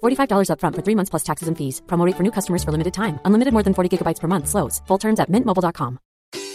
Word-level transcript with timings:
$45 0.00 0.48
upfront 0.52 0.76
for 0.76 0.82
three 0.82 0.94
months 0.94 1.10
plus 1.10 1.24
taxes 1.24 1.48
and 1.48 1.56
fees. 1.58 1.82
Promo 1.86 2.06
rate 2.06 2.16
for 2.16 2.22
new 2.22 2.30
customers 2.30 2.62
for 2.62 2.70
limited 2.72 2.94
time. 2.94 3.18
Unlimited 3.24 3.52
more 3.52 3.62
than 3.62 3.74
40 3.74 3.96
gigabytes 3.98 4.20
per 4.20 4.28
month. 4.28 4.48
Slows. 4.48 4.80
Full 4.86 4.98
terms 4.98 5.20
at 5.20 5.30
mintmobile.com. 5.30 5.98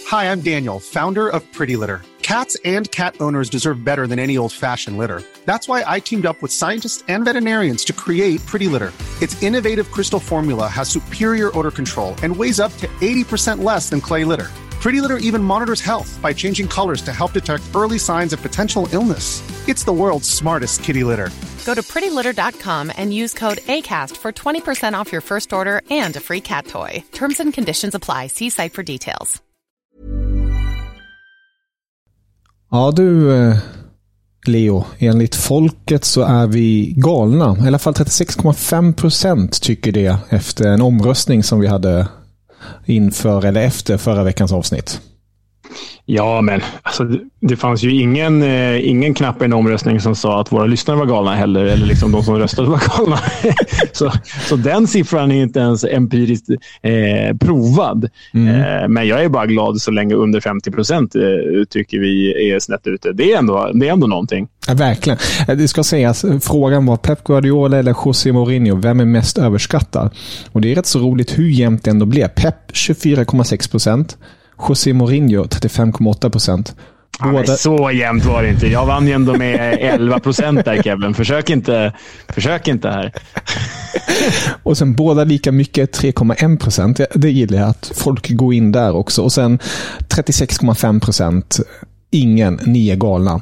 Hi, 0.08 0.31
I'm 0.31 0.41
Daniel, 0.41 0.80
founder 0.80 1.30
of 1.30 1.41
Pretty 1.52 1.76
Litter. 1.76 2.02
Cats 2.21 2.58
and 2.66 2.90
cat 2.91 3.16
owners 3.20 3.49
deserve 3.49 3.84
better 3.84 4.07
than 4.07 4.20
any 4.20 4.38
old-fashioned 4.38 4.98
litter. 4.98 5.21
That's 5.46 5.68
why 5.68 5.84
I 5.85 5.99
teamed 5.99 6.26
up 6.26 6.41
with 6.41 6.51
scientists 6.51 7.04
and 7.07 7.26
veterinarians 7.26 7.84
to 7.85 7.93
create 7.93 8.43
Pretty 8.46 8.68
Litter. 8.68 8.91
Its 9.21 9.41
innovative 9.43 9.91
crystal 9.91 10.20
formula 10.20 10.68
has 10.68 10.90
superior 10.90 11.51
odor 11.57 11.71
control 11.71 12.16
and 12.23 12.35
weighs 12.35 12.60
up 12.60 12.71
to 12.77 12.88
80% 13.01 13.63
less 13.63 13.90
than 13.90 14.01
clay 14.01 14.26
litter. 14.26 14.49
Pretty 14.86 15.02
Litter 15.02 15.18
even 15.18 15.44
monitors 15.44 15.82
health 15.82 16.22
by 16.22 16.32
changing 16.32 16.68
colors 16.68 17.02
to 17.02 17.12
help 17.12 17.34
detect 17.34 17.64
early 17.74 17.98
signs 17.98 18.34
of 18.34 18.41
potential 18.41 18.88
illness. 18.91 19.41
It's 19.68 19.84
the 19.84 19.91
world's 19.91 20.30
smartest 20.30 20.84
kitty 20.84 21.04
litter. 21.04 21.30
Go 21.66 21.74
to 21.74 21.82
prettylitter.com 21.82 22.91
and 22.96 23.12
use 23.12 23.34
code 23.34 23.58
ACAST 23.66 24.18
for 24.18 24.32
20% 24.32 25.02
off 25.02 25.12
your 25.12 25.22
first 25.22 25.54
order 25.54 25.82
and 25.90 26.16
a 26.16 26.20
free 26.20 26.41
cat 26.41 26.68
toy. 26.68 27.04
Terms 27.13 27.40
and 27.40 27.54
conditions 27.54 27.96
apply. 27.96 28.28
See 28.28 28.50
site 28.50 28.74
for 28.74 28.84
details. 28.84 29.41
Ja 32.72 32.91
du, 32.91 33.34
eh, 33.34 33.58
Leo. 34.48 34.86
Enligt 35.00 35.36
folket 35.36 36.06
så 36.06 36.22
är 36.22 36.48
vi 36.48 36.94
galna. 36.98 37.58
I 37.63 37.68
alla 37.68 37.80
fall 37.80 37.94
36,5 37.94 38.94
procent 38.94 39.62
tycker 39.62 39.91
det 39.91 40.18
efter 40.30 40.68
en 40.68 40.82
omröstning 40.82 41.44
som 41.44 41.60
vi 41.60 41.68
hade 41.68 42.08
inför 42.85 43.46
eller 43.46 43.62
efter 43.62 43.98
förra 43.98 44.24
veckans 44.24 44.52
avsnitt. 44.52 45.02
Ja, 46.05 46.41
men 46.41 46.62
alltså, 46.81 47.09
det 47.40 47.55
fanns 47.55 47.84
ju 47.84 48.01
ingen, 48.01 48.43
eh, 48.43 48.90
ingen 48.90 49.13
knapp 49.13 49.41
i 49.41 49.45
en 49.45 49.54
omröstning 49.54 49.99
som 49.99 50.15
sa 50.15 50.41
att 50.41 50.51
våra 50.51 50.65
lyssnare 50.65 50.98
var 50.98 51.05
galna 51.05 51.35
heller, 51.35 51.65
eller 51.65 51.85
liksom 51.85 52.12
de 52.12 52.23
som 52.23 52.37
röstade 52.37 52.70
var 52.70 52.82
galna. 52.98 53.20
så, 53.91 54.12
så 54.49 54.55
den 54.55 54.87
siffran 54.87 55.32
är 55.32 55.41
inte 55.41 55.59
ens 55.59 55.84
empiriskt 55.84 56.49
eh, 56.82 57.37
provad. 57.40 58.09
Mm. 58.34 58.48
Eh, 58.48 58.87
men 58.87 59.07
jag 59.07 59.23
är 59.23 59.29
bara 59.29 59.45
glad 59.45 59.82
så 59.82 59.91
länge 59.91 60.15
under 60.15 60.40
50 60.41 60.71
procent 60.71 61.15
eh, 61.15 61.21
tycker 61.70 61.99
vi 61.99 62.51
är 62.51 62.60
snett 62.60 62.87
ute. 62.87 63.12
Det 63.12 63.34
är 63.34 63.37
ändå, 63.37 63.71
det 63.73 63.87
är 63.87 63.93
ändå 63.93 64.07
någonting. 64.07 64.47
Ja, 64.67 64.73
verkligen. 64.73 65.19
Eh, 65.47 65.57
det 65.57 65.67
ska 65.67 65.84
sägas, 65.84 66.25
frågan 66.41 66.85
var 66.85 66.97
Pep 66.97 67.23
Guardiola 67.23 67.77
eller 67.77 67.95
José 68.05 68.31
Mourinho, 68.31 68.75
vem 68.75 69.00
är 69.00 69.05
mest 69.05 69.38
överskattad? 69.38 70.09
Och 70.51 70.61
Det 70.61 70.71
är 70.71 70.75
rätt 70.75 70.85
så 70.85 71.00
roligt 71.00 71.39
hur 71.39 71.50
jämnt 71.50 71.83
det 71.83 71.91
ändå 71.91 72.05
blev. 72.05 72.27
Pep 72.27 72.71
24,6 72.73 73.71
procent. 73.71 74.17
José 74.57 74.93
Mourinho 74.93 75.43
35,8 75.43 76.29
procent. 76.29 76.75
Båda... 77.23 77.43
Ja, 77.47 77.57
så 77.57 77.91
jämnt 77.91 78.25
var 78.25 78.43
det 78.43 78.49
inte. 78.49 78.67
Jag 78.67 78.85
vann 78.85 79.07
ju 79.07 79.13
ändå 79.13 79.38
med 79.38 79.77
11 79.81 80.19
procent 80.19 80.66
där 80.66 80.83
Kevin. 80.83 81.13
Försök 81.13 81.49
inte, 81.49 81.93
försök 82.29 82.67
inte 82.67 82.89
här. 82.89 83.13
och 84.63 84.77
sen 84.77 84.95
båda 84.95 85.23
lika 85.23 85.51
mycket, 85.51 85.99
3,1 86.03 86.59
procent. 86.59 86.99
Det 87.15 87.31
gillar 87.31 87.59
jag 87.59 87.69
att 87.69 87.91
folk 87.95 88.29
går 88.29 88.53
in 88.53 88.71
där 88.71 88.95
också. 88.95 89.21
Och 89.21 89.31
sen 89.31 89.59
36,5 90.09 90.99
procent. 90.99 91.59
Ingen, 92.11 92.59
ni 92.65 92.89
är 92.89 92.95
galna. 92.95 93.41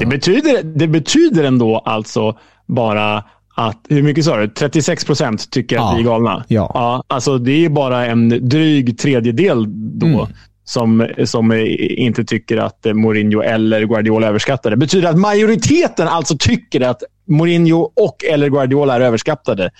Det 0.00 0.06
betyder, 0.06 0.62
det 0.62 0.88
betyder 0.88 1.44
ändå 1.44 1.78
alltså 1.78 2.38
bara 2.66 3.24
att, 3.58 3.86
hur 3.88 4.02
mycket 4.02 4.24
sa 4.24 4.36
du? 4.36 4.48
36 4.48 5.04
procent 5.04 5.50
tycker 5.50 5.76
ja. 5.76 5.90
att 5.90 5.96
vi 5.96 6.00
är 6.00 6.04
galna? 6.04 6.44
Ja. 6.48 6.70
ja. 6.74 7.04
Alltså 7.06 7.38
det 7.38 7.64
är 7.64 7.68
bara 7.68 8.06
en 8.06 8.48
dryg 8.48 8.98
tredjedel 8.98 9.66
då 9.98 10.06
mm. 10.06 10.26
som, 10.64 11.08
som 11.24 11.52
inte 11.78 12.24
tycker 12.24 12.56
att 12.56 12.86
Mourinho 12.94 13.42
eller 13.42 13.84
Guardiola 13.86 14.26
är 14.26 14.28
överskattade. 14.28 14.76
Det 14.76 14.80
betyder 14.80 15.08
att 15.08 15.18
majoriteten 15.18 16.08
alltså 16.08 16.36
tycker 16.38 16.80
att 16.80 17.02
Mourinho 17.28 17.92
och 17.96 18.24
eller 18.24 18.48
Guardiola 18.48 18.94
är 18.96 19.00
överskattade. 19.00 19.70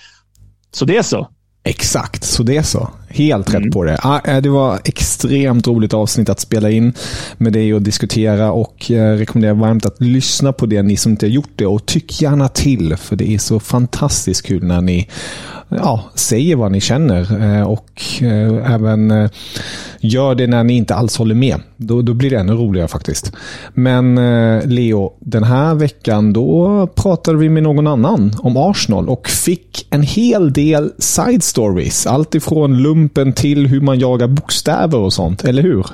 Så 0.71 0.85
det 0.85 0.97
är 0.97 1.01
så. 1.01 1.27
Exakt, 1.63 2.23
så 2.23 2.43
det 2.43 2.57
är 2.57 2.63
så. 2.63 2.89
Helt 3.09 3.49
mm. 3.49 3.63
rätt 3.63 3.73
på 3.73 3.83
det. 3.83 3.97
Ah, 4.01 4.41
det 4.41 4.49
var 4.49 4.79
extremt 4.85 5.67
roligt 5.67 5.93
avsnitt 5.93 6.29
att 6.29 6.39
spela 6.39 6.69
in 6.69 6.93
med 7.37 7.53
dig 7.53 7.73
och 7.73 7.81
diskutera 7.81 8.51
och 8.51 8.89
jag 8.89 9.19
rekommenderar 9.19 9.53
varmt 9.53 9.85
att 9.85 10.01
lyssna 10.01 10.53
på 10.53 10.65
det, 10.65 10.81
ni 10.81 10.97
som 10.97 11.11
inte 11.11 11.25
har 11.25 11.31
gjort 11.31 11.51
det. 11.55 11.65
Och 11.65 11.85
tyck 11.85 12.21
gärna 12.21 12.47
till, 12.47 12.95
för 12.97 13.15
det 13.15 13.29
är 13.29 13.37
så 13.37 13.59
fantastiskt 13.59 14.45
kul 14.45 14.63
när 14.63 14.81
ni 14.81 15.07
ja, 15.69 16.03
säger 16.15 16.55
vad 16.55 16.71
ni 16.71 16.81
känner 16.81 17.43
eh, 17.43 17.63
och 17.63 18.01
eh, 18.21 18.73
även 18.73 19.11
eh, 19.11 19.29
gör 19.99 20.35
det 20.35 20.47
när 20.47 20.63
ni 20.63 20.73
inte 20.73 20.95
alls 20.95 21.17
håller 21.17 21.35
med. 21.35 21.61
Då, 21.77 22.01
då 22.01 22.13
blir 22.13 22.29
det 22.29 22.37
ännu 22.37 22.53
roligare 22.53 22.87
faktiskt. 22.87 23.31
Men 23.73 24.15
Leo, 24.69 25.13
den 25.19 25.43
här 25.43 25.75
veckan 25.75 26.33
då 26.33 26.87
pratade 26.95 27.37
vi 27.37 27.49
med 27.49 27.63
någon 27.63 27.87
annan 27.87 28.35
om 28.39 28.57
Arsenal 28.57 29.09
och 29.09 29.27
fick 29.27 29.87
en 29.89 30.01
hel 30.01 30.53
del 30.53 30.91
side 30.97 31.43
stories. 31.43 32.07
Allt 32.07 32.35
ifrån 32.35 32.83
lumpen 32.99 33.33
till 33.33 33.67
hur 33.67 33.81
man 33.81 33.99
jagar 33.99 34.27
bokstäver 34.27 34.97
och 34.97 35.13
sånt, 35.13 35.43
eller 35.43 35.63
hur? 35.63 35.85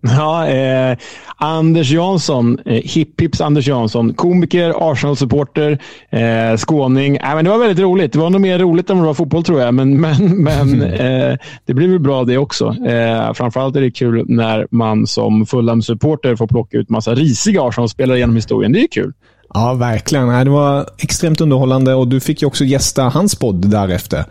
Ja, 0.00 0.46
eh, 0.46 0.96
Anders 1.36 1.90
Jansson, 1.90 2.58
eh, 2.66 2.72
Hipp 2.72 3.40
Anders 3.40 3.68
Jansson, 3.68 4.14
komiker, 4.14 4.90
Arsenal-supporter, 4.90 5.78
eh, 6.10 6.56
skåning. 6.56 7.16
Äh, 7.16 7.34
men 7.34 7.44
det 7.44 7.50
var 7.50 7.58
väldigt 7.58 7.78
roligt. 7.78 8.12
Det 8.12 8.18
var 8.18 8.30
nog 8.30 8.40
mer 8.40 8.58
roligt 8.58 8.90
än 8.90 8.96
det 8.96 9.02
var 9.02 9.14
fotboll 9.14 9.44
tror 9.44 9.60
jag, 9.60 9.74
men, 9.74 10.00
men, 10.00 10.42
men 10.42 10.82
eh, 10.82 11.36
det 11.66 11.74
blir 11.74 11.88
väl 11.88 11.98
bra 11.98 12.24
det 12.24 12.38
också. 12.38 12.76
Eh, 12.86 13.32
framförallt 13.32 13.76
är 13.76 13.80
det 13.80 13.90
kul 13.90 14.24
när 14.28 14.66
man 14.70 15.06
som 15.06 15.46
Fulham-supporter 15.46 16.36
får 16.36 16.46
plocka 16.46 16.78
ut 16.78 16.88
massa 16.88 17.14
risiga 17.14 17.62
Arsenal-spelare 17.62 18.18
genom 18.18 18.36
historien. 18.36 18.72
Det 18.72 18.80
är 18.80 18.88
kul. 18.88 19.12
Ja, 19.54 19.74
verkligen. 19.74 20.44
Det 20.44 20.50
var 20.50 20.86
extremt 20.98 21.40
underhållande 21.40 21.94
och 21.94 22.08
du 22.08 22.20
fick 22.20 22.42
ju 22.42 22.46
också 22.46 22.64
gästa 22.64 23.02
hans 23.02 23.34
podd 23.34 23.70
därefter. 23.70 24.24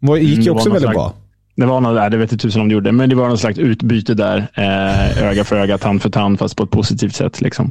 Det 0.00 0.18
gick 0.18 0.38
ju 0.38 0.42
mm, 0.42 0.56
också 0.56 0.70
väldigt 0.70 0.90
bra. 0.90 1.14
Det 1.58 1.66
var 1.66 1.80
något 1.80 2.10
det 2.10 2.16
vet 2.16 2.32
inte 2.32 2.42
tusen 2.42 2.60
om 2.60 2.68
det 2.68 2.74
gjorde, 2.74 2.92
men 2.92 3.08
det 3.08 3.14
var 3.14 3.28
något 3.28 3.40
slags 3.40 3.58
utbyte 3.58 4.14
där. 4.14 4.46
Eh, 4.54 5.22
öga 5.22 5.44
för 5.44 5.56
öga, 5.56 5.78
tand 5.78 6.02
för 6.02 6.10
tand, 6.10 6.38
fast 6.38 6.56
på 6.56 6.62
ett 6.62 6.70
positivt 6.70 7.14
sätt. 7.14 7.40
Liksom. 7.40 7.70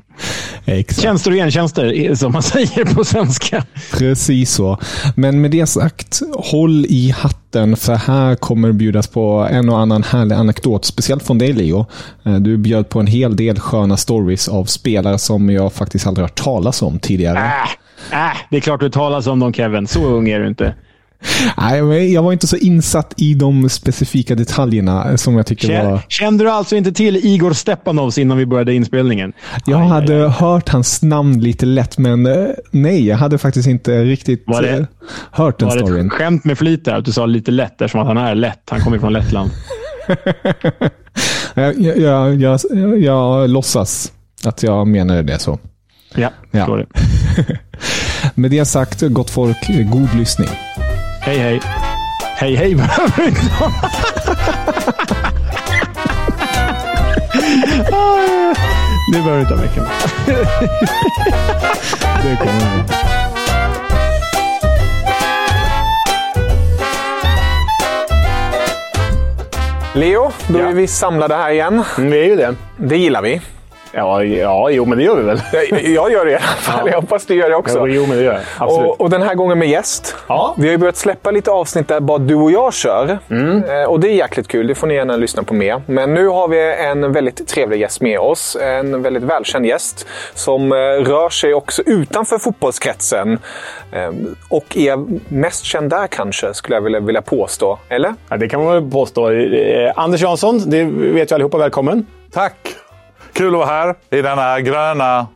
Exakt. 0.65 1.01
Tjänster 1.01 1.31
och 1.31 1.37
gentjänster, 1.37 2.15
som 2.15 2.31
man 2.31 2.43
säger 2.43 2.95
på 2.95 3.03
svenska. 3.03 3.63
Precis 3.93 4.51
så. 4.51 4.77
Men 5.15 5.41
med 5.41 5.51
det 5.51 5.65
sagt, 5.65 6.21
håll 6.33 6.85
i 6.89 7.11
hatten, 7.17 7.77
för 7.77 7.95
här 7.95 8.35
kommer 8.35 8.67
det 8.67 8.73
bjudas 8.73 9.07
på 9.07 9.47
en 9.51 9.69
och 9.69 9.79
annan 9.79 10.03
härlig 10.03 10.35
anekdot. 10.35 10.85
Speciellt 10.85 11.23
från 11.23 11.37
dig, 11.37 11.53
Leo. 11.53 11.85
Eh, 12.25 12.35
du 12.35 12.57
bjöd 12.57 12.89
på 12.89 12.99
en 12.99 13.07
hel 13.07 13.35
del 13.35 13.59
sköna 13.59 13.97
stories 13.97 14.47
av 14.47 14.65
spelare 14.65 15.17
som 15.17 15.49
jag 15.49 15.73
faktiskt 15.73 16.07
aldrig 16.07 16.23
hört 16.23 16.43
talas 16.43 16.81
om 16.81 16.99
tidigare. 16.99 17.37
Äh, 17.37 18.29
äh, 18.29 18.37
det 18.49 18.57
är 18.57 18.61
klart 18.61 18.79
du 18.79 18.89
talas 18.89 19.27
om 19.27 19.39
dem, 19.39 19.53
Kevin. 19.53 19.87
Så 19.87 20.05
ung 20.05 20.29
är 20.29 20.39
du 20.39 20.47
inte. 20.47 20.73
Nej, 21.57 22.13
jag 22.13 22.23
var 22.23 22.33
inte 22.33 22.47
så 22.47 22.57
insatt 22.57 23.13
i 23.17 23.33
de 23.33 23.69
specifika 23.69 24.35
detaljerna 24.35 25.17
som 25.17 25.37
jag 25.37 25.45
tyckte 25.45 25.67
Kände, 25.67 25.91
var... 25.91 26.01
Kände 26.07 26.43
du 26.43 26.49
alltså 26.49 26.75
inte 26.75 26.91
till 26.91 27.15
Igor 27.15 27.53
Stepanovs 27.53 28.17
innan 28.17 28.37
vi 28.37 28.45
började 28.45 28.73
inspelningen? 28.73 29.33
Jag 29.65 29.81
aj, 29.81 29.87
hade 29.87 30.15
aj, 30.15 30.21
aj. 30.21 30.29
hört 30.29 30.69
hans 30.69 31.01
namn 31.01 31.39
lite 31.39 31.65
lätt, 31.65 31.97
men 31.97 32.25
eh, 32.25 32.47
nej, 32.71 33.07
jag 33.07 33.17
hade 33.17 33.37
faktiskt 33.37 33.67
inte 33.67 34.03
riktigt 34.03 34.43
var 34.47 34.61
det, 34.61 34.77
eh, 34.77 34.85
hört 35.31 35.59
den 35.59 35.67
var 35.67 35.75
storyn. 35.75 35.93
Var 35.93 35.99
det 36.01 36.07
ett 36.07 36.11
skämt 36.11 36.45
med 36.45 36.57
flit 36.57 36.85
där? 36.85 36.93
Att 36.95 37.05
du 37.05 37.11
sa 37.11 37.25
lite 37.25 37.51
lätt, 37.51 37.81
eftersom 37.81 38.01
att 38.01 38.07
han 38.07 38.17
är 38.17 38.35
lätt. 38.35 38.69
Han 38.69 38.81
kommer 38.81 38.99
från 38.99 39.13
Lettland. 39.13 39.51
jag, 41.53 41.81
jag, 41.81 41.97
jag, 42.35 42.35
jag, 42.71 42.99
jag 42.99 43.49
låtsas 43.49 44.11
att 44.45 44.63
jag 44.63 44.87
menade 44.87 45.21
det 45.21 45.39
så. 45.39 45.59
Ja, 46.15 46.29
förstår 46.51 46.79
ja. 46.79 46.85
det. 47.37 47.57
Med 48.35 48.51
det 48.51 48.65
sagt, 48.65 49.01
gott 49.01 49.29
folk, 49.29 49.67
god 49.91 50.15
lyssning. 50.15 50.49
Hej, 51.27 51.37
hej. 51.37 51.59
Hej, 52.35 52.55
hej 52.55 52.75
behöver 52.75 53.27
inte 53.27 53.41
Nu 59.11 59.21
behöver 59.21 59.35
du 59.35 59.41
inte 59.41 59.53
ha 59.53 59.61
veckan. 59.61 59.85
Det 62.23 62.35
kommer 62.39 62.83
Leo, 69.93 70.31
då 70.47 70.59
är 70.59 70.73
vi 70.73 70.87
samlade 70.87 71.35
här 71.35 71.49
igen. 71.51 71.83
Mm, 71.97 72.11
vi 72.11 72.19
är 72.19 72.25
ju 72.25 72.35
det. 72.35 72.55
Det 72.77 72.97
gillar 72.97 73.21
vi. 73.21 73.41
Ja, 73.97 74.23
ja, 74.23 74.69
jo, 74.69 74.85
men 74.85 74.97
det 74.97 75.03
gör 75.03 75.15
vi 75.15 75.23
väl. 75.23 75.41
Jag, 75.93 76.11
gör 76.11 76.25
det 76.25 76.31
i 76.31 76.35
alla 76.35 76.43
fall. 76.43 76.89
Jag 76.89 77.01
hoppas 77.01 77.25
du 77.25 77.35
gör 77.35 77.49
det 77.49 77.55
också. 77.55 77.87
Jo, 77.87 78.05
men 78.05 78.17
det 78.17 78.23
gör 78.23 78.33
jag. 78.33 78.41
Absolut. 78.57 78.91
Och, 78.91 79.01
och 79.01 79.09
den 79.09 79.21
här 79.21 79.35
gången 79.35 79.59
med 79.59 79.69
gäst. 79.69 80.15
Ja. 80.27 80.55
Vi 80.57 80.63
har 80.63 80.71
ju 80.71 80.77
börjat 80.77 80.95
släppa 80.95 81.31
lite 81.31 81.51
avsnitt 81.51 81.87
där 81.87 81.99
bara 81.99 82.17
du 82.17 82.35
och 82.35 82.51
jag 82.51 82.73
kör. 82.73 83.19
Mm. 83.29 83.63
Eh, 83.63 83.83
och 83.83 83.99
det 83.99 84.09
är 84.09 84.13
jäkligt 84.13 84.47
kul. 84.47 84.67
Det 84.67 84.75
får 84.75 84.87
ni 84.87 84.93
gärna 84.93 85.17
lyssna 85.17 85.43
på 85.43 85.53
mer. 85.53 85.81
Men 85.85 86.13
nu 86.13 86.27
har 86.27 86.47
vi 86.47 86.75
en 86.75 87.11
väldigt 87.11 87.47
trevlig 87.47 87.79
gäst 87.79 88.01
med 88.01 88.19
oss. 88.19 88.57
En 88.61 89.01
väldigt 89.01 89.23
välkänd 89.23 89.65
gäst 89.65 90.07
som 90.33 90.71
eh, 90.71 90.75
rör 90.75 91.29
sig 91.29 91.53
också 91.53 91.81
utanför 91.85 92.37
fotbollskretsen. 92.37 93.39
Eh, 93.91 94.11
och 94.49 94.77
är 94.77 94.97
mest 95.33 95.63
känd 95.63 95.89
där 95.89 96.07
kanske, 96.07 96.53
skulle 96.53 96.75
jag 96.75 96.81
vilja, 96.81 96.99
vilja 96.99 97.21
påstå. 97.21 97.79
Eller? 97.89 98.13
Ja, 98.29 98.37
det 98.37 98.49
kan 98.49 98.63
man 98.63 98.73
väl 98.73 98.91
påstå. 98.91 99.31
Anders 99.95 100.21
Jansson, 100.21 100.61
det 100.65 100.83
vet 100.83 101.31
vi 101.31 101.35
allihopa. 101.35 101.57
Välkommen. 101.57 102.05
Tack! 102.31 102.77
Kul 103.37 103.47
att 103.47 103.53
vara 103.53 103.65
här 103.65 103.95
i 104.09 104.21
denna 104.21 104.61
gröna 104.61 105.27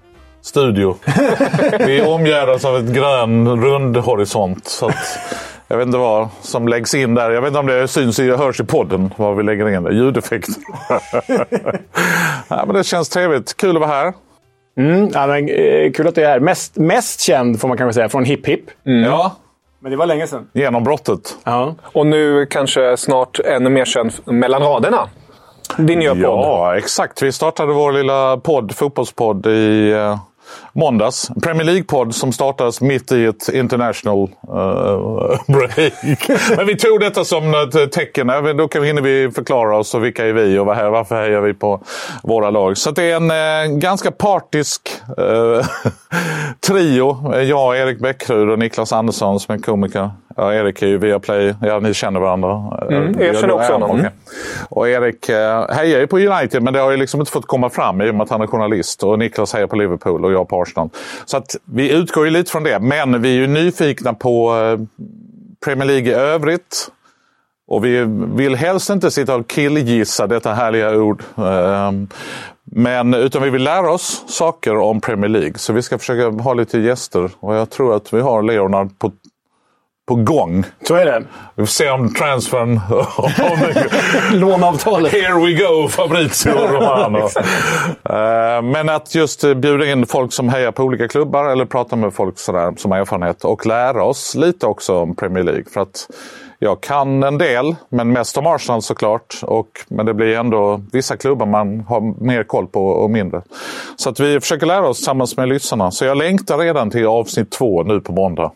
studio. 0.41 0.95
Vi 1.79 2.01
omgärdas 2.01 2.65
av 2.65 2.77
ett 2.77 2.93
grön 2.95 3.61
rund 3.61 3.97
horisont. 3.97 4.67
Så 4.67 4.85
att, 4.85 5.19
jag 5.67 5.77
vet 5.77 5.85
inte 5.85 5.97
vad 5.97 6.29
som 6.41 6.67
läggs 6.67 6.95
in 6.95 7.15
där. 7.15 7.31
Jag 7.31 7.41
vet 7.41 7.47
inte 7.47 7.59
om 7.59 7.67
det 7.67 7.87
syns 7.87 8.19
och 8.19 8.25
hörs 8.25 8.59
i 8.59 8.63
podden 8.63 9.13
vad 9.17 9.37
vi 9.37 9.43
lägger 9.43 9.69
in. 9.69 9.97
Ljudeffekt. 9.97 10.49
ja, 12.47 12.63
men 12.65 12.75
det 12.75 12.83
känns 12.83 13.09
trevligt. 13.09 13.57
Kul 13.57 13.75
att 13.75 13.81
vara 13.81 13.91
här. 13.91 14.13
Mm, 14.77 15.09
ja, 15.13 15.27
men, 15.27 15.49
eh, 15.49 15.91
kul 15.91 16.07
att 16.07 16.15
du 16.15 16.23
är 16.23 16.29
här. 16.29 16.39
Mest, 16.39 16.77
mest 16.77 17.21
känd, 17.21 17.61
får 17.61 17.67
man 17.67 17.77
kanske 17.77 17.93
säga, 17.93 18.09
från 18.09 18.25
Hip 18.25 18.47
Hip. 18.47 18.63
Ja, 18.83 19.35
Men 19.79 19.91
det 19.91 19.97
var 19.97 20.05
länge 20.05 20.27
sedan. 20.27 20.47
genombrottet. 20.53 21.37
Ja. 21.43 21.75
Och 21.83 22.07
nu 22.07 22.45
kanske 22.45 22.97
snart 22.97 23.39
ännu 23.39 23.69
mer 23.69 23.85
känd 23.85 24.11
mellan 24.25 24.61
raderna. 24.61 25.09
Din 25.77 25.99
nya 25.99 26.13
podd. 26.13 26.21
Ja, 26.21 26.77
exakt. 26.77 27.21
Vi 27.21 27.31
startade 27.31 27.73
vår 27.73 27.91
lilla 27.91 28.37
podd, 28.37 28.75
fotbollspodd 28.75 29.47
i 29.47 29.91
eh, 29.91 30.17
måndags. 30.73 31.31
Premier 31.43 31.65
League-podd 31.65 32.15
som 32.15 32.31
startades 32.31 32.81
mitt 32.81 33.11
i 33.11 33.25
ett 33.25 33.49
international 33.49 34.29
eh, 34.47 35.39
break. 35.47 36.29
Men 36.57 36.67
vi 36.67 36.77
tog 36.77 36.99
detta 36.99 37.23
som 37.23 37.53
ett 37.53 37.91
tecken. 37.91 38.29
Även 38.29 38.57
Då 38.57 38.67
kan, 38.67 38.83
hinner 38.83 39.01
vi 39.01 39.31
förklara 39.31 39.77
oss 39.77 39.95
och 39.95 40.03
vilka 40.03 40.25
är 40.25 40.33
vi 40.33 40.59
och 40.59 40.75
här, 40.75 40.89
varför 40.89 41.15
hejar 41.15 41.41
vi 41.41 41.53
på 41.53 41.83
våra 42.23 42.49
lag. 42.49 42.77
Så 42.77 42.91
det 42.91 43.11
är 43.11 43.15
en 43.15 43.31
eh, 43.71 43.77
ganska 43.77 44.11
partisk 44.11 44.89
eh, 45.17 45.65
trio. 46.67 47.35
Jag, 47.41 47.77
Erik 47.77 47.99
Bäckryd 47.99 48.49
och 48.49 48.59
Niklas 48.59 48.93
Andersson 48.93 49.39
som 49.39 49.55
är 49.55 49.59
komiker. 49.59 50.11
Ja, 50.35 50.53
Erik 50.53 50.81
är 50.81 50.87
ju 50.87 50.97
via 50.97 51.19
Play. 51.19 51.55
Ja, 51.61 51.79
ni 51.79 51.93
känner 51.93 52.19
varandra. 52.19 52.79
Mm, 52.89 53.21
jag 53.21 53.37
känner 53.37 53.53
också 53.53 53.73
honom. 53.73 53.91
Okej. 53.91 54.09
Och 54.69 54.89
Erik 54.89 55.29
eh, 55.29 55.69
hejar 55.69 55.99
ju 55.99 56.07
på 56.07 56.19
United, 56.19 56.63
men 56.63 56.73
det 56.73 56.79
har 56.79 56.91
ju 56.91 56.97
liksom 56.97 57.19
inte 57.19 57.31
fått 57.31 57.47
komma 57.47 57.69
fram 57.69 58.01
i 58.01 58.09
och 58.09 58.15
med 58.15 58.23
att 58.23 58.29
han 58.29 58.41
är 58.41 58.47
journalist. 58.47 59.03
Och 59.03 59.19
Niklas 59.19 59.53
hejar 59.53 59.67
på 59.67 59.75
Liverpool 59.75 60.25
och 60.25 60.31
jag 60.31 60.49
på 60.49 60.61
Arsenal. 60.61 60.89
Så 61.25 61.37
att 61.37 61.55
vi 61.65 61.91
utgår 61.91 62.25
ju 62.25 62.31
lite 62.31 62.51
från 62.51 62.63
det. 62.63 62.79
Men 62.79 63.21
vi 63.21 63.29
är 63.29 63.39
ju 63.39 63.47
nyfikna 63.47 64.13
på 64.13 64.55
eh, 64.55 64.79
Premier 65.65 65.87
League 65.87 66.11
i 66.11 66.13
övrigt. 66.13 66.87
Och 67.67 67.85
vi 67.85 68.05
vill 68.35 68.55
helst 68.55 68.89
inte 68.89 69.11
sitta 69.11 69.35
och 69.35 69.47
killgissa 69.47 70.27
detta 70.27 70.53
härliga 70.53 70.95
ord. 70.95 71.23
Ehm, 71.37 72.07
Men 72.65 73.13
utan 73.13 73.43
vi 73.43 73.49
vill 73.49 73.63
lära 73.63 73.91
oss 73.91 74.23
saker 74.27 74.77
om 74.77 75.01
Premier 75.01 75.29
League. 75.29 75.53
Så 75.55 75.73
vi 75.73 75.81
ska 75.81 75.97
försöka 75.97 76.43
ha 76.43 76.53
lite 76.53 76.79
gäster. 76.79 77.29
Och 77.39 77.55
jag 77.55 77.69
tror 77.69 77.95
att 77.95 78.13
vi 78.13 78.21
har 78.21 78.41
Leonard 78.43 78.99
på, 78.99 79.11
på 80.07 80.15
gång. 80.15 80.63
Så 80.87 80.95
är 80.95 81.05
det. 81.05 81.23
Vi 81.55 81.65
får 81.65 81.71
se 81.71 81.89
om 81.89 82.13
transfern... 82.13 82.79
Låneavtalet. 84.39 85.11
Here 85.11 85.45
we 85.45 85.53
go, 85.53 85.87
Fabrizio 85.87 86.51
Romano. 86.51 87.29
Eh, 88.09 88.61
Men 88.61 88.89
att 88.89 89.15
just 89.15 89.55
bjuda 89.55 89.85
in 89.91 90.05
folk 90.05 90.33
som 90.33 90.49
hejar 90.49 90.71
på 90.71 90.83
olika 90.83 91.07
klubbar 91.07 91.45
eller 91.49 91.65
prata 91.65 91.95
med 91.95 92.13
folk 92.13 92.39
sådär, 92.39 92.73
som 92.77 92.91
har 92.91 92.99
erfarenhet 92.99 93.45
och 93.45 93.65
lära 93.65 94.03
oss 94.03 94.35
lite 94.35 94.65
också 94.67 94.97
om 94.97 95.15
Premier 95.15 95.43
League. 95.43 95.63
För 95.73 95.81
att 95.81 96.07
jag 96.59 96.81
kan 96.81 97.23
en 97.23 97.37
del, 97.37 97.75
men 97.89 98.13
mest 98.13 98.37
om 98.37 98.47
Arsenal 98.47 98.81
såklart. 98.81 99.39
Och, 99.41 99.67
men 99.87 100.05
det 100.05 100.13
blir 100.13 100.37
ändå 100.37 100.81
vissa 100.91 101.17
klubbar 101.17 101.45
man 101.45 101.79
har 101.79 102.23
mer 102.23 102.43
koll 102.43 102.67
på 102.67 102.87
och 102.87 103.09
mindre. 103.09 103.41
Så 103.95 104.09
att 104.09 104.19
vi 104.19 104.39
försöker 104.39 104.65
lära 104.65 104.87
oss 104.87 104.97
tillsammans 104.97 105.37
med 105.37 105.49
lyssnarna. 105.49 105.91
Så 105.91 106.05
jag 106.05 106.17
längtar 106.17 106.57
redan 106.57 106.89
till 106.89 107.05
avsnitt 107.07 107.51
två 107.51 107.83
nu 107.83 107.99
på 108.01 108.11
måndag. 108.11 108.51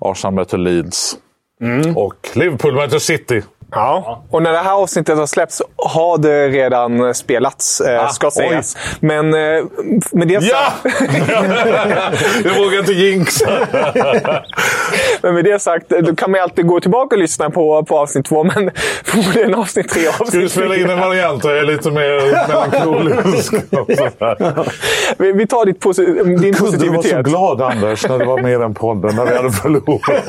Arsenal 0.00 0.34
möter 0.34 0.58
Leeds. 0.58 1.18
Och 1.96 2.28
Liverpool 2.34 2.74
möter 2.74 2.98
City. 2.98 3.42
Ja, 3.70 4.24
och 4.30 4.42
när 4.42 4.52
det 4.52 4.58
här 4.58 4.72
avsnittet 4.72 5.18
har 5.18 5.26
släppts 5.26 5.62
har 5.76 6.18
det 6.18 6.48
redan 6.48 7.14
spelats, 7.14 7.80
eh, 7.80 8.04
Ah, 8.04 8.08
ska 8.08 8.30
sägas. 8.30 8.76
Men 9.00 9.34
eh, 9.34 9.64
med 10.12 10.28
det 10.28 10.34
Ja! 10.34 10.72
sagt... 10.82 11.00
jag 12.44 12.54
vågar 12.64 12.78
inte 12.78 12.92
jinxa. 12.92 13.50
Men 15.22 15.34
med 15.34 15.44
det 15.44 15.58
sagt, 15.62 15.88
då 15.88 16.16
kan 16.16 16.30
man 16.30 16.40
alltid 16.40 16.66
gå 16.66 16.80
tillbaka 16.80 17.14
och 17.14 17.20
lyssna 17.20 17.50
på, 17.50 17.82
på 17.84 17.98
avsnitt 17.98 18.26
två, 18.26 18.44
men 18.44 18.70
förmodligen 19.04 19.54
avsnitt 19.54 19.88
tre 19.90 20.06
avsnitt 20.08 20.28
Ska 20.28 20.38
vi 20.38 20.48
spela 20.48 20.76
in 20.76 20.90
en 20.90 20.98
variant 21.00 21.42
där 21.42 21.50
jag 21.50 21.58
är 21.58 21.64
lite 21.64 21.90
mer 21.90 22.46
melankolisk? 22.48 23.52
vi, 25.18 25.32
vi 25.32 25.46
tar 25.46 25.66
ditt 25.66 25.80
posi 25.80 26.04
din 26.06 26.40
Du 26.40 26.50
var 26.50 26.58
så 26.58 26.64
positivitet. 26.64 27.26
glad 27.26 27.60
Anders 27.62 28.08
när 28.08 28.18
du 28.18 28.24
var 28.24 28.42
med 28.42 28.52
i 28.52 28.56
den 28.56 28.74
podden, 28.74 29.16
när 29.16 29.24
vi 29.26 29.36
hade 29.36 29.50
förlorat. 29.52 30.24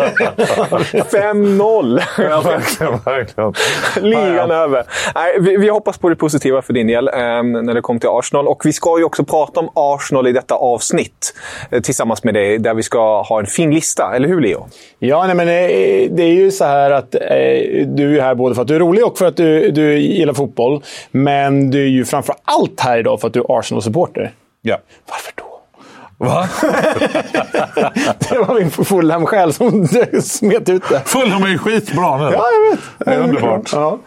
5-0! 1.12 2.02
Ja, 2.18 2.42
verkligen, 2.42 2.92
verkligen. 3.06 3.29
Ligan 4.02 4.52
över. 4.52 4.84
Nej, 5.16 5.40
vi, 5.40 5.58
vi 5.58 5.70
hoppas 5.70 5.98
på 5.98 6.10
det 6.10 6.16
positiva 6.16 6.62
för 6.62 6.74
din 6.74 6.88
del 6.88 7.08
eh, 7.08 7.14
när 7.44 7.74
det 7.74 7.82
kommer 7.82 8.00
till 8.00 8.10
Arsenal. 8.10 8.48
Och 8.48 8.66
vi 8.66 8.74
ska 8.74 9.00
ju 9.00 9.04
också 9.04 9.24
prata 9.24 9.60
om 9.60 9.70
Arsenal 9.76 10.28
i 10.28 10.32
detta 10.32 10.56
avsnitt 10.56 11.34
eh, 11.72 11.82
tillsammans 11.82 12.24
med 12.24 12.34
dig, 12.34 12.58
där 12.58 12.74
vi 12.74 12.84
ska 12.84 13.22
ha 13.22 13.40
en 13.40 13.46
fin 13.46 13.74
lista. 13.74 14.16
Eller 14.16 14.28
hur, 14.28 14.42
Leo? 14.42 14.68
Ja, 15.00 15.26
nej, 15.26 15.36
men 15.36 15.48
eh, 15.48 16.12
det 16.12 16.24
är 16.24 16.34
ju 16.34 16.52
så 16.52 16.66
här 16.66 16.92
att 16.92 17.16
eh, 17.16 17.22
du 17.88 18.18
är 18.18 18.22
här 18.22 18.36
både 18.36 18.56
för 18.56 18.62
att 18.62 18.68
du 18.68 18.76
är 18.76 18.80
rolig 18.80 19.06
och 19.06 19.18
för 19.18 19.26
att 19.26 19.38
du, 19.38 19.72
du 19.72 19.98
gillar 19.98 20.34
fotboll. 20.34 20.84
Men 21.12 21.72
du 21.72 21.84
är 21.84 21.88
ju 21.90 22.06
framför 22.06 22.36
allt 22.44 22.80
här 22.80 22.98
idag 22.98 23.22
för 23.22 23.28
att 23.28 23.34
du 23.34 23.40
är 23.40 23.60
Arsenal-supporter. 23.60 24.32
Ja. 24.62 24.78
Varför 25.10 25.34
då? 25.36 25.49
Va? 26.20 26.48
Det 28.30 28.38
var 28.48 28.60
min 28.60 28.72
Fulham-själ 28.72 29.54
som 29.54 29.88
smet 30.24 30.70
ut 30.70 30.84
det. 30.90 31.02
Fulham 31.06 31.44
är 31.44 31.48
ju 31.48 31.58
skitbra 31.58 32.18
nu. 32.18 32.24
Ja, 32.24 32.46
jag 32.54 32.72
vet. 32.72 32.80
Det 32.98 33.12
är 33.12 33.20
underbart. 33.20 33.70
Ja. 33.74 34.00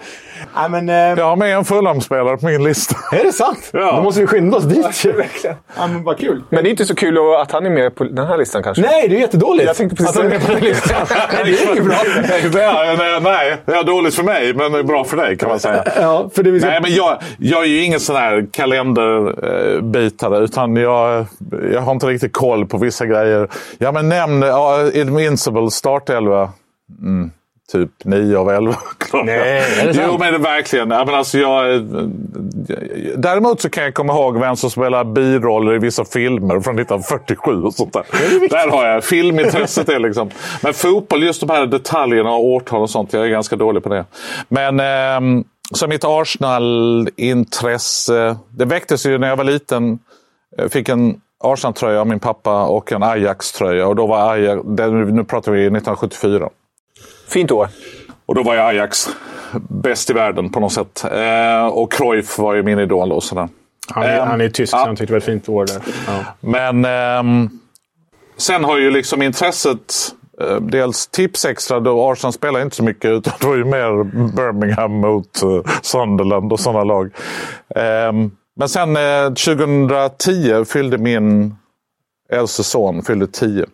Nej, 0.57 0.71
men, 0.71 0.89
eh, 0.89 0.95
Jag 0.95 1.25
har 1.25 1.37
med 1.37 1.57
en 1.57 1.65
Fulham-spelare 1.65 2.37
på 2.37 2.47
min 2.47 2.65
lista. 2.65 2.97
Är 3.17 3.25
det 3.25 3.33
sant? 3.33 3.71
Ja. 3.73 3.97
Då 3.97 4.03
måste 4.03 4.21
vi 4.21 4.27
skynda 4.27 4.57
oss 4.57 4.65
dit. 4.65 5.05
verkligen. 5.05 5.57
Ja, 5.77 5.87
men 5.87 6.05
vad 6.05 6.19
kul. 6.19 6.43
Men 6.49 6.65
det 6.65 6.69
är 6.69 6.71
inte 6.71 6.85
så 6.85 6.95
kul 6.95 7.19
att 7.41 7.53
han 7.53 7.67
är 7.67 7.71
med 7.71 7.95
på 7.95 8.05
den 8.05 8.27
här 8.27 8.39
listan 8.39 8.63
kanske. 8.63 8.83
Nej, 8.83 9.09
det 9.09 9.17
är 9.17 9.21
jättedåligt. 9.21 9.67
Jag 9.67 9.77
tänkte 9.77 9.97
precis 9.97 10.17
att 10.17 10.23
han 10.23 10.33
är 10.33 10.39
med 10.39 10.47
på 10.47 10.53
den 10.53 10.61
listan. 10.61 11.07
det 11.45 11.51
är 11.51 11.73
inget 11.73 11.85
bra. 11.85 11.97
Det 12.53 12.63
är, 12.63 12.97
nej, 12.97 13.21
nej, 13.21 13.57
det 13.65 13.73
är 13.73 13.85
dåligt 13.85 14.15
för 14.15 14.23
mig, 14.23 14.55
men 14.55 14.73
det 14.73 14.79
är 14.79 14.83
bra 14.83 15.05
för 15.05 15.17
dig 15.17 15.37
kan 15.39 15.49
man 15.49 15.61
säga. 15.61 15.85
Ja, 16.01 16.31
för 16.35 16.43
det 16.43 16.51
vill 16.51 16.61
säga... 16.61 16.73
Nej, 16.73 16.83
men 16.83 16.95
jag, 16.95 17.19
jag 17.39 17.63
är 17.63 17.67
ju 17.67 17.83
ingen 17.85 18.01
sån 18.01 18.17
här 18.17 18.47
kalenderbitare. 18.53 20.39
Utan 20.39 20.77
jag, 20.77 21.27
jag 21.73 21.81
har 21.81 21.93
inte 21.93 22.07
riktigt 22.07 22.33
koll 22.33 22.67
på 22.67 22.79
vissa 22.79 23.07
grejer. 23.07 23.49
Ja, 23.79 23.93
men 23.93 24.09
nämn 24.09 24.43
uh, 24.43 24.51
Invincible 25.01 25.71
startelva. 25.71 26.53
Mm, 27.03 27.31
typ 27.73 27.91
9 28.05 28.37
av 28.37 28.51
11. 28.51 28.77
Nej, 29.25 29.39
är 29.39 29.87
det 29.87 29.95
sant? 29.95 30.07
Jo, 30.11 30.19
men 30.19 30.33
det 30.33 30.39
verkligen. 30.39 30.91
Ja, 30.91 31.05
men 31.05 31.15
alltså, 31.15 31.39
jag, 31.39 31.83
däremot 33.17 33.61
så 33.61 33.71
kan 33.71 33.85
jag 33.85 33.95
komma 33.95 34.13
ihåg 34.13 34.41
vem 34.41 34.57
som 34.57 34.71
spelar 34.71 35.05
biroller 35.05 35.75
i 35.75 35.79
vissa 35.79 36.05
filmer 36.05 36.61
från 36.61 36.79
1947 36.79 37.63
och 37.63 37.75
sånt 37.75 37.93
där. 37.93 38.05
Där 38.51 38.71
har 38.71 38.87
jag 38.87 39.05
filmintresset. 39.05 39.89
Är 39.89 39.99
liksom. 39.99 40.31
Men 40.63 40.75
fotboll, 40.75 41.23
just 41.23 41.41
de 41.41 41.51
här 41.51 41.67
detaljerna 41.67 42.31
och 42.31 42.45
årtal 42.45 42.83
och 42.83 42.91
sånt. 42.91 43.13
Jag 43.13 43.25
är 43.25 43.29
ganska 43.29 43.57
dålig 43.57 43.83
på 43.83 43.89
det. 43.89 44.05
Men 44.49 44.81
ehm, 44.81 45.45
så 45.75 45.87
mitt 45.87 46.05
Arsenal-intresse. 46.05 48.37
Det 48.51 48.65
väcktes 48.65 49.07
ju 49.07 49.19
när 49.19 49.29
jag 49.29 49.37
var 49.37 49.45
liten. 49.45 49.99
Jag 50.57 50.73
fick 50.73 50.89
en 50.89 51.21
Arsenal-tröja 51.45 52.01
av 52.01 52.07
min 52.07 52.21
pappa 52.21 52.65
och 52.65 52.93
en 52.93 53.03
Ajax-tröja. 53.03 53.87
Och 53.87 53.97
då 53.97 54.07
var 54.07 54.33
Ajax, 54.33 54.63
nu 55.13 55.25
pratar 55.25 55.53
vi 55.53 55.59
1974. 55.59 56.49
Fint 57.33 57.51
år. 57.51 57.69
Och 58.27 58.35
då 58.35 58.43
var 58.43 58.55
jag 58.55 58.69
Ajax 58.69 59.09
bäst 59.69 60.11
i 60.11 60.13
världen 60.13 60.51
på 60.51 60.61
något 60.61 60.73
sätt. 60.73 61.05
Eh, 61.13 61.67
och 61.67 61.93
Cruyff 61.93 62.39
var 62.39 62.55
ju 62.55 62.63
min 62.63 62.79
idol 62.79 63.13
och 63.13 63.23
sådär. 63.23 63.49
Han 63.89 64.03
är, 64.05 64.19
Ehm, 64.21 64.29
han 64.29 64.41
är 64.41 64.49
tysk, 64.49 64.75
ja. 64.75 64.79
så 64.79 64.87
han 64.87 64.97
tyckte 64.97 65.07
det 65.07 65.13
var 65.13 65.19
ett 65.19 65.25
fint 65.25 65.49
år 65.49 65.67
där. 65.67 65.83
Ja. 66.07 66.25
Men 66.41 66.85
ehm, 66.85 67.51
sen 68.37 68.65
har 68.65 68.79
ju 68.79 68.91
liksom 68.91 69.23
intresset 69.23 69.95
eh, 70.41 70.57
Dels 70.57 71.07
tips 71.07 71.45
extra, 71.45 71.81
då 71.81 72.11
Arsenal 72.11 72.33
spelar 72.33 72.61
inte 72.63 72.77
så 72.77 72.83
mycket 72.85 73.11
utan 73.11 73.33
det 73.41 73.47
var 73.47 73.57
ju 73.57 73.65
mer 73.65 74.05
Birmingham 74.37 74.93
mot 74.93 75.43
eh, 75.43 75.73
Sunderland 75.83 76.53
och 76.53 76.61
sådana 76.61 76.85
lag. 76.85 77.11
Ehm, 77.77 78.31
Men 78.57 78.69
sen 78.69 78.97
eh, 78.97 79.25
2010 79.29 80.65
fyllde 80.65 80.99
min 80.99 81.57
äldste 82.33 82.65
son 82.65 83.03
fyllde 83.03 83.27
10. 83.27 83.67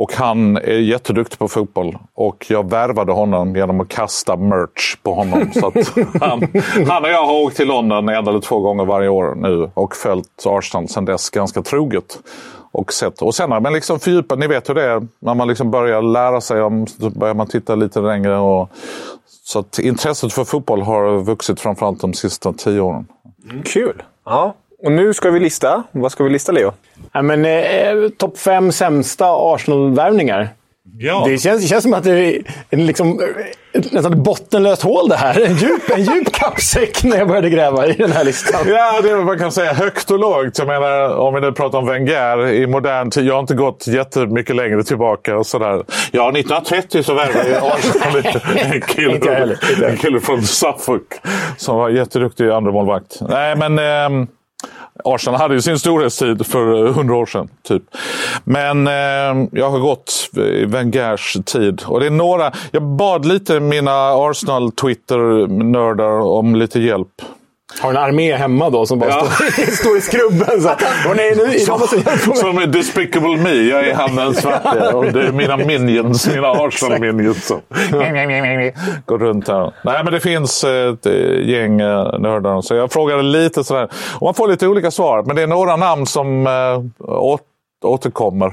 Och 0.00 0.12
han 0.14 0.56
är 0.56 0.78
jätteduktig 0.78 1.38
på 1.38 1.48
fotboll. 1.48 1.98
Och 2.14 2.46
jag 2.48 2.70
värvade 2.70 3.12
honom 3.12 3.56
genom 3.56 3.80
att 3.80 3.88
kasta 3.88 4.36
merch 4.36 4.96
på 5.02 5.14
honom. 5.14 5.52
så 5.52 5.66
att 5.66 5.74
han, 6.20 6.48
han 6.88 7.04
och 7.04 7.10
jag 7.10 7.26
har 7.26 7.42
åkt 7.42 7.56
till 7.56 7.68
London 7.68 8.08
en 8.08 8.28
eller 8.28 8.40
två 8.40 8.60
gånger 8.60 8.84
varje 8.84 9.08
år 9.08 9.34
nu 9.34 9.70
och 9.74 9.96
följt 9.96 10.46
Arsenal 10.46 10.88
sedan 10.88 11.04
dess 11.04 11.30
ganska 11.30 11.62
troget. 11.62 12.18
Och, 12.72 12.92
sett. 12.92 13.22
och 13.22 13.34
sen 13.34 13.52
har 13.52 13.60
man 13.60 13.72
liksom 13.72 14.00
fördjupat, 14.00 14.38
ni 14.38 14.46
vet 14.46 14.68
hur 14.68 14.74
det 14.74 14.84
är, 14.84 15.06
när 15.18 15.34
man 15.34 15.48
liksom 15.48 15.70
börjar 15.70 16.02
lära 16.02 16.40
sig 16.40 16.62
om, 16.62 16.86
så 16.86 17.10
börjar 17.10 17.34
man 17.34 17.46
titta 17.46 17.74
lite 17.74 18.00
längre. 18.00 18.36
Och, 18.38 18.70
så 19.44 19.58
att 19.58 19.78
intresset 19.78 20.32
för 20.32 20.44
fotboll 20.44 20.82
har 20.82 21.22
vuxit 21.22 21.60
framförallt 21.60 22.00
de 22.00 22.14
sista 22.14 22.52
tio 22.52 22.80
åren. 22.80 23.06
Kul! 23.64 24.02
Ja. 24.24 24.54
Och 24.82 24.92
nu 24.92 25.14
ska 25.14 25.30
vi 25.30 25.40
lista. 25.40 25.82
Vad 25.92 26.12
ska 26.12 26.24
vi 26.24 26.30
lista, 26.30 26.52
Leo? 26.52 26.72
Ja, 27.12 27.22
men, 27.22 27.44
eh, 27.44 28.08
Topp 28.18 28.38
fem 28.38 28.72
sämsta 28.72 29.26
Arsenal-värvningar. 29.26 30.48
Ja. 30.98 31.24
Det 31.28 31.38
känns, 31.38 31.62
det 31.62 31.68
känns 31.68 31.82
som 31.82 31.94
att 31.94 32.04
det 32.04 32.10
är 32.10 32.42
en, 32.70 32.86
liksom, 32.86 33.20
ett 33.72 33.92
nästan 33.92 34.22
bottenlöst 34.22 34.82
hål 34.82 35.08
det 35.08 35.16
här. 35.16 35.40
En 35.40 35.56
djup, 35.56 35.90
en 35.90 36.02
djup 36.02 36.32
kappsäck 36.32 37.04
när 37.04 37.16
jag 37.16 37.28
började 37.28 37.50
gräva 37.50 37.86
i 37.86 37.92
den 37.92 38.12
här 38.12 38.24
listan. 38.24 38.60
Ja, 38.66 39.00
det 39.02 39.10
är 39.10 39.16
vad 39.16 39.26
man 39.26 39.38
kan 39.38 39.52
säga. 39.52 39.72
Högt 39.72 40.10
och 40.10 40.18
lågt. 40.18 40.58
Jag 40.58 40.66
menar, 40.66 41.16
om 41.16 41.34
vi 41.34 41.40
nu 41.40 41.52
pratar 41.52 41.78
om 41.78 41.86
Wenger 41.86 42.48
i 42.48 42.66
modern 42.66 43.10
tid. 43.10 43.24
Jag 43.24 43.34
har 43.34 43.40
inte 43.40 43.54
gått 43.54 43.86
jättemycket 43.86 44.56
längre 44.56 44.82
tillbaka. 44.84 45.36
Och 45.36 45.46
sådär. 45.46 45.84
Ja, 46.12 46.30
1930 46.30 47.02
så 47.02 47.14
värvade 47.14 47.48
jag 47.48 47.62
Arsenal 47.64 48.22
en 48.72 48.80
kille, 48.80 49.56
en 49.86 49.96
kille 49.96 50.20
från 50.20 50.42
Suffolk 50.42 51.20
som 51.56 51.76
var 51.76 51.88
jätteduktig 51.88 52.50
andra 52.50 52.72
målvakt. 52.72 53.18
Nej, 53.20 53.56
men... 53.56 53.78
ehm, 53.78 54.26
Arsenal 55.04 55.40
hade 55.40 55.54
ju 55.54 55.62
sin 55.62 55.78
storhetstid 55.78 56.46
för 56.46 56.86
eh, 56.86 56.94
hundra 56.94 57.16
år 57.16 57.26
sedan. 57.26 57.48
Typ. 57.62 57.82
Men 58.44 58.86
eh, 58.86 58.92
jag 59.52 59.70
har 59.70 59.78
gått 59.78 60.30
i 60.36 60.64
Wengers 60.64 61.36
tid. 61.44 61.82
Och 61.86 62.00
det 62.00 62.06
är 62.06 62.10
några, 62.10 62.52
jag 62.70 62.82
bad 62.82 63.24
lite 63.24 63.60
mina 63.60 64.12
Arsenal-Twitter-nördar 64.12 66.20
om 66.20 66.56
lite 66.56 66.80
hjälp. 66.80 67.22
Har 67.80 67.90
en 67.90 67.96
armé 67.96 68.36
hemma 68.36 68.70
då 68.70 68.86
som 68.86 68.98
bara 68.98 69.10
Ja. 69.10 69.24
står, 69.26 69.62
står 69.76 69.96
i 69.96 70.00
skrubben. 70.00 70.60
Så 70.62 70.68
här, 70.68 70.76
"Åh 71.08 71.12
nej, 71.16 71.34
nu, 71.36 71.58
Som 72.34 72.58
är 72.58 72.66
Despicable 72.66 73.36
Me. 73.36 73.52
Jag 73.54 73.88
är 73.88 73.94
han 73.94 74.16
den 74.16 74.34
svarte. 74.34 74.94
Och 74.94 75.04
det 75.12 75.22
är 75.22 75.32
mina 75.32 75.56
minions, 75.56 76.28
mina 76.28 76.48
Arsenal-minions 76.66 77.46
som 77.46 77.60
går 79.06 79.18
runt 79.18 79.48
här. 79.48 79.72
Nej, 79.84 80.04
men 80.04 80.12
det 80.12 80.20
finns 80.20 80.64
ett 80.64 81.06
eh, 81.06 81.48
gäng 81.48 81.80
eh, 81.80 82.18
nördar. 82.18 82.60
Så 82.60 82.74
jag 82.74 82.92
frågade 82.92 83.22
lite 83.22 83.64
sådär. 83.64 83.88
Och 84.14 84.22
man 84.22 84.34
får 84.34 84.48
lite 84.48 84.66
olika 84.68 84.90
svar. 84.90 85.22
Men 85.22 85.36
det 85.36 85.42
är 85.42 85.46
några 85.46 85.76
namn 85.76 86.06
som 86.06 86.46
eh, 86.46 87.08
åt, 87.08 87.40
återkommer. 87.84 88.52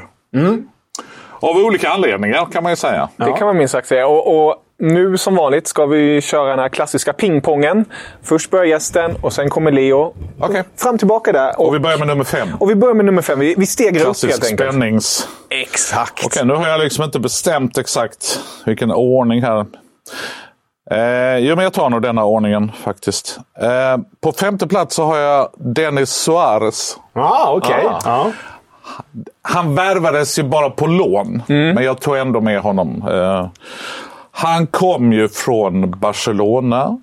Av 1.39 1.57
olika 1.57 1.89
anledningar 1.89 2.45
kan 2.51 2.63
man 2.63 2.71
ju 2.71 2.75
säga. 2.75 3.09
Det 3.15 3.31
kan 3.33 3.47
man 3.47 3.57
minst 3.57 3.71
sagt 3.71 3.88
säga. 3.88 4.07
Och, 4.07 4.47
och 4.47 4.55
nu 4.79 5.17
som 5.17 5.36
vanligt 5.36 5.67
ska 5.67 5.86
vi 5.86 6.22
köra 6.22 6.50
den 6.50 6.60
här 6.60 6.69
klassiska 6.69 7.13
pingpongen. 7.13 7.86
Först 8.24 8.50
börjar 8.51 8.65
gästen 8.65 9.15
och 9.22 9.34
sen 9.34 9.50
kommer 9.50 9.72
Leo. 9.72 10.13
Okej. 10.39 10.63
Fram 10.75 10.98
tillbaka 10.98 11.31
där. 11.31 11.62
Och 11.62 11.75
vi 11.75 11.79
börjar 11.79 11.98
med 11.98 12.07
nummer 12.07 12.24
fem. 12.24 12.48
och 12.60 12.69
vi 12.69 12.75
börjar 12.75 12.96
med 12.96 13.05
nummer 13.05 13.22
fem. 13.22 13.39
Vi, 13.39 13.55
vi 13.57 13.65
stegrar 13.65 14.05
upp 14.05 14.24
helt 14.24 14.46
enkelt. 14.51 14.72
spännings... 14.72 15.27
Exakt. 15.50 16.25
Okej, 16.25 16.46
nu 16.46 16.53
har 16.53 16.67
jag 16.67 16.79
liksom 16.79 17.03
inte 17.03 17.19
bestämt 17.19 17.77
exakt 17.77 18.39
vilken 18.65 18.91
ordning 18.91 19.41
här. 19.41 19.65
Eh, 20.91 21.38
jo, 21.38 21.55
men 21.55 21.63
jag 21.63 21.74
tar 21.74 21.89
nog 21.89 22.01
denna 22.01 22.25
ordningen 22.25 22.72
faktiskt. 22.84 23.39
Eh, 23.62 23.98
på 24.22 24.31
femte 24.31 24.67
plats 24.67 24.96
så 24.96 25.05
har 25.05 25.17
jag 25.17 25.50
Dennis 25.57 26.10
Suarez. 26.10 26.98
Ah, 27.13 27.51
okej. 27.51 27.86
Ah. 27.88 28.00
Ja. 28.05 28.31
Han 29.41 29.75
värvades 29.75 30.39
ju 30.39 30.43
bara 30.43 30.69
på 30.69 30.88
lån, 30.88 31.43
men 31.48 31.84
jag 31.84 32.01
tog 32.01 32.17
ändå 32.17 32.41
med 32.41 32.60
honom. 32.62 33.07
Eh, 33.12 33.48
han 34.39 34.67
kom 34.67 35.13
ju 35.13 35.27
från 35.27 36.00
Barcelona 36.00 37.01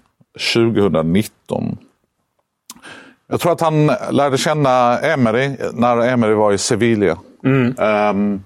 2019. 0.55 1.79
Jag 3.27 3.41
tror 3.41 3.53
att 3.53 3.61
han 3.61 3.87
lärde 4.11 4.39
känna 4.39 4.99
Emery 4.99 5.57
när 5.73 6.09
Emery 6.09 6.35
var 6.35 6.53
i 6.53 6.59
Sevilla. 6.59 7.19
Ehm, 7.79 8.43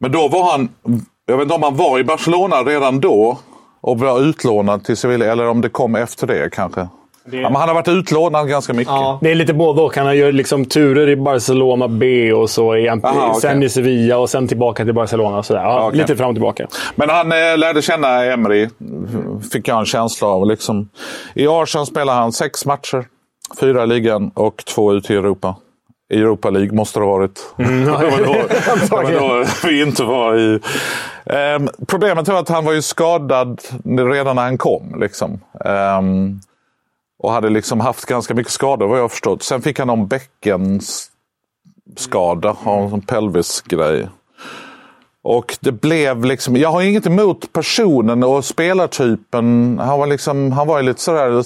men 0.00 0.12
då 0.12 0.28
var 0.28 0.52
han, 0.52 0.68
jag 1.26 1.36
vet 1.36 1.42
inte 1.42 1.54
om 1.54 1.62
han 1.62 1.76
var 1.76 1.98
i 1.98 2.04
Barcelona 2.04 2.56
redan 2.56 3.00
då 3.00 3.38
och 3.80 3.98
var 3.98 4.20
utlånad 4.20 4.84
till 4.84 4.96
Sevilla 4.96 5.26
eller 5.26 5.48
om 5.48 5.60
det 5.60 5.68
kom 5.68 5.94
efter 5.94 6.26
det 6.26 6.50
kanske. 6.52 6.88
Ja, 7.30 7.50
men 7.50 7.54
han 7.56 7.68
har 7.68 7.74
varit 7.74 7.88
utlånad 7.88 8.48
ganska 8.48 8.72
mycket. 8.72 8.94
Det 9.20 9.30
är 9.30 9.34
lite 9.34 9.54
både 9.54 9.82
och. 9.82 9.96
Han 9.96 10.16
gör 10.16 10.32
liksom 10.32 10.64
turer 10.64 11.08
i 11.08 11.16
Barcelona 11.16 11.88
B 11.88 12.32
och 12.32 12.50
så 12.50 12.76
i, 12.76 12.88
Aha, 12.88 12.98
okej. 13.04 13.40
sen 13.40 13.62
i 13.62 13.68
Sevilla 13.68 14.18
och 14.18 14.30
sen 14.30 14.48
tillbaka 14.48 14.84
till 14.84 14.94
Barcelona. 14.94 15.38
Och 15.38 15.46
sådär. 15.46 15.62
Ja, 15.62 15.86
Okej. 15.86 15.98
Lite 15.98 16.16
fram 16.16 16.28
och 16.28 16.34
tillbaka. 16.34 16.66
Men 16.94 17.10
han 17.10 17.32
eh, 17.32 17.58
lärde 17.58 17.82
känna 17.82 18.24
Emery, 18.24 18.68
fick 19.52 19.68
jag 19.68 19.78
en 19.78 19.84
känsla 19.84 20.28
av. 20.28 20.46
Liksom. 20.46 20.88
I 21.34 21.46
Arsenal 21.48 21.86
spelade 21.86 22.18
han 22.18 22.32
sex 22.32 22.66
matcher. 22.66 23.04
Fyra 23.60 23.82
i 23.82 23.86
ligan 23.86 24.30
och 24.34 24.64
två 24.64 24.92
ute 24.92 25.14
i 25.14 25.16
Europa. 25.16 25.56
I 26.12 26.18
Europa 26.18 26.50
League 26.50 26.76
måste 26.76 26.98
det 26.98 27.04
ha 27.04 27.12
varit. 27.12 27.40
det 27.56 27.64
var 27.90 28.24
då, 28.26 28.32
det 28.90 28.90
var 28.90 29.12
då 29.12 29.44
vi 29.68 29.82
inte 29.82 30.04
var 30.04 30.36
i... 30.36 30.60
Ehm, 31.26 31.68
problemet 31.86 32.28
var 32.28 32.38
att 32.38 32.48
han 32.48 32.64
var 32.64 32.72
ju 32.72 32.82
skadad 32.82 33.60
redan 33.84 34.36
när 34.36 34.42
han 34.42 34.58
kom. 34.58 35.00
Liksom. 35.00 35.40
Ehm, 35.64 36.40
och 37.18 37.32
hade 37.32 37.50
liksom 37.50 37.80
haft 37.80 38.06
ganska 38.06 38.34
mycket 38.34 38.52
skador 38.52 38.86
vad 38.86 38.98
jag 38.98 39.10
förstått. 39.10 39.42
Sen 39.42 39.62
fick 39.62 39.78
han 39.78 39.88
någon 39.88 40.06
bäckenskada, 40.06 42.56
en 42.66 42.90
sån 42.90 43.00
pelvisgrej. 43.00 44.08
Och 45.22 45.58
det 45.60 45.72
blev 45.72 46.24
liksom, 46.24 46.56
jag 46.56 46.72
har 46.72 46.82
inget 46.82 47.06
emot 47.06 47.52
personen 47.52 48.24
och 48.24 48.44
spelartypen. 48.44 49.78
Han 49.78 49.98
var 49.98 50.06
liksom, 50.06 50.52
han 50.52 50.66
var 50.66 50.80
ju 50.80 50.86
lite 50.86 51.00
sådär 51.00 51.42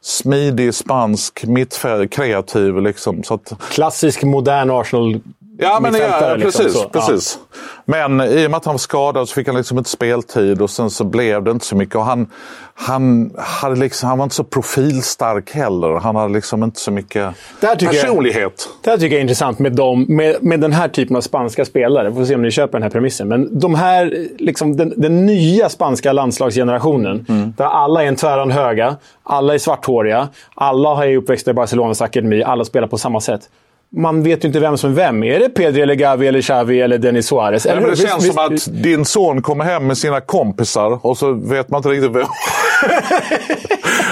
smidig, 0.00 0.74
spansk, 0.74 1.44
mittfält, 1.44 2.12
kreativ 2.12 2.80
liksom. 2.80 3.22
Så 3.22 3.34
att, 3.34 3.52
Klassisk 3.70 4.22
modern 4.22 4.70
Arsenal 4.70 5.20
Ja, 5.58 5.78
men 5.80 5.94
ja, 5.94 6.34
liksom, 6.36 6.64
precis. 6.64 6.72
så. 6.82 6.88
precis. 6.88 7.38
Men 7.84 8.20
i 8.20 8.46
och 8.46 8.50
med 8.50 8.58
att 8.58 8.64
han 8.64 8.74
var 8.74 8.78
skadad 8.78 9.28
så 9.28 9.34
fick 9.34 9.46
han 9.46 9.56
liksom 9.56 9.78
inte 9.78 9.90
speltid 9.90 10.62
och 10.62 10.70
sen 10.70 10.90
så 10.90 11.04
blev 11.04 11.42
det 11.44 11.50
inte 11.50 11.66
så 11.66 11.76
mycket. 11.76 11.94
Och 11.94 12.04
han, 12.04 12.30
han, 12.74 13.30
hade 13.38 13.76
liksom, 13.76 14.08
han 14.08 14.18
var 14.18 14.24
inte 14.24 14.36
så 14.36 14.44
profilstark 14.44 15.50
heller. 15.50 15.94
Han 15.94 16.16
hade 16.16 16.34
liksom 16.34 16.62
inte 16.62 16.80
så 16.80 16.90
mycket 16.90 17.34
tycker 17.60 17.86
jag- 17.86 17.94
personlighet. 17.94 18.68
Det 18.82 18.90
här 18.90 18.96
tycker 18.98 19.14
jag 19.14 19.18
är 19.18 19.22
intressant 19.22 19.58
med, 19.58 19.72
dem, 19.72 20.06
med, 20.08 20.36
med 20.40 20.60
den 20.60 20.72
här 20.72 20.88
typen 20.88 21.16
av 21.16 21.20
spanska 21.20 21.64
spelare. 21.64 22.14
Får 22.14 22.24
se 22.24 22.34
om 22.34 22.42
ni 22.42 22.50
köper 22.50 22.72
den 22.72 22.82
här 22.82 22.90
premissen. 22.90 23.28
Men 23.28 23.58
de 23.58 23.74
här, 23.74 24.28
liksom, 24.38 24.76
den, 24.76 24.92
den 24.96 25.26
nya 25.26 25.68
spanska 25.68 26.12
landslagsgenerationen. 26.12 27.26
Mm. 27.28 27.52
Där 27.56 27.64
alla 27.64 28.02
är 28.02 28.06
en 28.06 28.16
tväran 28.16 28.50
höga, 28.50 28.96
alla 29.22 29.54
är 29.54 29.58
svarthåriga, 29.58 30.28
alla 30.54 31.06
är 31.06 31.16
uppväxta 31.16 31.50
i 31.50 31.54
Barcelonas 31.54 32.02
akademi, 32.02 32.42
alla 32.42 32.64
spelar 32.64 32.88
på 32.88 32.98
samma 32.98 33.20
sätt. 33.20 33.48
Man 33.90 34.22
vet 34.22 34.44
ju 34.44 34.46
inte 34.48 34.60
vem 34.60 34.76
som 34.76 34.90
är 34.90 34.94
vem. 34.94 35.22
Är 35.24 35.38
det 35.40 35.48
Pedri, 35.48 35.80
eller 35.82 35.94
Gavi, 35.94 36.26
eller 36.26 36.42
Xavi 36.42 36.80
eller 36.80 36.98
Denis 36.98 37.26
Suarez? 37.26 37.64
Nej, 37.64 37.72
Eller 37.72 37.82
men 37.82 37.90
det 37.90 37.96
känns 37.96 38.24
Visst- 38.24 38.34
som 38.34 38.50
visst- 38.52 38.68
att 38.68 38.82
din 38.82 39.04
son 39.04 39.42
kommer 39.42 39.64
hem 39.64 39.86
med 39.86 39.98
sina 39.98 40.20
kompisar 40.20 40.98
och 41.06 41.18
så 41.18 41.32
vet 41.32 41.70
man 41.70 41.78
inte 41.78 41.88
riktigt 41.88 42.10
vem. 42.10 42.26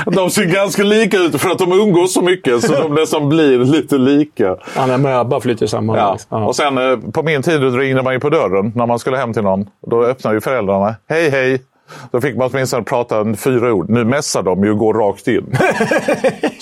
de 0.14 0.30
ser 0.30 0.44
ganska 0.44 0.82
lika 0.82 1.18
ut 1.18 1.40
för 1.40 1.50
att 1.50 1.58
de 1.58 1.72
umgås 1.72 2.14
så 2.14 2.22
mycket 2.22 2.60
så 2.62 2.72
de 2.72 2.94
nästan 2.94 3.28
blir 3.28 3.58
lite 3.58 3.98
lika. 3.98 4.56
Alla 4.76 4.98
möba 4.98 5.40
flyter 5.40 5.66
samman. 5.66 5.96
Ja. 5.98 6.12
liksom. 6.12 6.40
Ja. 6.40 6.46
Och 6.46 6.56
sen 6.56 6.78
eh, 6.78 6.96
på 7.12 7.22
min 7.22 7.42
tid 7.42 7.74
ringde 7.74 8.02
man 8.02 8.12
ju 8.12 8.20
på 8.20 8.30
dörren 8.30 8.72
när 8.74 8.86
man 8.86 8.98
skulle 8.98 9.16
hem 9.16 9.32
till 9.32 9.42
någon. 9.42 9.66
Då 9.90 10.04
öppnade 10.04 10.36
ju 10.36 10.40
föräldrarna. 10.40 10.94
Hej 11.08 11.30
hej! 11.30 11.60
Då 12.10 12.20
fick 12.20 12.36
man 12.36 12.50
åtminstone 12.52 12.84
prata 12.84 13.20
en 13.20 13.36
fyra 13.36 13.72
ord. 13.72 13.90
Nu 13.90 14.04
mässar 14.04 14.42
de 14.42 14.64
ju 14.64 14.70
och 14.70 14.78
går 14.78 14.94
rakt 14.94 15.28
in. 15.28 15.56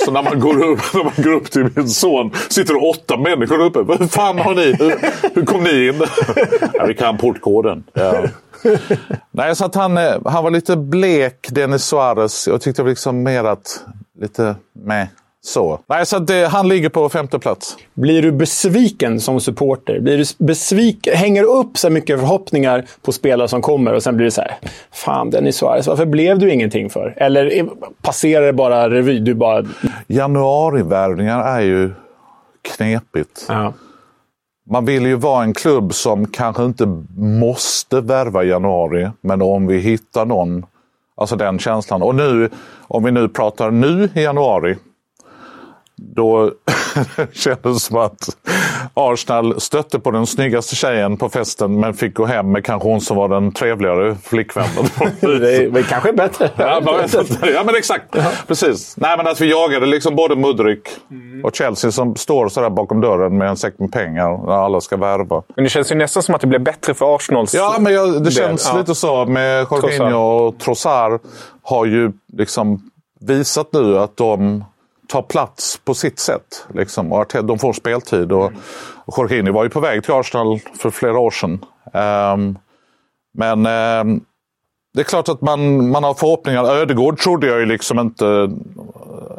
så 0.05 0.11
när 0.11 0.23
man, 0.23 0.41
går 0.41 0.65
upp, 0.65 0.81
när 0.95 1.05
man 1.05 1.13
går 1.17 1.33
upp 1.33 1.51
till 1.51 1.71
min 1.77 1.89
son 1.89 2.31
sitter 2.49 2.75
det 2.75 2.81
åtta 2.81 3.17
människor 3.17 3.61
uppe. 3.61 3.79
Hur 3.99 4.07
fan 4.07 4.39
har 4.39 4.55
ni? 4.55 4.65
Hur, 4.65 4.95
hur 5.35 5.45
kom 5.45 5.65
ni 5.65 5.89
in? 5.89 6.03
ja, 6.75 6.85
vi 6.87 6.95
kan 6.95 7.19
portkoden. 7.19 7.85
Ja. 7.93 8.23
Nej, 9.31 9.57
så 9.57 9.65
att 9.65 9.75
han, 9.75 9.99
eh, 9.99 10.15
han 10.25 10.45
var 10.45 10.51
lite 10.51 10.77
blek, 10.77 11.49
Denis 11.51 11.85
Suarez. 11.85 12.49
Jag 12.49 12.61
tyckte 12.61 12.83
liksom 12.83 13.23
mer 13.23 13.45
att 13.45 13.85
lite 14.21 14.57
med 14.73 15.09
så. 15.45 15.81
Nej, 15.87 16.07
så 16.07 16.19
det, 16.19 16.47
han 16.47 16.69
ligger 16.69 16.89
på 16.89 17.09
femte 17.09 17.39
plats. 17.39 17.77
Blir 17.95 18.23
du 18.23 18.33
besviken 18.33 19.21
som 19.21 19.41
supporter? 19.41 20.01
Blir 20.01 20.19
du 20.19 20.25
besviken? 20.45 21.15
Hänger 21.17 21.43
du 21.43 21.49
upp 21.49 21.79
så 21.79 21.91
mycket 21.91 22.21
förhoppningar 22.21 22.85
på 23.03 23.13
spelare 23.13 23.49
som 23.49 23.63
kommer 23.63 23.93
och 23.95 24.03
sen 24.03 24.17
blir 24.17 24.25
det 24.25 24.31
så 24.31 24.41
här. 24.41 24.57
Fan, 24.93 25.31
Denis 25.31 25.57
Suarez, 25.57 25.87
varför 25.87 26.07
blev 26.07 26.39
du 26.39 26.53
ingenting 26.53 26.91
för? 26.91 27.15
Eller 27.17 27.53
är- 27.53 27.69
passerar 28.03 28.47
det 28.47 28.53
bara 28.53 28.91
revy? 28.91 29.19
Du 29.19 29.35
bara... 29.35 29.65
Januarivärvningar 30.07 31.43
är 31.57 31.61
ju 31.61 31.91
knepigt. 32.63 33.47
Ja. 33.49 33.73
Man 34.71 34.85
vill 34.85 35.07
ju 35.07 35.15
vara 35.15 35.43
en 35.43 35.55
klubb 35.55 35.95
som 35.95 36.27
kanske 36.27 36.65
inte 36.65 36.87
måste 37.17 38.01
värva 38.01 38.45
i 38.45 38.49
januari, 38.49 39.11
men 39.21 39.43
om 39.43 39.67
vi 39.67 39.79
hittar 39.79 40.27
någon, 40.27 40.67
alltså 41.17 41.37
den 41.37 41.59
känslan. 41.59 42.03
Och 42.03 42.15
nu, 42.15 42.51
om 42.89 43.05
vi 43.05 43.11
nu 43.11 43.29
pratar 43.29 43.71
nu 43.71 44.09
i 44.15 44.23
januari, 44.23 44.77
då 46.15 46.51
kändes 47.33 47.63
det 47.63 47.81
som 47.81 47.97
att 47.97 48.29
Arsenal 48.95 49.61
stötte 49.61 49.99
på 49.99 50.11
den 50.11 50.27
snyggaste 50.27 50.77
tjejen 50.77 51.17
på 51.17 51.29
festen 51.29 51.81
men 51.81 51.95
fick 51.95 52.15
gå 52.15 52.27
hem 52.27 52.53
med 52.53 52.65
kanske 52.65 52.89
hon 52.89 53.01
som 53.01 53.17
var 53.17 53.29
den 53.29 53.53
trevligare 53.53 54.17
flickvännen. 54.23 54.85
det 55.21 55.55
är 55.55 55.83
kanske 55.83 56.13
bättre. 56.13 56.51
Ja, 56.57 57.03
inte. 57.03 57.51
ja 57.55 57.65
men 57.65 57.77
exakt. 57.77 58.05
Ja. 58.13 58.31
Precis. 58.47 58.97
Nej, 58.97 59.17
men 59.17 59.27
att 59.27 59.41
vi 59.41 59.51
jagade 59.51 59.87
liksom 59.87 60.17
både 60.17 60.37
Mudryk 60.37 60.89
mm. 61.11 61.45
och 61.45 61.55
Chelsea 61.55 61.93
som 61.93 62.17
står 62.17 62.49
sådär 62.49 62.71
bakom 62.71 63.01
dörren 63.01 63.39
med 63.39 63.49
en 63.49 63.57
säck 63.57 63.79
med 63.79 63.93
pengar 63.93 64.47
när 64.47 64.65
alla 64.65 64.81
ska 64.81 64.97
värva. 64.97 65.43
Men 65.55 65.65
det 65.65 65.71
känns 65.71 65.93
ju 65.93 65.97
nästan 65.97 66.23
som 66.23 66.35
att 66.35 66.41
det 66.41 66.47
blev 66.47 66.61
bättre 66.61 66.95
för 66.95 67.17
Arsenals 67.17 67.55
Ja, 67.55 67.77
men 67.81 67.93
jag, 67.93 68.25
det 68.25 68.31
känns 68.31 68.71
ja. 68.73 68.79
lite 68.79 68.95
så. 68.95 69.27
Med 69.27 69.67
Jorginho 69.71 70.19
och 70.19 70.59
Trossard 70.59 71.21
har 71.63 71.85
ju 71.85 72.13
liksom 72.33 72.91
visat 73.21 73.73
nu 73.73 73.99
att 73.99 74.17
de 74.17 74.65
tar 75.13 75.23
plats 75.23 75.81
på 75.85 75.95
sitt 75.95 76.19
sätt. 76.19 76.67
Liksom. 76.75 77.13
Och 77.13 77.33
de 77.45 77.59
får 77.59 77.73
speltid. 77.73 78.33
Och, 78.33 78.53
och 79.05 79.15
Jorginho 79.19 79.53
var 79.53 79.65
ju 79.65 79.71
på 79.71 79.81
väg 79.81 80.05
till 80.05 80.15
Arsenal 80.15 80.59
för 80.79 80.91
flera 80.91 81.19
år 81.19 81.31
sedan. 81.31 81.65
Um, 81.93 82.59
men 83.35 83.59
um, 83.59 84.25
det 84.95 85.01
är 85.01 85.05
klart 85.05 85.29
att 85.29 85.41
man, 85.41 85.91
man 85.91 86.05
har 86.05 86.15
förhoppningar. 86.15 86.65
Ödegård 86.65 87.19
trodde 87.19 87.47
jag 87.47 87.59
ju 87.59 87.67
liksom 87.67 87.99
inte... 87.99 88.51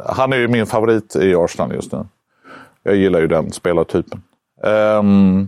Han 0.06 0.34
är 0.34 0.38
ju 0.38 0.48
min 0.48 0.66
favorit 0.66 1.16
i 1.16 1.36
Arsenal 1.36 1.74
just 1.74 1.92
nu. 1.92 2.06
Jag 2.84 2.96
gillar 2.96 3.20
ju 3.20 3.28
den 3.28 3.52
spelartypen. 3.52 4.22
Um, 4.64 5.48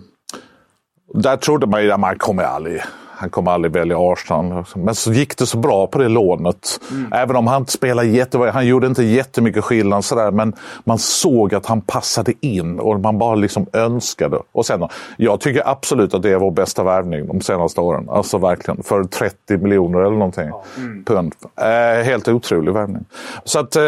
där 1.13 1.37
trodde 1.37 1.67
man 1.67 1.83
ju 1.83 1.91
att 1.91 1.99
man 1.99 2.17
kommer 2.17 2.43
aldrig 2.43 2.81
han 3.17 3.29
kommer 3.29 3.51
aldrig 3.51 3.73
välja 3.73 3.97
Arsenal. 3.99 4.65
Men 4.75 4.95
så 4.95 5.13
gick 5.13 5.37
det 5.37 5.45
så 5.45 5.57
bra 5.57 5.87
på 5.87 5.97
det 5.97 6.09
lånet. 6.09 6.79
Mm. 6.91 7.13
Även 7.13 7.35
om 7.35 7.47
han 7.47 7.61
inte 7.61 7.71
spelade 7.71 8.07
jättebra. 8.07 8.51
Han 8.51 8.67
gjorde 8.67 8.87
inte 8.87 9.03
jättemycket 9.03 9.63
skillnad 9.63 10.05
sådär. 10.05 10.31
Men 10.31 10.53
man 10.83 10.97
såg 10.97 11.55
att 11.55 11.65
han 11.65 11.81
passade 11.81 12.33
in 12.41 12.79
och 12.79 12.99
man 12.99 13.17
bara 13.17 13.35
liksom 13.35 13.65
önskade. 13.73 14.39
Och 14.51 14.65
sen, 14.65 14.87
jag 15.17 15.39
tycker 15.39 15.69
absolut 15.69 16.13
att 16.13 16.21
det 16.21 16.29
är 16.29 16.37
vår 16.37 16.51
bästa 16.51 16.83
värvning 16.83 17.27
de 17.27 17.41
senaste 17.41 17.81
åren. 17.81 18.09
Alltså 18.09 18.37
verkligen. 18.37 18.83
För 18.83 19.03
30 19.03 19.57
miljoner 19.57 19.99
eller 19.99 20.17
någonting. 20.17 20.49
Mm. 20.77 21.03
Pund. 21.05 21.33
Eh, 21.61 22.03
helt 22.03 22.27
otrolig 22.27 22.73
värvning. 22.73 23.05
Så 23.43 23.59
att 23.59 23.75
eh, 23.75 23.81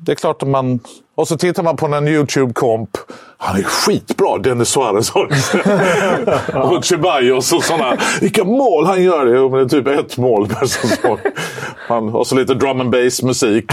det 0.00 0.12
är 0.12 0.14
klart 0.14 0.42
att 0.42 0.48
man 0.48 0.80
och 1.18 1.28
så 1.28 1.36
tittar 1.36 1.62
man 1.62 1.76
på 1.76 1.86
en 1.86 2.08
YouTube-komp. 2.08 2.90
Han 3.40 3.56
är 3.56 3.62
skitbra, 3.62 4.38
Dennis 4.38 4.68
Suarez 4.68 5.10
och 6.54 6.84
Ceballos 6.84 7.52
och 7.52 7.64
sådana. 7.64 7.96
Vilka 8.20 8.44
mål 8.44 8.86
han 8.86 9.02
gör! 9.02 9.26
Jo, 9.26 9.50
men 9.50 9.58
det 9.58 9.64
är 9.76 9.82
typ 9.82 9.86
ett 9.86 10.18
mål 10.18 10.48
per 10.48 10.66
säsong. 10.66 11.18
och 12.14 12.26
så 12.26 12.34
lite 12.34 12.54
drum 12.54 12.80
and 12.80 12.90
bass 12.90 13.22
musik. 13.22 13.64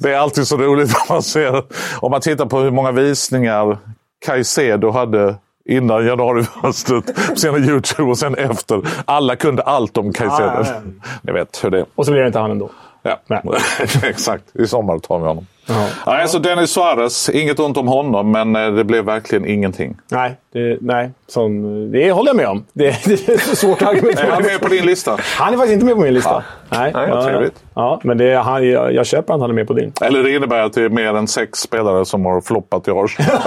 Det 0.00 0.12
är 0.12 0.16
alltid 0.16 0.46
så 0.46 0.56
roligt 0.56 0.88
när 0.88 1.14
man 1.14 1.22
ser. 1.22 1.62
Om 2.00 2.10
man 2.10 2.20
tittar 2.20 2.46
på 2.46 2.58
hur 2.58 2.70
många 2.70 2.92
visningar 2.92 3.78
Caicedo 4.26 4.90
hade 4.90 5.34
innan 5.68 6.06
januarifönstret 6.06 7.04
sina 7.38 7.58
YouTube 7.58 8.10
och 8.10 8.18
sen 8.18 8.34
efter. 8.34 8.82
Alla 9.04 9.36
kunde 9.36 9.62
allt 9.62 9.96
om 9.96 10.12
Caicedo. 10.12 10.48
Ah. 10.48 10.80
Ni 11.22 11.32
vet 11.32 11.64
hur 11.64 11.70
det 11.70 11.78
är. 11.78 11.86
Och 11.94 12.06
så 12.06 12.12
blir 12.12 12.20
det 12.20 12.26
inte 12.26 12.38
han 12.38 12.50
ändå. 12.50 12.70
Ja, 13.04 13.42
exakt. 14.02 14.44
I 14.56 14.66
sommar 14.66 14.98
tar 14.98 15.18
vi 15.18 15.24
honom. 15.24 15.46
Ja. 15.66 15.88
alltså 16.04 16.38
Dennis 16.38 16.70
Suarez, 16.70 17.28
inget 17.28 17.58
ont 17.58 17.76
om 17.76 17.88
honom, 17.88 18.30
men 18.30 18.56
eh, 18.56 18.72
det 18.72 18.84
blev 18.84 19.04
verkligen 19.04 19.46
ingenting. 19.46 19.96
Nej, 20.10 20.36
det, 20.52 20.78
nej 20.80 21.10
som, 21.26 21.62
det 21.92 22.12
håller 22.12 22.28
jag 22.28 22.36
med 22.36 22.46
om. 22.46 22.64
Det, 22.72 22.84
det 23.04 23.28
är 23.28 23.56
svårt 23.56 23.82
att 23.82 23.88
argumentera. 23.88 24.26
Är 24.26 24.30
han 24.30 24.42
med 24.42 24.60
på 24.60 24.68
din 24.68 24.86
lista? 24.86 25.18
Han 25.20 25.52
är 25.52 25.56
faktiskt 25.56 25.72
inte 25.72 25.86
med 25.86 25.94
på 25.94 26.00
min 26.00 26.14
lista. 26.14 26.44
Ja. 26.70 26.78
Nej, 26.78 26.92
nej 26.94 27.08
ja, 27.08 27.24
trevligt. 27.24 27.64
Ja, 27.74 28.00
men 28.04 28.18
det, 28.18 28.34
han, 28.34 28.68
jag, 28.68 28.94
jag 28.94 29.06
köper 29.06 29.34
att 29.34 29.40
han 29.40 29.50
är 29.50 29.54
med 29.54 29.66
på 29.66 29.72
din. 29.72 29.92
Eller 30.00 30.22
det 30.22 30.30
innebär 30.30 30.60
att 30.60 30.72
det 30.72 30.82
är 30.82 30.88
mer 30.88 31.14
än 31.14 31.28
sex 31.28 31.58
spelare 31.58 32.04
som 32.04 32.24
har 32.24 32.40
floppat 32.40 32.88
i 32.88 32.90
Arsenal. 32.90 33.42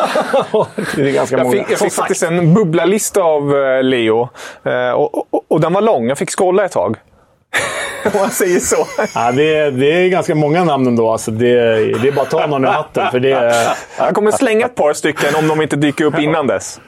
det 0.96 1.10
är 1.10 1.14
ganska 1.14 1.38
många. 1.38 1.56
Jag 1.56 1.66
fick, 1.66 1.72
jag 1.72 1.80
fick 1.80 1.94
faktiskt 1.94 2.24
en 2.24 2.54
bubblalista 2.54 3.22
av 3.22 3.58
eh, 3.58 3.84
Leo. 3.84 4.30
Eh, 4.64 4.92
och, 4.92 5.18
och, 5.18 5.46
och 5.48 5.62
den 5.62 5.74
var 5.74 5.82
lång. 5.82 6.08
Jag 6.08 6.18
fick 6.18 6.32
skålla 6.32 6.66
ett 6.66 6.72
tag. 6.72 6.98
Om 8.14 8.20
man 8.22 8.32
säger 8.32 8.60
så. 8.60 8.88
Ja, 9.16 9.32
det, 9.32 9.56
är, 9.56 9.72
det 9.72 9.92
är 9.92 10.10
ganska 10.10 10.36
många 10.36 10.64
namn 10.64 10.88
ändå. 10.88 11.12
Alltså 11.12 11.32
det, 11.32 11.54
det 12.02 12.08
är 12.08 12.12
bara 12.12 12.22
att 12.22 12.30
ta 12.30 12.48
någon 12.48 12.64
ur 12.64 12.68
hatten. 12.70 13.12
För 13.12 13.20
det, 13.20 13.66
Jag 13.98 14.16
kommer 14.16 14.32
slänga 14.32 14.66
ett 14.66 14.76
par 14.76 14.94
stycken 14.94 15.36
om 15.36 15.48
de 15.48 15.62
inte 15.62 15.76
dyker 15.76 16.06
upp 16.06 16.20
innan 16.20 16.48
dess. 16.48 16.80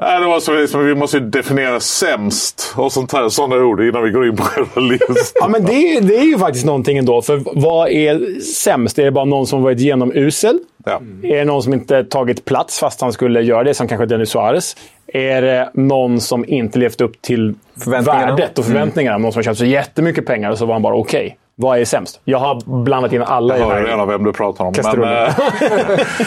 Nej, 0.00 0.20
det 0.20 0.26
var 0.26 0.40
så 0.40 0.54
liksom, 0.54 0.86
vi 0.86 0.94
måste 0.94 1.20
definiera 1.20 1.80
sämst 1.80 2.74
och 2.76 2.92
sånt 2.92 3.12
här, 3.12 3.28
sådana 3.28 3.56
ord 3.56 3.80
innan 3.80 4.02
vi 4.02 4.10
går 4.10 4.26
in 4.26 4.36
på 4.36 4.42
själva 4.42 4.80
listan. 4.80 5.16
Ja, 5.34 5.48
men 5.48 5.64
det, 5.64 5.72
är, 5.96 6.00
det 6.00 6.16
är 6.16 6.24
ju 6.24 6.38
faktiskt 6.38 6.64
någonting 6.66 6.98
ändå. 6.98 7.22
För 7.22 7.42
vad 7.60 7.88
är 7.88 8.40
sämst? 8.40 8.98
Är 8.98 9.04
det 9.04 9.10
bara 9.10 9.24
någon 9.24 9.46
som 9.46 9.62
varit 9.62 9.80
genom 9.80 10.12
usel? 10.12 10.58
Ja. 10.84 11.00
Är 11.22 11.36
det 11.36 11.44
någon 11.44 11.62
som 11.62 11.72
inte 11.72 12.04
tagit 12.04 12.44
plats 12.44 12.78
fast 12.78 13.00
han 13.00 13.12
skulle 13.12 13.42
göra 13.42 13.64
det, 13.64 13.74
som 13.74 13.88
kanske 13.88 14.06
Dennis 14.06 14.30
Suarez? 14.30 14.76
Är 15.06 15.42
det 15.42 15.70
någon 15.74 16.20
som 16.20 16.44
inte 16.48 16.78
levt 16.78 17.00
upp 17.00 17.22
till 17.22 17.54
värdet 17.86 18.58
och 18.58 18.64
förväntningarna? 18.64 19.14
Mm. 19.14 19.22
Någon 19.22 19.32
som 19.32 19.38
har 19.38 19.44
köpt 19.44 19.58
så 19.58 19.64
jättemycket 19.64 20.26
pengar 20.26 20.50
och 20.50 20.58
så 20.58 20.66
var 20.66 20.74
han 20.74 20.82
bara 20.82 20.94
okej. 20.94 21.26
Okay. 21.26 21.36
Vad 21.54 21.78
är 21.78 21.84
sämst? 21.84 22.20
Jag 22.24 22.38
har 22.38 22.82
blandat 22.82 23.12
in 23.12 23.22
alla 23.22 23.58
jag 23.58 23.84
i 23.84 23.88
Jag 23.88 23.98
hör 23.98 24.06
vem 24.06 24.24
du 24.24 24.32
pratar 24.32 24.64
om. 24.64 24.74
Men, 24.82 25.02
äh, 25.02 25.34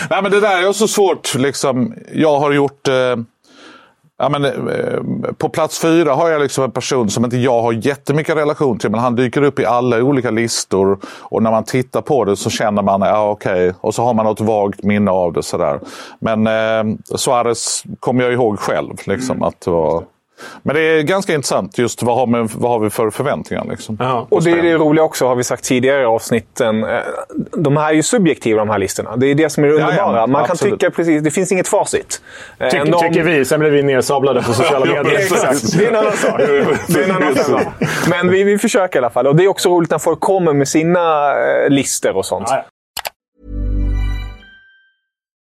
nej, 0.10 0.22
men 0.22 0.32
det 0.32 0.40
där 0.40 0.70
är 0.70 0.74
så 0.74 0.88
svårt. 0.88 1.36
Liksom. 1.36 1.94
Jag 2.14 2.40
har 2.40 2.52
gjort... 2.52 2.88
Eh, 2.88 2.94
Ja, 4.18 4.30
men, 4.30 4.46
eh, 4.46 5.00
på 5.38 5.50
plats 5.50 5.80
fyra 5.80 6.14
har 6.14 6.30
jag 6.30 6.42
liksom 6.42 6.64
en 6.64 6.72
person 6.72 7.10
som 7.10 7.26
inte 7.26 7.38
jag 7.38 7.62
har 7.62 7.74
jättemycket 7.74 8.36
relation 8.36 8.78
till 8.78 8.92
men 8.92 9.00
han 9.00 9.16
dyker 9.16 9.42
upp 9.42 9.60
i 9.60 9.66
alla 9.66 10.04
olika 10.04 10.32
listor. 10.32 11.00
Och 11.22 11.44
när 11.44 11.52
man 11.52 11.64
tittar 11.64 12.02
på 12.02 12.26
det 12.26 12.36
så 12.36 12.50
känner 12.50 12.82
man, 12.82 13.02
ja 13.02 13.30
okej, 13.30 13.70
okay. 13.70 13.80
och 13.82 13.96
så 13.96 14.04
har 14.04 14.14
man 14.14 14.26
något 14.26 14.42
vagt 14.42 14.84
minne 14.84 15.12
av 15.12 15.34
det. 15.34 15.44
Sådär. 15.44 15.80
Men 16.20 16.48
eh, 16.48 16.98
Suarez 17.16 17.84
kommer 18.00 18.24
jag 18.24 18.34
ihåg 18.34 18.60
själv. 18.60 18.94
Liksom, 19.06 19.36
mm. 19.36 19.48
att 19.48 19.62
det 19.62 19.72
var 19.72 20.04
men 20.64 20.76
det 20.76 20.82
är 20.82 21.02
ganska 21.02 21.34
intressant 21.34 21.78
just 21.78 22.04
vad 22.04 22.16
har, 22.18 22.28
med, 22.28 22.50
vad 22.56 22.72
har 22.72 22.80
vi 22.80 22.90
för 22.90 23.10
förväntningar. 23.10 23.66
Liksom, 23.70 23.98
ja, 24.00 24.28
och 24.30 24.44
det 24.44 24.52
är 24.52 24.62
det 24.62 24.74
roliga 24.74 25.04
också, 25.04 25.28
har 25.28 25.36
vi 25.36 25.44
sagt 25.44 25.64
tidigare 25.64 26.02
i 26.02 26.06
avsnitten. 26.06 26.84
Eh, 26.84 27.00
de 27.58 27.78
här 27.78 27.90
är 27.90 27.94
ju 27.94 28.04
subjektiva 28.04 28.60
de 28.60 28.70
här 28.70 28.78
listorna. 28.80 29.16
Det 29.16 29.28
är 29.28 29.36
det 29.36 29.50
som 29.50 29.64
är 29.64 29.68
det 29.68 29.74
underbara. 29.74 29.96
Ja, 29.96 30.18
ja, 30.18 30.28
Man 30.28 30.42
absolut. 30.42 30.60
kan 30.60 30.80
tycka 30.80 30.92
precis, 30.92 31.24
det 31.24 31.32
finns 31.32 31.52
inget 31.52 31.68
facit. 31.68 32.22
Eh, 32.60 32.70
Tycker, 32.70 32.86
de... 32.86 33.00
tycker 33.00 33.24
vi, 33.24 33.46
sen 33.46 33.60
blir 33.60 33.70
vi 33.70 33.84
nersablade 33.84 34.44
på 34.44 34.54
sociala 34.54 34.86
medier. 34.86 35.20
Exakt, 35.20 35.78
det 35.78 35.86
är 35.86 35.90
en 35.90 35.96
annan 35.96 36.12
sak. 36.12 36.40
Det 36.88 37.00
är 37.00 37.04
en 37.04 37.12
annan 37.12 37.36
sak. 37.36 37.64
Men 38.10 38.30
vi, 38.30 38.44
vi 38.44 38.58
försöker 38.58 39.00
i 39.00 39.00
alla 39.00 39.10
fall. 39.10 39.28
Och 39.28 39.36
det 39.36 39.44
är 39.44 39.48
också 39.48 39.70
roligt 39.70 39.92
när 39.92 40.00
folk 40.00 40.20
kommer 40.20 40.54
med 40.54 40.68
sina 40.68 41.32
eh, 41.32 41.70
listor 41.70 42.18
och 42.18 42.26
sånt. 42.26 42.50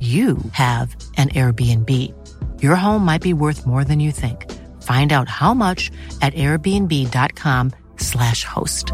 you 0.00 0.38
have 0.52 0.96
an 1.16 1.28
Airbnb. 1.30 1.90
Your 2.62 2.76
home 2.76 3.04
might 3.04 3.22
be 3.22 3.32
worth 3.32 3.66
more 3.66 3.84
than 3.84 3.98
you 3.98 4.12
think. 4.12 4.46
Find 4.82 5.12
out 5.12 5.28
how 5.28 5.54
much 5.54 5.90
at 6.22 6.34
airbnb.com 6.34 7.72
slash 7.96 8.44
host. 8.44 8.92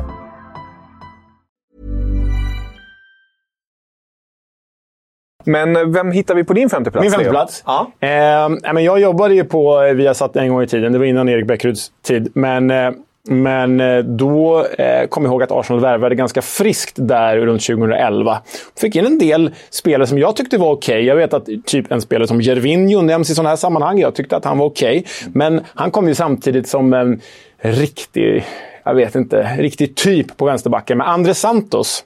Men 5.47 5.93
vem 5.93 6.13
hittar 6.13 6.35
vi 6.35 6.45
på 6.45 6.53
din 6.53 6.71
femte 6.71 6.91
plats? 6.91 7.05
Min 7.05 7.13
femte 7.13 7.31
plats? 7.31 7.65
Ja. 7.67 7.91
Eh, 8.01 8.73
men 8.75 8.85
jag 8.85 9.01
jobbade 9.01 9.35
ju 9.35 9.45
på 9.45 9.93
Viasat 9.95 10.37
en 10.37 10.49
gång 10.49 10.63
i 10.63 10.67
tiden. 10.67 10.93
Det 10.93 10.99
var 10.99 11.07
innan 11.07 11.29
Erik 11.29 11.47
Bäckeruds 11.47 11.93
tid. 12.03 12.31
Men, 12.35 12.71
eh, 12.71 12.91
men 13.29 13.81
eh, 13.81 13.99
då 13.99 14.67
eh, 14.67 15.07
kom 15.09 15.25
jag 15.25 15.33
ihåg 15.33 15.43
att 15.43 15.51
Arsenal 15.51 15.83
värvade 15.83 16.15
ganska 16.15 16.43
friskt 16.43 16.95
där 16.97 17.37
runt 17.37 17.67
2011. 17.67 18.43
Fick 18.81 18.97
in 18.97 19.07
en 19.07 19.19
del 19.19 19.55
spelare 19.71 20.07
som 20.07 20.19
jag 20.19 20.37
tyckte 20.37 20.59
var 20.59 20.73
okej. 20.73 20.95
Okay. 20.95 21.05
Jag 21.05 21.17
vet 21.17 21.35
att 21.35 21.49
typ 21.67 21.93
en 21.93 22.01
spelare 22.01 22.29
som 22.29 22.41
Gervinho 22.41 23.03
nämns 23.03 23.31
i 23.31 23.35
sådana 23.35 23.49
här 23.49 23.57
sammanhang. 23.57 23.99
Jag 23.99 24.15
tyckte 24.15 24.37
att 24.37 24.45
han 24.45 24.59
var 24.59 24.67
okej. 24.67 24.99
Okay. 24.99 25.33
Men 25.35 25.61
han 25.75 25.91
kom 25.91 26.09
ju 26.09 26.15
samtidigt 26.15 26.69
som 26.69 26.93
en 26.93 27.21
riktig, 27.59 28.45
jag 28.85 28.95
vet 28.95 29.15
inte, 29.15 29.57
riktig 29.59 29.95
typ 29.95 30.37
på 30.37 30.45
vänsterbacken 30.45 30.99
med 30.99 31.09
Andres 31.09 31.41
Santos. 31.41 32.05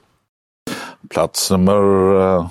Plats 1.09 1.51
nummer 1.51 2.13
uh, 2.15 2.47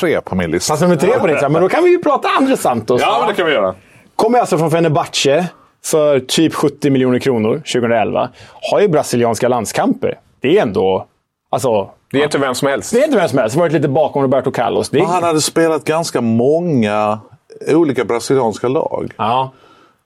tre 0.00 0.20
på 0.20 0.34
min 0.34 0.50
lista. 0.50 0.70
Plats 0.70 0.82
nummer 0.82 0.96
tre 0.96 1.18
på 1.18 1.26
din 1.26 1.34
lista. 1.34 1.48
Men 1.48 1.62
då 1.62 1.68
kan 1.68 1.84
vi 1.84 1.90
ju 1.90 1.98
prata 1.98 2.28
Andres 2.28 2.60
Santos. 2.60 3.00
Ja, 3.00 3.16
men 3.18 3.28
det 3.28 3.34
kan 3.34 3.46
vi 3.46 3.52
göra. 3.52 3.74
Kommer 4.16 4.38
alltså 4.38 4.58
från 4.58 4.70
Fenerbahce 4.70 5.48
för 5.90 6.20
typ 6.20 6.54
70 6.54 6.90
miljoner 6.90 7.18
kronor 7.18 7.56
2011. 7.56 8.28
Har 8.70 8.80
ju 8.80 8.88
brasilianska 8.88 9.48
landskamper. 9.48 10.18
Det 10.40 10.58
är 10.58 10.62
ändå... 10.62 11.06
Alltså, 11.50 11.90
det 12.10 12.18
är 12.18 12.24
inte 12.24 12.38
vem 12.38 12.54
som 12.54 12.68
helst. 12.68 12.92
Det 12.92 13.00
är 13.00 13.04
inte 13.04 13.16
vem 13.16 13.28
som 13.28 13.38
helst. 13.38 13.56
Varit 13.56 13.72
lite 13.72 13.88
bakom 13.88 14.22
Roberto 14.22 14.50
Carlos. 14.50 14.94
Är... 14.94 15.00
Han 15.00 15.22
hade 15.22 15.40
spelat 15.40 15.84
ganska 15.84 16.20
många 16.20 17.20
olika 17.68 18.04
brasilianska 18.04 18.68
lag. 18.68 19.12
Ja. 19.16 19.52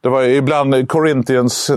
Det 0.02 0.08
var 0.08 0.22
ibland 0.22 0.88
Corinthians, 0.88 1.70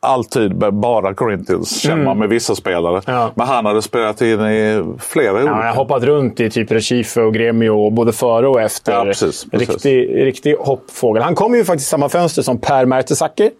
alltid 0.00 0.56
bara 0.74 1.14
Corinthians 1.14 1.80
känner 1.80 2.04
man 2.04 2.18
med 2.18 2.28
vissa 2.28 2.54
spelare. 2.54 3.02
Ja. 3.06 3.30
Men 3.34 3.46
han 3.46 3.66
hade 3.66 3.82
spelat 3.82 4.20
in 4.20 4.40
i 4.40 4.84
flera 4.98 5.32
olika. 5.32 5.46
Ja, 5.46 5.54
han 5.54 5.66
har 5.66 5.74
hoppat 5.74 6.02
runt 6.02 6.40
i 6.40 6.50
typ 6.50 6.72
Recife 6.72 7.20
och 7.20 7.34
Gremio 7.34 7.90
både 7.90 8.12
före 8.12 8.48
och 8.48 8.60
efter. 8.60 8.92
Ja, 8.92 9.04
precis, 9.04 9.50
precis. 9.50 9.68
Riktig, 9.68 10.24
riktig 10.26 10.54
hoppfågel. 10.54 11.22
Han 11.22 11.34
kom 11.34 11.54
ju 11.54 11.64
faktiskt 11.64 11.88
i 11.88 11.90
samma 11.90 12.08
fönster 12.08 12.42
som 12.42 12.58
Per 12.58 12.86
Mertesacker. 12.86 13.50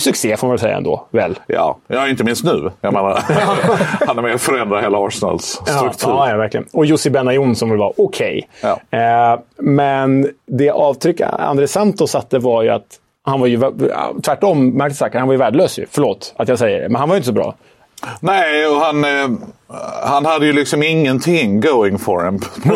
Succé 0.00 0.36
får 0.36 0.48
man 0.48 0.58
säga 0.58 0.76
ändå, 0.76 1.06
väl? 1.10 1.38
Ja, 1.46 1.78
ja 1.86 2.08
inte 2.08 2.24
minst 2.24 2.44
nu. 2.44 2.70
Jag 2.80 2.92
menar, 2.92 3.22
han 4.06 4.18
är 4.18 4.22
med 4.22 4.34
och 4.34 4.40
förändrar 4.40 4.82
hela 4.82 4.98
Arsenals 4.98 5.44
struktur. 5.44 6.08
Ja, 6.08 6.30
ja, 6.30 6.36
verkligen. 6.36 6.66
Och 6.72 6.86
Jussi 6.86 7.10
Benayoun 7.10 7.56
som 7.56 7.70
väl 7.70 7.78
var 7.78 7.92
okej. 7.96 8.48
Okay. 8.62 8.76
Ja. 8.90 9.32
Eh, 9.32 9.40
men 9.56 10.28
det 10.46 10.70
avtryck 10.70 11.20
André 11.20 11.68
Santos 11.68 12.10
satte 12.10 12.38
var 12.38 12.62
ju 12.62 12.68
att 12.68 12.98
han 13.28 13.40
var 13.40 13.46
ju 13.46 13.60
tvärtom, 14.22 14.70
Mertesacker, 14.70 15.18
han 15.18 15.28
var 15.28 15.34
ju 15.34 15.38
värdelös 15.38 15.78
ju. 15.78 15.86
Förlåt 15.90 16.34
att 16.36 16.48
jag 16.48 16.58
säger 16.58 16.80
det, 16.80 16.88
men 16.88 16.96
han 16.96 17.08
var 17.08 17.16
ju 17.16 17.18
inte 17.18 17.26
så 17.26 17.32
bra. 17.32 17.54
Nej, 18.20 18.66
och 18.66 18.76
han, 18.76 19.04
eh, 19.04 19.30
han 20.04 20.26
hade 20.26 20.46
ju 20.46 20.52
liksom 20.52 20.82
ingenting 20.82 21.60
going 21.60 21.98
for 21.98 22.24
him. 22.24 22.40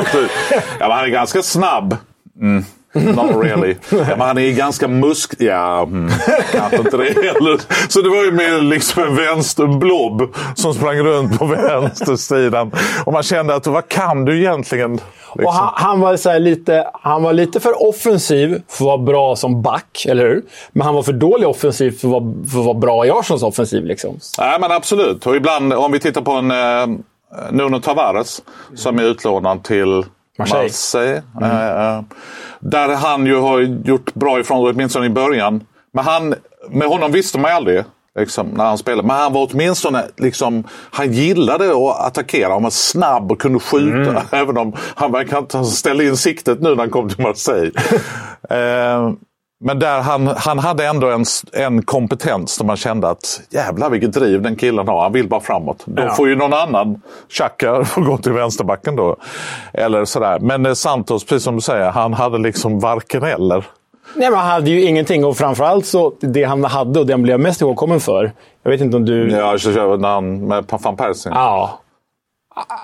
ja, 0.81 0.89
men 0.89 0.91
han 0.91 1.05
är 1.05 1.09
ganska 1.09 1.43
snabb. 1.43 1.97
Mm. 2.41 2.65
Not 3.15 3.45
really. 3.45 3.77
Ja, 3.91 4.05
men 4.09 4.21
han 4.21 4.39
är 4.39 4.53
ganska 4.53 4.89
musk... 4.89 5.35
Ja, 5.39 5.83
mm, 5.83 6.11
kanske 6.53 6.77
inte 6.77 6.97
det 6.97 7.05
heller. 7.05 7.61
Så 7.89 8.01
det 8.01 8.09
var 8.09 8.25
ju 8.25 8.33
mer 8.33 8.61
liksom 8.61 9.03
en 9.03 9.17
vänsterblob 9.17 10.35
som 10.55 10.75
sprang 10.75 10.99
runt 10.99 11.39
på 11.39 11.47
vänstersidan. 11.47 12.73
Och 13.05 13.13
man 13.13 13.23
kände 13.23 13.55
att 13.55 13.67
vad 13.67 13.89
kan 13.89 14.25
du 14.25 14.39
egentligen? 14.39 14.93
Liksom? 14.93 15.47
Och 15.47 15.53
han, 15.53 15.73
han, 15.75 16.01
var 16.01 16.17
så 16.17 16.39
lite, 16.39 16.91
han 16.93 17.23
var 17.23 17.33
lite 17.33 17.61
för 17.61 17.89
offensiv 17.89 18.63
för 18.69 18.85
att 18.85 18.87
vara 18.87 18.99
bra 18.99 19.37
som 19.37 19.63
back, 19.63 20.07
eller 20.09 20.25
hur? 20.25 20.43
Men 20.73 20.87
han 20.87 20.95
var 20.95 21.03
för 21.03 21.13
dålig 21.13 21.49
offensiv 21.49 21.91
för 21.91 22.09
att 22.09 22.13
vara, 22.13 22.35
för 22.51 22.59
att 22.59 22.67
vara 22.67 22.79
bra 22.79 23.07
i 23.07 23.11
Arsenals 23.11 23.43
offensiv. 23.43 23.85
Liksom. 23.85 24.19
Nej, 24.39 24.61
men 24.61 24.73
absolut. 24.73 25.27
Och 25.27 25.37
ibland, 25.37 25.73
om 25.73 25.93
vi 25.93 25.99
tittar 25.99 26.21
på 26.21 26.33
en 26.33 26.51
eh, 26.51 26.99
Nuno 27.51 27.81
Tavares 27.81 28.43
som 28.75 28.99
är 28.99 29.03
utlånad 29.03 29.65
till 29.65 30.05
Marseille. 30.39 30.63
Marseille. 30.63 31.23
Mm. 31.41 31.97
Eh, 31.97 32.05
där 32.61 32.97
han 32.97 33.27
ju 33.27 33.37
har 33.37 33.61
gjort 33.61 34.15
bra 34.15 34.41
ifrån 34.41 34.65
sig, 34.65 34.75
åtminstone 34.75 35.07
i 35.07 35.11
början. 35.11 35.65
Men 35.93 36.05
han, 36.05 36.35
med 36.71 36.89
honom 36.89 37.13
visste 37.13 37.39
man 37.39 37.51
ju 37.51 37.57
aldrig. 37.57 37.85
Liksom, 38.19 38.47
när 38.47 38.65
han 38.65 38.79
spelade. 38.79 39.09
Men 39.09 39.17
han 39.17 39.33
var 39.33 39.49
åtminstone, 39.53 40.05
liksom, 40.17 40.65
han 40.91 41.13
gillade 41.13 41.71
att 41.71 42.07
attackera. 42.07 42.53
Han 42.53 42.63
var 42.63 42.71
snabb 42.71 43.33
och 43.33 43.41
kunde 43.41 43.59
skjuta. 43.59 44.11
Mm. 44.11 44.23
Även 44.31 44.59
om 44.59 44.73
han 44.95 45.13
verkar 45.13 45.39
inte 45.39 45.65
ställa 45.65 46.03
in 46.03 46.17
siktet 46.17 46.61
nu 46.61 46.69
när 46.69 46.77
han 46.77 46.91
kom 46.91 47.09
till 47.09 47.23
Marseille. 47.25 47.71
eh, 48.51 49.13
men 49.63 49.79
där 49.79 50.01
han, 50.01 50.27
han 50.27 50.59
hade 50.59 50.87
ändå 50.87 51.11
en, 51.11 51.25
en 51.53 51.83
kompetens 51.83 52.59
där 52.59 52.65
man 52.65 52.77
kände 52.77 53.09
att 53.09 53.41
jävlar 53.51 53.91
vilket 53.91 54.13
driv 54.13 54.43
den 54.43 54.57
killen 54.57 54.89
har. 54.89 55.03
Han 55.03 55.13
vill 55.13 55.29
bara 55.29 55.41
framåt. 55.41 55.83
Då 55.85 56.03
Ja. 56.03 56.15
får 56.15 56.29
ju 56.29 56.37
någon 56.37 56.53
annan, 56.53 57.01
Xhaka, 57.31 57.85
få 57.85 58.01
gå 58.05 58.19
till 58.19 58.33
vänsterbacken 58.33 58.97
då. 58.97 59.17
Eller 59.73 60.05
sådär. 60.05 60.39
Men 60.41 60.67
eh, 60.67 60.73
Santos, 60.73 61.25
precis 61.25 61.45
som 61.45 61.55
du 61.55 61.61
säger, 61.61 61.91
han 61.91 62.15
hade 62.15 62.39
liksom 62.39 62.81
varken 62.81 63.23
eller. 63.23 63.65
Nej, 64.17 64.31
men 64.31 64.39
han 64.39 64.49
hade 64.51 64.71
ju 64.71 64.83
ingenting 64.83 65.25
och 65.25 65.37
framförallt 65.37 65.87
så 65.87 66.13
det 66.21 66.45
han 66.45 66.65
hade 66.65 67.01
och 67.01 67.07
det 67.07 67.13
han 67.13 67.23
blev 67.23 67.41
mest 67.41 67.61
ihågkommen 67.61 68.01
för. 68.01 68.33
Jag 68.63 68.71
vet 68.71 68.81
inte 68.81 68.97
om 68.97 69.05
du... 69.05 69.31
Ja, 69.31 69.57
när 69.97 70.09
han 70.09 70.47
med 70.49 70.65
van 70.83 70.97
Persie. 70.97 71.33
Ja. 71.35 71.79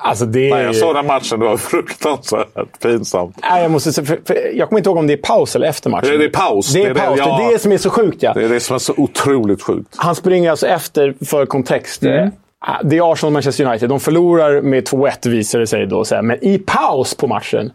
Alltså 0.02 0.24
det 0.24 0.38
Nej, 0.38 0.52
är 0.52 0.62
jag 0.66 0.76
såg 0.76 0.94
den 0.94 1.06
matchen, 1.06 1.40
det 1.40 1.46
var 1.46 1.56
fruktansvärt 1.56 2.80
pinsamt. 2.82 3.36
Nej, 3.42 3.62
jag, 3.62 3.70
måste, 3.70 3.92
säga- 3.92 4.04
för, 4.06 4.18
för, 4.26 4.50
jag 4.54 4.68
kommer 4.68 4.80
inte 4.80 4.90
ihåg 4.90 4.96
om 4.98 5.06
det 5.06 5.12
är 5.12 5.16
paus 5.16 5.56
eller 5.56 5.66
efter 5.66 5.90
matchen. 5.90 6.08
Det 6.08 6.14
är- 6.14 6.18
det 6.18 6.24
är 6.24 6.28
paus. 6.30 6.72
Det 6.72 6.80
är, 6.80 6.84
Det 6.84 6.90
är 6.90 6.94
det- 6.94 7.00
paus. 7.00 7.16
Det, 7.16 7.22
ja. 7.24 7.48
är 7.48 7.52
det 7.52 7.58
som 7.58 7.72
är 7.72 7.78
så 7.78 7.90
sjukt. 7.90 8.22
Ja. 8.22 8.32
Det 8.34 8.44
är 8.44 8.48
det 8.48 8.60
som 8.60 8.74
är 8.74 8.78
så 8.78 8.94
otroligt 8.96 9.62
sjukt. 9.62 9.94
Han 9.96 10.14
springer 10.14 10.50
alltså 10.50 10.66
efter, 10.66 11.14
för 11.24 11.46
kontext. 11.46 12.02
Mm. 12.02 12.24
eh, 12.24 12.30
Det 12.84 12.96
är 12.98 13.12
Arsenal 13.12 13.28
och 13.28 13.32
Manchester 13.32 13.64
United. 13.64 13.88
De 13.88 14.00
förlorar 14.00 14.60
med 14.60 14.84
2-1 14.88 15.28
visar 15.28 15.58
det 15.58 15.66
sig 15.66 15.86
då. 15.86 16.04
Så 16.04 16.14
här. 16.14 16.22
Men 16.22 16.44
i 16.44 16.58
paus 16.58 17.14
på 17.14 17.26
matchen, 17.26 17.72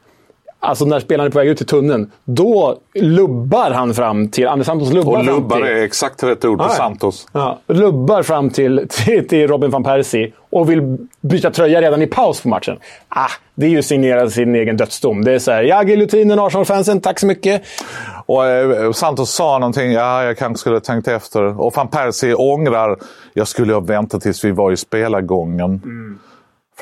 alltså 0.63 0.86
när 0.86 0.99
spelaren 0.99 1.28
är 1.28 1.32
på 1.32 1.38
väg 1.38 1.47
ut 1.47 1.62
i 1.62 1.65
tunneln, 1.65 2.12
då 2.26 2.78
lubbar 2.93 3.71
han 3.71 3.93
fram 3.93 4.28
till... 4.28 4.47
Anders 4.47 4.67
Santos 4.67 4.93
lubbar 4.93 5.12
Och 5.12 5.26
fram 5.26 5.36
lubbar 5.36 5.58
till... 5.58 5.65
är 5.65 5.84
exakt 5.84 6.23
rätt 6.23 6.45
ord 6.45 6.62
ja. 6.62 6.69
Santos. 6.69 7.28
Ja, 7.32 7.60
lubbar 7.67 8.23
fram 8.23 8.49
till, 8.49 8.88
till, 8.89 9.28
till 9.28 9.47
Robin 9.47 9.71
van 9.71 9.84
Persie 9.84 10.32
och 10.49 10.69
vill 10.69 10.97
byta 11.21 11.52
tröja 11.52 11.82
redan 11.82 12.02
i 12.02 12.08
paus 12.08 12.41
på 12.41 12.47
matchen. 12.47 12.78
Ah, 13.10 13.30
det 13.56 13.65
är 13.65 13.69
ju 13.69 13.82
signera 13.82 14.30
sin 14.30 14.56
egen 14.56 14.78
dödsdom. 14.78 15.23
Det 15.23 15.34
är 15.34 15.39
så 15.39 15.52
här, 15.52 15.63
ja, 15.63 15.84
giljotinen, 15.84 16.39
Arsenal-fansen, 16.39 17.02
tack 17.02 17.19
så 17.19 17.26
mycket. 17.28 17.62
Och 18.26 18.45
eh, 18.45 18.91
Santos 18.91 19.32
sa 19.32 19.60
någonting, 19.60 19.91
ja 19.91 20.23
jag 20.23 20.38
kanske 20.38 20.60
skulle 20.60 20.76
ha 20.76 20.82
tänkt 20.82 21.08
efter. 21.08 21.62
Och 21.62 21.73
van 21.76 21.88
Persie 21.88 22.34
ångrar, 22.34 22.97
jag 23.34 23.47
skulle 23.47 23.73
ha 23.73 23.80
väntat 23.80 24.21
tills 24.21 24.43
vi 24.43 24.52
var 24.52 24.71
i 24.71 24.78
spelargången. 24.78 25.82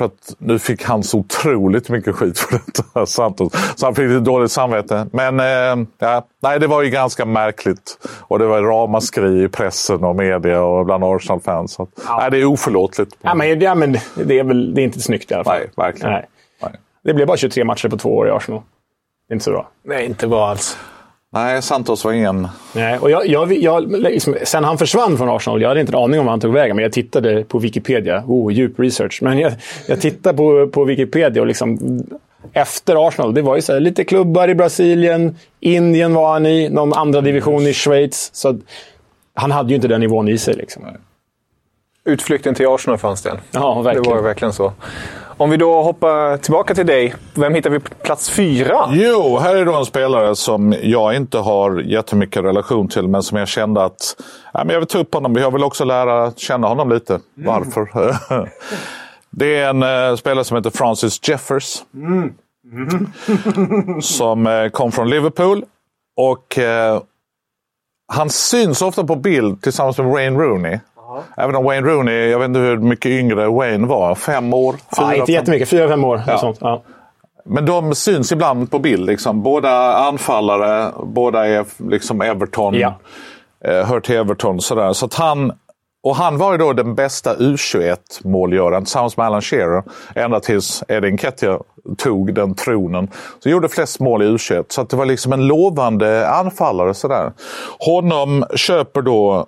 För 0.02 0.06
att 0.06 0.34
nu 0.38 0.58
fick 0.58 0.84
han 0.84 1.02
så 1.02 1.18
otroligt 1.18 1.88
mycket 1.88 2.14
skit 2.14 2.38
för 2.38 2.60
detta, 2.66 3.06
Santos. 3.06 3.52
Så 3.76 3.86
han 3.86 3.94
fick 3.94 4.08
lite 4.08 4.20
dåligt 4.20 4.50
samvete. 4.50 5.06
Men 5.12 5.40
eh, 5.40 5.86
ja, 5.98 6.26
nej, 6.42 6.60
det 6.60 6.66
var 6.66 6.82
ju 6.82 6.90
ganska 6.90 7.24
märkligt. 7.24 7.98
Och 8.20 8.38
det 8.38 8.46
var 8.46 8.62
ramaskri 8.62 9.44
i 9.44 9.48
pressen 9.48 10.04
och 10.04 10.16
media 10.16 10.62
och 10.62 10.84
bland 10.84 11.04
Arsenal-fans. 11.04 11.72
Så 11.72 11.82
att, 11.82 11.88
nej, 12.18 12.30
det 12.30 12.38
är 12.38 12.44
oförlåtligt. 12.44 13.16
Ja, 13.22 13.34
men, 13.34 13.60
ja, 13.60 13.74
men 13.74 13.92
det 14.14 14.38
är 14.38 14.44
väl 14.44 14.74
det 14.74 14.80
är 14.80 14.84
inte 14.84 15.00
snyggt 15.00 15.30
i 15.30 15.34
alla 15.34 15.44
fall. 15.44 15.58
Nej, 15.58 15.70
verkligen. 15.76 16.12
Nej. 16.12 16.26
Nej. 16.62 16.72
Det 17.04 17.14
blev 17.14 17.26
bara 17.26 17.36
23 17.36 17.64
matcher 17.64 17.88
på 17.88 17.96
två 17.96 18.16
år 18.16 18.28
i 18.28 18.30
Arsenal. 18.30 18.62
Det 19.28 19.32
är 19.32 19.34
inte 19.34 19.44
så 19.44 19.50
bra. 19.50 19.68
Nej, 19.82 20.06
inte 20.06 20.26
bra 20.26 20.48
alls. 20.48 20.78
Nej, 21.34 21.62
Santos 21.62 22.04
var 22.04 22.12
ingen... 22.12 22.48
Nej, 22.74 22.98
och 22.98 23.10
jag, 23.10 23.26
jag, 23.26 23.52
jag, 23.52 23.90
liksom, 23.92 24.36
sen 24.44 24.64
han 24.64 24.78
försvann 24.78 25.16
från 25.18 25.28
Arsenal, 25.28 25.62
jag 25.62 25.68
hade 25.68 25.80
inte 25.80 25.92
en 25.92 26.02
aning 26.02 26.20
om 26.20 26.26
var 26.26 26.30
han 26.32 26.40
tog 26.40 26.52
vägen, 26.52 26.76
men 26.76 26.82
jag 26.82 26.92
tittade 26.92 27.44
på 27.44 27.58
Wikipedia. 27.58 28.22
Oh, 28.26 28.52
djup 28.52 28.78
research. 28.80 29.18
Men 29.22 29.38
jag, 29.38 29.52
jag 29.88 30.00
tittade 30.00 30.36
på, 30.36 30.68
på 30.68 30.84
Wikipedia 30.84 31.42
och 31.42 31.46
liksom, 31.46 31.78
efter 32.52 33.08
Arsenal, 33.08 33.34
det 33.34 33.42
var 33.42 33.56
ju 33.56 33.62
så 33.62 33.72
här, 33.72 33.80
lite 33.80 34.04
klubbar 34.04 34.48
i 34.48 34.54
Brasilien, 34.54 35.36
Indien 35.60 36.14
var 36.14 36.32
han 36.32 36.46
i, 36.46 36.68
någon 36.68 36.92
andra 36.92 37.20
division 37.20 37.66
i 37.66 37.72
Schweiz. 37.72 38.30
Så 38.34 38.58
han 39.34 39.50
hade 39.50 39.68
ju 39.68 39.74
inte 39.74 39.88
den 39.88 40.00
nivån 40.00 40.28
i 40.28 40.38
sig. 40.38 40.54
Liksom. 40.54 40.82
Utflykten 42.04 42.54
till 42.54 42.66
Arsenal 42.66 42.98
fanns 42.98 43.22
det. 43.22 43.40
Ja, 43.50 43.74
Det 43.76 43.82
verkligen. 43.84 44.10
var 44.10 44.16
ju 44.16 44.22
verkligen 44.22 44.52
så. 44.52 44.72
Om 45.42 45.50
vi 45.50 45.56
då 45.56 45.82
hoppar 45.82 46.36
tillbaka 46.36 46.74
till 46.74 46.86
dig. 46.86 47.14
Vem 47.34 47.54
hittar 47.54 47.70
vi 47.70 47.78
på 47.78 47.94
plats 47.94 48.30
fyra? 48.30 48.88
Jo, 48.90 49.38
här 49.38 49.56
är 49.56 49.64
då 49.64 49.74
en 49.74 49.84
spelare 49.84 50.36
som 50.36 50.74
jag 50.82 51.16
inte 51.16 51.38
har 51.38 51.80
jättemycket 51.80 52.44
relation 52.44 52.88
till, 52.88 53.08
men 53.08 53.22
som 53.22 53.38
jag 53.38 53.48
kände 53.48 53.84
att 53.84 54.16
ja, 54.52 54.64
men 54.64 54.72
jag 54.72 54.80
vill 54.80 54.88
ta 54.88 54.98
upp 54.98 55.14
honom. 55.14 55.34
Jag 55.34 55.50
vill 55.50 55.64
också 55.64 55.84
lära 55.84 56.32
känna 56.36 56.68
honom 56.68 56.88
lite. 56.90 57.20
Varför? 57.34 58.16
Det 59.30 59.56
är 59.56 59.70
en 59.70 59.82
eh, 59.82 60.16
spelare 60.16 60.44
som 60.44 60.56
heter 60.56 60.70
Francis 60.70 61.28
Jeffers. 61.28 61.82
som 64.02 64.46
eh, 64.46 64.68
kom 64.68 64.92
från 64.92 65.10
Liverpool. 65.10 65.64
Och 66.16 66.58
eh, 66.58 67.02
han 68.12 68.30
syns 68.30 68.82
ofta 68.82 69.04
på 69.04 69.16
bild 69.16 69.62
tillsammans 69.62 69.98
med 69.98 70.06
Wayne 70.06 70.38
Rooney. 70.38 70.78
Även 71.36 71.56
om 71.56 71.64
Wayne 71.64 71.88
Rooney, 71.88 72.30
jag 72.30 72.38
vet 72.38 72.48
inte 72.48 72.60
hur 72.60 72.76
mycket 72.76 73.10
yngre 73.10 73.48
Wayne 73.48 73.86
var. 73.86 74.14
Fem 74.14 74.54
år? 74.54 74.72
Fyra, 74.72 75.06
ja, 75.06 75.14
inte 75.14 75.26
fem. 75.26 75.34
jättemycket. 75.34 75.68
Fyra, 75.68 75.88
fem 75.88 76.04
år. 76.04 76.22
Ja. 76.26 76.38
Sånt. 76.38 76.58
Ja. 76.60 76.82
Men 77.44 77.66
de 77.66 77.94
syns 77.94 78.32
ibland 78.32 78.70
på 78.70 78.78
bild. 78.78 79.06
Liksom. 79.06 79.42
Båda 79.42 79.94
anfallare, 79.94 80.92
båda 81.04 81.46
är 81.46 81.64
liksom 81.90 82.20
Everton. 82.20 82.74
Ja. 82.74 82.94
Eh, 83.64 83.86
hör 83.86 84.00
till 84.00 84.16
Everton. 84.16 84.60
Sådär. 84.60 84.92
Så 84.92 85.06
att 85.06 85.14
han, 85.14 85.52
och 86.02 86.16
han 86.16 86.38
var 86.38 86.52
ju 86.52 86.58
då 86.58 86.72
den 86.72 86.94
bästa 86.94 87.36
U21-målgöraren 87.36 88.84
tillsammans 88.84 89.16
med 89.16 89.26
Alan 89.26 89.42
Shearer. 89.42 89.82
Ända 90.14 90.40
tills 90.40 90.84
Eddie 90.88 91.10
Nketiah 91.10 91.60
tog 91.98 92.34
den 92.34 92.54
tronen. 92.54 93.08
Så 93.42 93.48
gjorde 93.48 93.68
flest 93.68 94.00
mål 94.00 94.22
i 94.22 94.26
U21. 94.26 94.64
Så 94.68 94.80
att 94.80 94.90
det 94.90 94.96
var 94.96 95.06
liksom 95.06 95.32
en 95.32 95.46
lovande 95.46 96.28
anfallare. 96.28 96.94
Sådär. 96.94 97.32
Honom 97.78 98.44
köper 98.54 99.02
då 99.02 99.46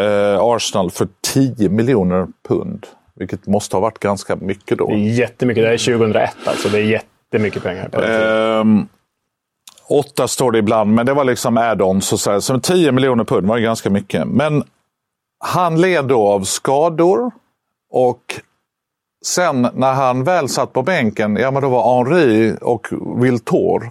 eh, 0.00 0.40
Arsenal 0.40 0.90
för 0.90 1.08
10 1.20 1.68
miljoner 1.68 2.26
pund. 2.48 2.86
Vilket 3.14 3.46
måste 3.46 3.76
ha 3.76 3.80
varit 3.80 3.98
ganska 3.98 4.36
mycket 4.36 4.78
då. 4.78 4.86
Det 4.86 4.94
är 4.94 4.98
jättemycket. 4.98 5.64
Det 5.64 5.68
är 5.68 5.98
2001 5.98 6.30
alltså. 6.44 6.68
Det 6.68 6.78
är 6.78 6.82
jättemycket 6.82 7.62
pengar. 7.62 7.88
På 7.88 8.02
ehm, 8.02 8.88
åtta 9.88 10.28
står 10.28 10.52
det 10.52 10.58
ibland, 10.58 10.94
men 10.94 11.06
det 11.06 11.12
var 11.12 11.24
liksom 11.24 11.58
add-ons. 11.58 12.16
Så, 12.16 12.40
så 12.40 12.60
10 12.60 12.92
miljoner 12.92 13.24
pund 13.24 13.46
var 13.46 13.56
ju 13.56 13.62
ganska 13.62 13.90
mycket. 13.90 14.28
Men 14.28 14.64
han 15.38 15.80
led 15.80 16.04
då 16.04 16.26
av 16.26 16.40
skador. 16.40 17.30
Och 17.90 18.40
sen 19.24 19.68
när 19.74 19.92
han 19.92 20.24
väl 20.24 20.48
satt 20.48 20.72
på 20.72 20.82
bänken, 20.82 21.36
ja 21.36 21.50
men 21.50 21.62
då 21.62 21.68
var 21.68 22.04
Henri 22.04 22.56
och 22.60 22.88
Wiltor 23.22 23.90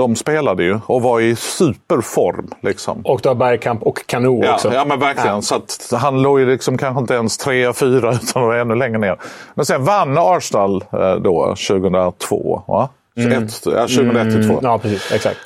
de 0.00 0.16
spelade 0.16 0.62
ju 0.62 0.80
och 0.86 1.02
var 1.02 1.20
i 1.20 1.36
superform. 1.36 2.50
Liksom. 2.60 3.00
Och 3.04 3.20
då 3.22 3.34
Bergkamp 3.34 3.82
och 3.82 4.06
Kanu 4.06 4.40
ja, 4.42 4.54
också. 4.54 4.74
Ja, 4.74 4.84
men 4.84 5.00
verkligen. 5.00 5.34
Ja. 5.34 5.42
Så 5.42 5.54
att 5.54 5.92
han 5.92 6.22
låg 6.22 6.40
ju 6.40 6.46
liksom 6.46 6.78
kanske 6.78 7.00
inte 7.00 7.14
ens 7.14 7.38
tre, 7.38 7.72
fyra 7.72 8.14
utan 8.22 8.42
var 8.42 8.54
ännu 8.54 8.74
längre 8.74 8.98
ner. 8.98 9.16
Men 9.54 9.66
sen 9.66 9.84
vann 9.84 10.18
Arsenal 10.18 10.84
eh, 10.92 11.14
då 11.14 11.46
2002. 11.46 12.62
Va? 12.66 12.88
Mm. 13.16 13.48
2001 13.48 13.52
till 13.88 13.96
2002. 13.96 14.52
Mm, 14.52 14.58
ja, 14.62 14.78
precis. 14.78 15.12
Exakt. 15.12 15.38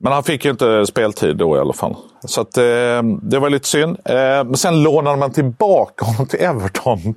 Men 0.00 0.12
han 0.12 0.22
fick 0.22 0.44
ju 0.44 0.50
inte 0.50 0.86
speltid 0.86 1.36
då 1.36 1.56
i 1.56 1.60
alla 1.60 1.72
fall. 1.72 1.96
Så 2.24 2.40
att, 2.40 2.56
eh, 2.56 3.02
det 3.22 3.38
var 3.38 3.50
lite 3.50 3.68
synd. 3.68 3.98
Eh, 4.04 4.14
men 4.16 4.56
sen 4.56 4.82
lånade 4.82 5.16
man 5.16 5.32
tillbaka 5.32 6.04
honom 6.04 6.26
till 6.26 6.40
Everton. 6.40 7.14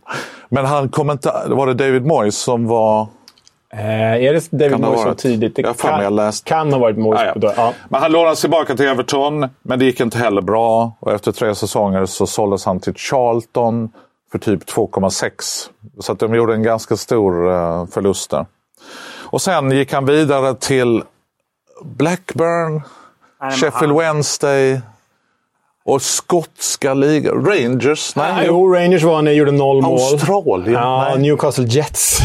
Men 0.50 0.66
han 0.66 0.90
kom 0.90 1.12
inte... 1.12 1.34
Var 1.48 1.68
det 1.68 1.74
David 1.74 2.06
Moyes 2.06 2.38
som 2.38 2.68
var 2.68 3.08
Eh, 3.78 4.26
är 4.26 4.34
det 4.34 4.52
David 4.52 4.80
Moyes 4.80 5.02
så 5.02 5.14
tidigt? 5.14 5.56
Det 5.56 5.62
jag 5.62 5.78
kan, 5.78 6.04
jag 6.04 6.14
läst. 6.14 6.46
kan 6.46 6.74
ha 6.74 6.80
varit 6.80 6.98
Moyes. 6.98 7.22
Ah, 7.22 7.34
ja. 7.42 7.54
ja. 7.56 7.74
Men 7.90 8.02
han 8.02 8.12
lånades 8.12 8.42
tillbaka 8.42 8.76
till 8.76 8.88
Everton, 8.88 9.50
men 9.62 9.80
det 9.80 9.86
gick 9.86 10.00
inte 10.00 10.18
heller 10.18 10.42
bra. 10.42 10.98
Och 11.00 11.12
efter 11.12 11.32
tre 11.32 11.56
säsonger 11.56 12.06
så 12.06 12.28
såldes 12.28 12.66
han 12.66 12.80
till 12.80 12.94
Charlton 12.94 13.90
för 14.32 14.40
typ 14.40 14.70
2,6. 14.70 15.70
Så 16.00 16.12
att 16.12 16.20
de 16.20 16.36
gjorde 16.36 16.54
en 16.54 16.64
ganska 16.64 16.98
stor 16.98 17.52
uh, 17.52 17.86
förlust 17.86 18.30
där. 18.30 18.46
Och 19.24 19.42
sen 19.42 19.72
gick 19.72 19.94
han 19.94 20.06
vidare 20.06 20.56
till 20.56 21.04
Blackburn, 21.84 22.82
Nej, 23.42 23.52
Sheffield 23.52 23.98
Wednesday, 23.98 24.82
och 25.86 26.02
skotska 26.02 26.94
ligan? 26.94 27.46
Rangers? 27.46 28.16
Nej, 28.16 28.32
ah, 28.32 28.44
jo, 28.46 28.74
Rangers 28.74 29.04
var 29.04 29.16
han 29.16 29.36
gjorde 29.36 29.52
noll 29.52 29.82
mål. 29.82 30.00
Australien? 30.00 30.74
Ja. 30.74 31.16
Newcastle 31.18 31.66
Jets. 31.66 32.20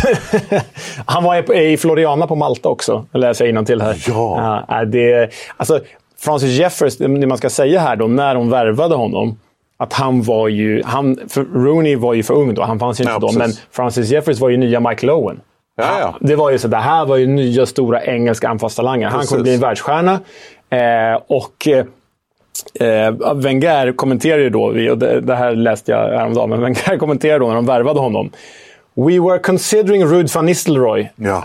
han 1.06 1.24
var 1.24 1.52
i 1.54 1.76
Floriana 1.76 2.26
på 2.26 2.34
Malta 2.34 2.68
också, 2.68 3.06
läser 3.12 3.46
jag 3.46 3.66
till 3.66 3.82
här. 3.82 4.04
Ja. 4.08 4.64
ja 4.68 4.84
det, 4.84 5.30
alltså, 5.56 5.80
Francis 6.18 6.58
Jeffers, 6.58 6.96
det 6.96 7.08
man 7.08 7.38
ska 7.38 7.50
säga 7.50 7.80
här 7.80 7.96
då, 7.96 8.06
när 8.06 8.34
de 8.34 8.50
värvade 8.50 8.94
honom. 8.94 9.38
Att 9.80 9.92
han 9.92 10.22
var 10.22 10.48
ju... 10.48 10.82
Han, 10.84 11.18
Rooney 11.54 11.96
var 11.96 12.14
ju 12.14 12.22
för 12.22 12.34
ung 12.34 12.54
då, 12.54 12.62
han 12.62 12.78
fanns 12.78 13.00
ju 13.00 13.02
inte 13.02 13.12
ja, 13.12 13.18
då. 13.18 13.26
Precis. 13.26 13.38
Men 13.38 13.52
Francis 13.70 14.10
Jeffers 14.10 14.40
var 14.40 14.48
ju 14.48 14.56
nya 14.56 14.80
Michael 14.80 15.10
Owen. 15.10 15.40
Ja, 15.76 16.00
ja. 16.00 16.14
Det 16.20 16.36
var 16.36 16.50
ju 16.50 16.58
så, 16.58 16.68
det 16.68 16.76
här 16.76 17.06
var 17.06 17.16
ju 17.16 17.26
nya 17.26 17.66
stora 17.66 18.04
engelska 18.04 18.48
anfallstalanger. 18.48 19.08
Han 19.08 19.26
kommer 19.26 19.42
bli 19.42 19.54
en 19.54 19.60
världsstjärna. 19.60 20.20
Eh, 20.70 21.22
och 21.26 21.68
eh, 22.74 23.34
Wenger 23.34 23.92
kommenterade 23.92 24.42
ju 24.42 24.50
då, 24.50 24.62
och 24.62 24.98
det, 24.98 25.20
det 25.20 25.34
här 25.34 25.54
läste 25.54 25.92
jag 25.92 26.18
häromdagen, 26.18 26.50
men 26.50 26.60
Wenger 26.60 26.98
kommenterade 26.98 27.38
då 27.38 27.48
när 27.48 27.54
de 27.54 27.66
värvade 27.66 28.00
honom. 28.00 28.30
We 28.94 29.20
were 29.20 29.38
considering 29.38 30.04
Ruud 30.04 30.30
van 30.34 30.46
Nistelrooy. 30.46 31.10
Ja. 31.16 31.44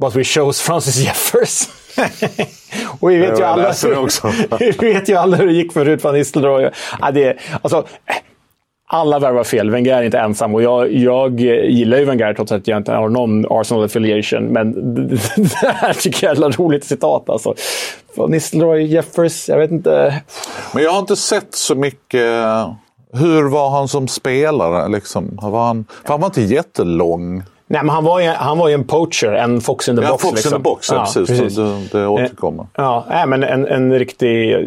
But 0.00 0.16
we 0.16 0.24
chose 0.24 0.62
Francis 0.62 0.96
Jeffers. 0.96 1.68
och 3.00 3.10
vi 3.10 3.16
vet, 3.16 3.38
ju 3.38 3.44
alla, 3.44 3.74
vi 4.58 4.70
vet 4.70 5.08
ju 5.08 5.14
alla 5.14 5.36
hur 5.36 5.46
det 5.46 5.52
gick 5.52 5.72
för 5.72 5.84
Ruud 5.84 6.02
van 6.02 6.14
Nistelrooy. 6.14 6.70
Ja, 7.00 7.10
det, 7.10 7.36
alltså, 7.62 7.86
alla 8.86 9.18
värvar 9.18 9.44
fel. 9.44 9.70
Wenger 9.70 9.96
är 9.96 10.02
inte 10.02 10.18
ensam 10.18 10.54
och 10.54 10.62
jag, 10.62 10.92
jag 10.92 11.40
gillar 11.40 11.98
ju 11.98 12.04
Wenger 12.04 12.34
trots 12.34 12.52
att 12.52 12.68
jag 12.68 12.76
inte 12.76 12.92
har 12.92 13.08
någon 13.08 13.46
Arsenal 13.50 13.84
affiliation. 13.84 14.44
Men 14.44 14.72
det 15.36 15.66
här 15.74 15.92
tycker 15.92 16.26
jag 16.26 16.38
är 16.38 16.48
ett 16.48 16.58
roligt 16.58 16.84
citat. 16.84 17.30
Alltså. 17.30 17.54
Nistelrooy, 18.28 18.84
Jeffers, 18.84 19.48
jag 19.48 19.58
vet 19.58 19.70
inte. 19.70 20.22
Men 20.74 20.82
jag 20.82 20.90
har 20.90 20.98
inte 20.98 21.16
sett 21.16 21.54
så 21.54 21.74
mycket. 21.74 22.22
Hur 23.12 23.48
var 23.48 23.70
han 23.70 23.88
som 23.88 24.08
spelare? 24.08 24.88
Liksom? 24.88 25.38
Var 25.42 25.66
han, 25.66 25.84
för 26.04 26.08
han 26.08 26.20
var 26.20 26.26
inte 26.26 26.42
jättelång. 26.42 27.42
Nej, 27.68 27.80
men 27.82 27.88
han 27.88 28.04
var 28.04 28.20
ju, 28.20 28.28
han 28.28 28.58
var 28.58 28.68
ju 28.68 28.74
en 28.74 28.84
poacher, 28.84 29.32
en 29.32 29.60
fox 29.60 29.88
in 29.88 29.96
the 29.96 30.02
ja, 30.02 30.08
box. 30.10 30.22
Fox 30.22 30.34
liksom. 30.34 30.54
in 30.54 30.58
the 30.58 30.62
box, 30.62 30.90
ja, 30.90 30.98
precis. 30.98 31.28
precis. 31.28 31.56
Det, 31.56 31.98
det 31.98 32.02
eh, 32.02 32.12
återkommer. 32.12 32.66
Ja, 32.74 33.04
nej, 33.08 33.26
men 33.26 33.42
en, 33.42 33.66
en 33.66 33.98
riktig 33.98 34.54
eh, 34.54 34.60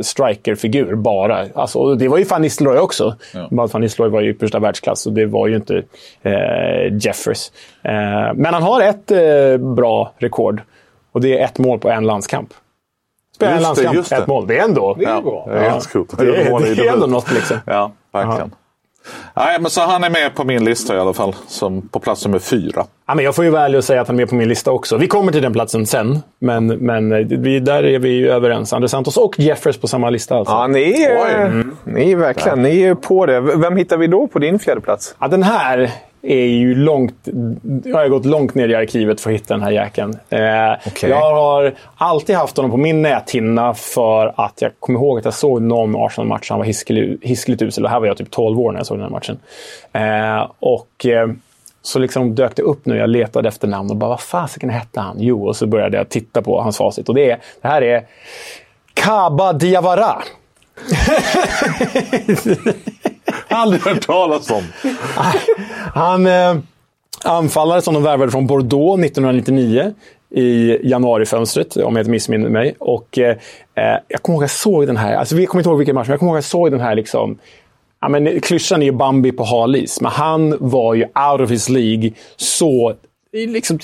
strikerfigur 0.00 0.94
bara. 0.94 1.46
Alltså, 1.54 1.94
det 1.94 2.08
var 2.08 2.18
ju 2.18 2.24
Van 2.24 2.42
Nistelrooy 2.42 2.78
också. 2.78 3.14
Ja. 3.34 3.48
Van 3.50 3.80
Nistelrooy 3.80 4.12
var 4.12 4.20
ju 4.20 4.30
yppersta 4.30 4.58
världsklass 4.58 5.06
och 5.06 5.12
det 5.12 5.26
var 5.26 5.46
ju 5.46 5.56
inte 5.56 5.82
eh, 6.22 6.96
Jeffers. 7.00 7.50
Eh, 7.82 8.34
men 8.34 8.54
han 8.54 8.62
har 8.62 8.80
ett 8.80 9.10
eh, 9.10 9.56
bra 9.58 10.12
rekord 10.18 10.62
och 11.12 11.20
det 11.20 11.38
är 11.38 11.44
ett 11.44 11.58
mål 11.58 11.78
på 11.78 11.90
en 11.90 12.06
landskamp. 12.06 12.48
Spela 13.34 13.52
en 13.52 13.62
landskamp, 13.62 14.08
det, 14.08 14.16
ett 14.16 14.26
mål. 14.26 14.46
Det 14.46 14.58
är 14.58 14.64
ändå... 14.64 14.94
Det 14.98 15.04
är, 15.04 15.22
bra. 15.22 15.44
Det 15.46 15.58
är, 15.58 15.64
ja. 15.64 15.80
det, 16.18 16.24
är, 16.24 16.76
det 16.76 16.88
är 16.88 16.92
ändå 16.92 17.06
något 17.06 17.32
liksom. 17.32 17.56
Ja, 17.66 17.92
verkligen. 18.12 18.50
Nej, 19.36 19.60
men 19.60 19.70
så 19.70 19.80
han 19.80 20.04
är 20.04 20.10
med 20.10 20.34
på 20.34 20.44
min 20.44 20.64
lista 20.64 20.96
i 20.96 20.98
alla 20.98 21.12
fall, 21.12 21.34
som 21.46 21.88
på 21.88 22.00
plats 22.00 22.24
nummer 22.24 22.38
fyra. 22.38 22.84
Ja, 23.06 23.14
men 23.14 23.24
jag 23.24 23.34
får 23.34 23.44
ju 23.44 23.50
vara 23.50 23.64
ärlig 23.64 23.78
och 23.78 23.84
säga 23.84 24.00
att 24.00 24.08
han 24.08 24.16
är 24.16 24.22
med 24.22 24.28
på 24.28 24.34
min 24.34 24.48
lista 24.48 24.70
också. 24.70 24.96
Vi 24.96 25.06
kommer 25.06 25.32
till 25.32 25.42
den 25.42 25.52
platsen 25.52 25.86
sen, 25.86 26.18
men, 26.38 26.66
men 26.66 27.12
eh, 27.12 27.18
vi, 27.18 27.60
där 27.60 27.84
är 27.84 27.98
vi 27.98 28.28
överens. 28.28 28.72
Andres 28.72 28.90
Santos 28.90 29.16
och 29.16 29.38
Jeffers 29.38 29.78
på 29.78 29.88
samma 29.88 30.10
lista. 30.10 30.36
Alltså. 30.36 30.54
Ja, 30.54 30.66
ni 30.66 31.02
är, 31.02 31.46
mm. 31.46 31.76
ni 31.84 32.12
är 32.12 32.16
verkligen 32.16 32.62
ni 32.62 32.82
är 32.82 32.94
på 32.94 33.26
det. 33.26 33.40
Vem 33.40 33.76
hittar 33.76 33.96
vi 33.96 34.06
då 34.06 34.26
på 34.26 34.38
din 34.38 34.58
fjärde 34.58 34.80
plats? 34.80 35.14
Ja, 35.18 35.28
den 35.28 35.42
här 35.42 35.90
är 36.22 36.46
ju 36.46 36.74
långt... 36.74 37.28
Jag 37.84 37.96
har 37.96 38.08
gått 38.08 38.24
långt 38.24 38.54
ner 38.54 38.68
i 38.68 38.74
arkivet 38.74 39.20
för 39.20 39.30
att 39.30 39.36
hitta 39.36 39.54
den 39.54 39.62
här 39.62 39.70
jäkeln. 39.70 40.18
Eh, 40.28 40.38
okay. 40.86 41.10
Jag 41.10 41.34
har 41.34 41.74
alltid 41.96 42.36
haft 42.36 42.56
honom 42.56 42.70
på 42.70 42.76
min 42.76 43.02
näthinna 43.02 43.74
för 43.74 44.34
att 44.36 44.62
jag 44.62 44.72
kommer 44.80 44.98
ihåg 44.98 45.18
att 45.18 45.24
jag 45.24 45.34
såg 45.34 45.62
någon 45.62 45.96
Arsenal-match. 45.96 46.50
Han 46.50 46.58
var 46.58 46.66
hiskligt 47.26 47.62
usel. 47.62 47.82
Det 47.82 47.88
här 47.88 48.00
var 48.00 48.06
jag 48.06 48.16
typ 48.16 48.30
12 48.30 48.60
år 48.60 48.72
när 48.72 48.78
jag 48.78 48.86
såg 48.86 48.98
den 48.98 49.04
här 49.04 49.10
matchen. 49.10 49.38
Eh, 49.92 50.50
och 50.58 51.06
eh, 51.06 51.28
så 51.82 51.98
liksom 51.98 52.34
dök 52.34 52.56
det 52.56 52.62
upp 52.62 52.86
nu. 52.86 52.96
Jag 52.96 53.10
letade 53.10 53.48
efter 53.48 53.68
namn 53.68 53.90
och 53.90 53.96
bara, 53.96 54.10
vad 54.10 54.20
fasiken 54.20 54.70
hette 54.70 55.00
han? 55.00 55.16
Jo, 55.18 55.48
och 55.48 55.56
så 55.56 55.66
började 55.66 55.96
jag 55.96 56.08
titta 56.08 56.42
på 56.42 56.60
hans 56.60 56.76
facit. 56.76 57.08
Och 57.08 57.14
det, 57.14 57.30
är, 57.30 57.38
det 57.62 57.68
här 57.68 57.82
är 57.82 58.06
Kaba 58.94 59.52
Diawara. 59.52 60.22
Aldrig 63.50 63.82
hört 63.82 64.06
talas 64.06 64.50
om. 64.50 64.62
Han 65.94 66.26
eh, 66.26 66.56
anfallare 67.24 67.82
som 67.82 67.94
de 67.94 68.02
värvade 68.02 68.30
från 68.30 68.46
Bordeaux 68.46 69.04
1999 69.04 69.94
i 70.34 70.78
januarifönstret, 70.82 71.76
om 71.76 71.96
jag 71.96 72.02
inte 72.02 72.10
missminner 72.10 72.48
mig. 72.48 72.74
Och, 72.78 73.18
eh, 73.18 73.36
eh, 73.74 73.98
jag 74.08 74.22
kommer 74.22 74.36
ihåg 74.36 74.44
att 74.44 74.50
jag 74.50 74.50
såg 74.50 74.86
den 74.86 74.96
här, 74.96 75.16
alltså, 75.16 75.36
jag 75.36 75.48
kommer 75.48 75.60
inte 75.60 75.70
ihåg 75.70 75.78
vilken 75.78 75.94
match, 75.94 76.06
men 76.06 76.12
jag 76.12 76.18
kommer 76.18 76.32
ihåg 76.32 76.38
att 76.38 76.44
jag 76.44 76.50
såg 76.50 76.70
den 76.70 76.80
här 76.80 76.94
liksom, 76.94 77.38
Ja, 78.02 78.08
men, 78.08 78.40
klyschan 78.40 78.82
är 78.82 78.86
ju 78.86 78.92
Bambi 78.92 79.32
på 79.32 79.44
halis, 79.44 80.00
men 80.00 80.12
han 80.12 80.56
var 80.60 80.94
ju 80.94 81.02
out 81.02 81.40
of 81.40 81.50
his 81.50 81.68
League 81.68 82.12
så 82.36 82.94
liksom, 83.32 83.78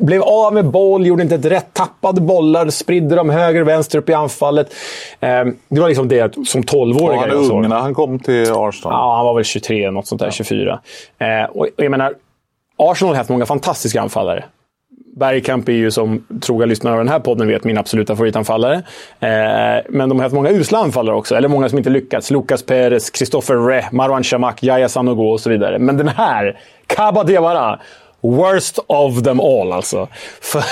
blev 0.00 0.22
av 0.22 0.54
med 0.54 0.70
boll, 0.70 1.06
gjorde 1.06 1.22
inte 1.22 1.34
ett 1.34 1.44
rätt, 1.44 1.74
tappade 1.74 2.20
bollar, 2.20 2.68
spridde 2.70 3.14
dem 3.14 3.30
höger 3.30 3.60
och 3.60 3.68
vänster 3.68 3.98
upp 3.98 4.08
i 4.08 4.14
anfallet. 4.14 4.74
Eh, 5.20 5.44
det 5.68 5.80
var 5.80 5.88
liksom 5.88 6.08
det 6.08 6.34
som 6.46 6.62
12-åring. 6.62 7.20
Han 7.20 7.30
är 7.30 7.52
ung 7.52 7.68
när 7.68 7.78
han 7.78 7.94
kom 7.94 8.18
till 8.18 8.52
Arsenal. 8.52 8.92
Ja, 8.92 9.16
han 9.16 9.24
var 9.24 9.34
väl 9.34 9.44
23, 9.44 9.90
något 9.90 10.06
sånt 10.06 10.18
där, 10.18 10.26
ja. 10.26 10.32
24. 10.32 10.80
Eh, 11.18 11.50
och, 11.50 11.60
och 11.60 11.84
jag 11.84 11.90
menar, 11.90 12.14
Arsenal 12.76 13.14
har 13.14 13.18
haft 13.18 13.30
många 13.30 13.46
fantastiska 13.46 14.00
anfallare. 14.00 14.44
Bergkamp 15.16 15.68
är 15.68 15.72
ju 15.72 15.90
som 15.90 16.26
troga 16.40 16.66
lyssnare 16.66 16.94
av 16.94 16.98
den 16.98 17.08
här 17.08 17.18
podden 17.18 17.48
vet 17.48 17.64
min 17.64 17.78
absoluta 17.78 18.16
favoritanfallare. 18.16 18.74
Eh, 19.20 19.84
men 19.88 20.08
de 20.08 20.18
har 20.18 20.22
haft 20.22 20.34
många 20.34 20.50
usla 20.50 20.78
anfallare 20.78 21.16
också, 21.16 21.34
eller 21.34 21.48
många 21.48 21.68
som 21.68 21.78
inte 21.78 21.90
lyckats. 21.90 22.30
Lucas 22.30 22.62
Perez, 22.62 23.16
Christopher 23.16 23.66
Re, 23.66 23.84
Marwan 23.92 24.22
Shamak, 24.22 24.62
Yahya 24.62 24.88
Sanogo 24.88 25.22
och 25.22 25.40
så 25.40 25.50
vidare. 25.50 25.78
Men 25.78 25.96
den 25.96 26.08
här, 26.08 26.58
Kaba 26.86 27.24
Diawara, 27.24 27.80
Worst 28.20 28.78
of 28.86 29.22
them 29.22 29.40
all 29.40 29.72
alltså. 29.72 30.08
För, 30.40 30.62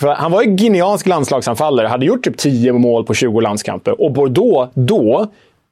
för 0.00 0.08
han 0.08 0.32
var 0.32 0.42
ju 0.42 0.50
guineansk 0.50 1.06
landslagsanfallare, 1.06 1.86
hade 1.86 2.06
gjort 2.06 2.24
typ 2.24 2.38
10 2.38 2.72
mål 2.72 3.04
på 3.04 3.14
20 3.14 3.40
landskamper. 3.40 4.00
Och 4.00 4.12
Bordeaux, 4.12 4.72
då, 4.74 5.26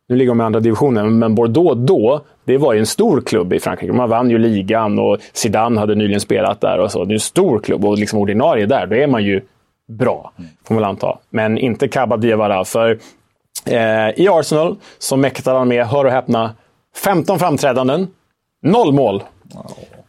nu 0.09 0.17
ligger 0.17 0.31
de 0.31 0.41
i 0.41 0.45
andra 0.45 0.61
divisionen, 0.61 1.19
men 1.19 1.35
Bordeaux 1.35 1.87
då, 1.87 2.21
det 2.45 2.59
var 2.59 2.73
ju 2.73 2.79
en 2.79 2.87
stor 2.87 3.21
klubb 3.21 3.53
i 3.53 3.61
Frankrike. 3.61 3.93
Man 3.93 4.09
vann 4.09 4.31
ju 4.31 4.39
ligan 4.39 4.99
och 4.99 5.19
Zidane 5.33 5.81
hade 5.81 5.95
nyligen 5.95 6.21
spelat 6.21 6.61
där. 6.61 6.79
och 6.79 6.93
så. 6.93 7.05
Det 7.05 7.13
är 7.13 7.15
en 7.15 7.21
stor 7.21 7.59
klubb 7.59 7.85
och 7.85 7.99
liksom 7.99 8.19
ordinarie 8.19 8.67
där, 8.67 8.87
då 8.87 8.97
är 8.97 9.07
man 9.07 9.25
ju 9.25 9.41
bra, 9.89 10.33
får 10.69 10.75
man 10.75 10.85
anta. 10.85 11.19
Men 11.31 11.59
inte 11.59 11.89
Kaba 11.89 12.17
Diawara, 12.17 12.65
för 12.65 12.99
eh, 13.67 14.11
i 14.17 14.29
Arsenal 14.31 14.77
så 14.99 15.17
mäktade 15.17 15.59
han 15.59 15.69
med, 15.69 15.87
hör 15.87 16.05
och 16.05 16.13
häpna, 16.13 16.55
15 17.05 17.39
framträdanden, 17.39 18.09
noll 18.63 18.93
mål. 18.93 19.23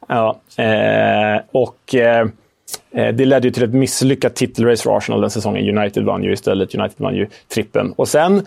Ja, 0.07 0.39
eh, 0.57 1.41
och 1.51 1.95
eh, 1.95 2.27
det 2.91 3.25
ledde 3.25 3.47
ju 3.47 3.53
till 3.53 3.63
ett 3.63 3.73
misslyckat 3.73 4.35
titelrace 4.35 4.83
för 4.83 4.97
Arsenal 4.97 5.21
den 5.21 5.29
säsongen. 5.29 5.77
United 5.77 6.03
vann 6.03 6.23
ju 6.23 6.33
istället. 6.33 6.75
United 6.75 7.01
vann 7.01 7.15
ju 7.15 7.27
trippen. 7.53 7.93
Och 7.95 8.07
sen 8.07 8.45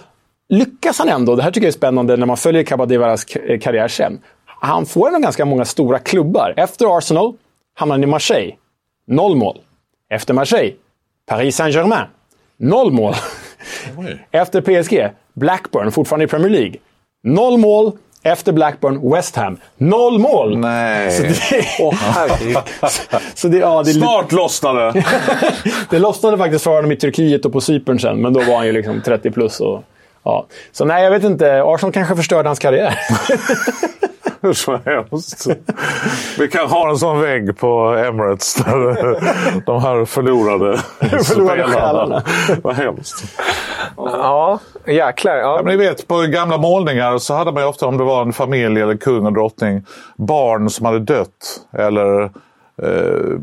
lyckas 0.48 0.98
han 0.98 1.08
ändå, 1.08 1.36
det 1.36 1.42
här 1.42 1.50
tycker 1.50 1.66
jag 1.66 1.72
är 1.72 1.76
spännande 1.76 2.16
när 2.16 2.26
man 2.26 2.36
följer 2.36 2.62
Kabadivaras 2.62 3.24
karriär 3.60 3.88
sen. 3.88 4.20
Han 4.44 4.86
får 4.86 5.08
ändå 5.08 5.18
ganska 5.18 5.44
många 5.44 5.64
stora 5.64 5.98
klubbar. 5.98 6.54
Efter 6.56 6.98
Arsenal 6.98 7.34
hamnar 7.74 7.94
han 7.94 8.02
i 8.02 8.06
Marseille. 8.06 8.54
Noll 9.06 9.36
mål. 9.36 9.58
Efter 10.10 10.34
Marseille, 10.34 10.72
Paris 11.26 11.56
Saint-Germain. 11.56 12.06
Noll 12.56 12.92
mål. 12.92 13.14
Efter 14.30 14.60
PSG, 14.60 15.08
Blackburn, 15.32 15.92
fortfarande 15.92 16.24
i 16.24 16.28
Premier 16.28 16.50
League. 16.50 16.76
Noll 17.22 17.58
mål. 17.58 17.92
Efter 18.22 18.52
Blackburn, 18.52 19.12
West 19.12 19.37
Ham. 19.37 19.57
Noll 19.76 20.18
mål! 20.18 20.59
Nej. 20.59 21.11
Så 21.11 21.22
det, 21.22 21.31
oh, 21.81 21.94
så, 22.88 23.18
så 23.35 23.48
det, 23.48 23.59
ja, 23.59 23.83
det, 23.83 23.92
Snart 23.92 24.33
lossnade 24.33 25.04
det 25.90 25.98
lossnade 25.98 26.38
faktiskt 26.38 26.64
för 26.64 26.70
honom 26.70 26.92
i 26.92 26.96
Turkiet 26.96 27.44
och 27.44 27.52
på 27.52 27.61
Cypern 27.61 27.98
sen, 27.98 28.22
men 28.22 28.33
då 28.33 28.40
var 28.40 28.57
han 28.57 28.66
ju 28.66 28.72
liksom 28.72 29.02
30 29.02 29.31
plus. 29.31 29.61
Och, 29.61 29.85
ja. 30.22 30.46
Så 30.72 30.85
nej, 30.85 31.04
jag 31.04 31.11
vet 31.11 31.24
inte. 31.24 31.62
Arsenal 31.64 31.92
kanske 31.92 32.16
förstörde 32.16 32.48
hans 32.48 32.59
karriär. 32.59 32.98
Usch 34.44 34.68
vad 34.68 34.81
hemskt. 34.85 35.46
Vi 36.38 36.48
kan 36.48 36.66
ha 36.66 36.90
en 36.90 36.96
sån 36.96 37.20
vägg 37.20 37.59
på 37.59 37.94
Emirates. 38.07 38.54
Där 38.54 39.64
de 39.66 39.83
här 39.83 40.04
förlorade, 40.04 40.78
förlorade 41.24 41.68
spelarna. 41.68 42.22
Vad 42.62 42.74
hemskt. 42.74 43.24
Ja, 43.96 44.59
jäklar. 44.87 45.37
Ja. 45.37 45.57
Ja, 45.57 45.62
men 45.62 45.78
ni 45.78 45.85
vet, 45.87 46.09
på 46.09 46.20
gamla 46.20 46.59
målningar 46.59 47.18
så 47.18 47.35
hade 47.35 47.52
man 47.52 47.62
ju 47.62 47.68
ofta, 47.68 47.87
om 47.87 47.98
det 47.98 48.04
var 48.04 48.22
en 48.22 48.33
familj 48.33 48.81
eller 48.81 48.96
kung 48.96 49.26
och 49.26 49.33
drottning, 49.33 49.87
barn 50.16 50.70
som 50.70 50.87
hade 50.87 50.98
dött. 50.98 51.61
Eller 51.78 52.31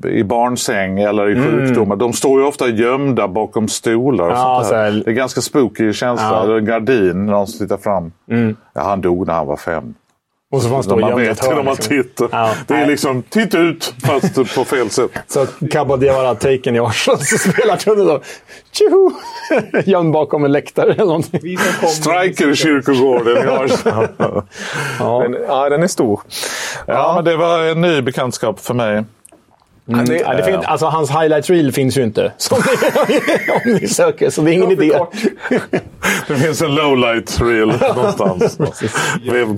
i 0.09 0.23
barnsäng 0.23 0.99
eller 0.99 1.29
i 1.29 1.35
sjukdomar. 1.35 1.95
De 1.95 2.13
står 2.13 2.41
ju 2.41 2.47
ofta 2.47 2.67
gömda 2.67 3.27
bakom 3.27 3.67
stolar. 3.67 4.25
Och 4.25 4.31
Mm. 4.31 4.41
Ja, 4.41 4.55
sånt 4.55 4.67
så 4.67 4.73
där. 4.73 4.91
Det 4.91 5.11
är 5.11 5.13
ganska 5.13 5.41
spooky 5.41 5.93
känsla. 5.93 6.27
Ja. 6.31 6.43
Eller 6.43 6.57
en 6.57 6.65
gardin, 6.65 7.25
någon 7.25 7.47
som 7.47 7.59
tittar 7.67 7.77
fram. 7.77 8.11
Ja, 8.73 8.81
han 8.81 9.01
dog 9.01 9.27
när 9.27 9.33
han 9.33 9.47
var 9.47 9.57
fem. 9.57 9.93
Och 10.51 10.61
så 10.61 10.67
får 10.67 10.75
han 10.75 10.83
stå 10.83 10.97
man 10.97 11.09
gömd 11.09 11.23
i 11.23 11.27
vet 11.27 11.39
ett 11.39 11.45
hörn, 11.45 11.55
när 11.55 11.63
man 11.63 11.75
liksom. 11.75 12.03
tittar. 12.03 12.29
Ja. 12.31 12.49
Det 12.67 12.73
är 12.73 12.87
liksom, 12.87 13.23
titta 13.29 13.57
ut 13.59 13.93
fast 14.03 14.55
på 14.55 14.65
fel 14.65 14.89
sätt. 14.89 15.11
Så 15.27 15.45
Kabba 15.71 15.97
Diawara 15.97 16.35
taken 16.35 16.75
i 16.75 16.79
Arsenal 16.79 17.19
så 17.19 17.37
spelar 17.37 17.75
tunneln 17.77 18.07
då. 18.07 18.21
Tjoho! 18.71 19.11
Gömd 19.85 20.13
bakom 20.13 20.45
en 20.45 20.51
läktare 20.51 20.91
eller 20.91 21.05
någonting. 21.05 21.57
Striker 21.87 22.51
i 22.51 22.55
kyrkogården 22.55 23.37
i 23.37 23.51
Arsenal. 23.51 24.07
Ja. 24.99 25.19
Men, 25.19 25.37
ja, 25.47 25.69
den 25.69 25.83
är 25.83 25.87
stor. 25.87 26.21
Ja, 26.87 27.13
men 27.15 27.25
det 27.25 27.35
var 27.37 27.63
en 27.63 27.81
ny 27.81 28.01
bekantskap 28.01 28.59
för 28.59 28.73
mig. 28.73 29.03
Mm. 29.87 30.05
Ja, 30.25 30.33
det 30.33 30.43
finns, 30.43 30.65
alltså, 30.65 30.85
hans 30.85 31.11
highlight 31.11 31.49
reel 31.49 31.71
finns 31.71 31.97
ju 31.97 32.03
inte. 32.03 32.31
Som 32.37 32.57
ni, 33.07 33.15
om 33.65 33.79
ni 33.81 33.87
söker, 33.87 34.29
så 34.29 34.41
det 34.41 34.51
är 34.51 34.53
ingen 34.53 34.71
idé. 34.71 34.99
Det 36.27 36.35
finns 36.35 36.61
en 36.61 36.75
lowlight 36.75 37.41
reel 37.41 37.67
någonstans. 37.95 38.57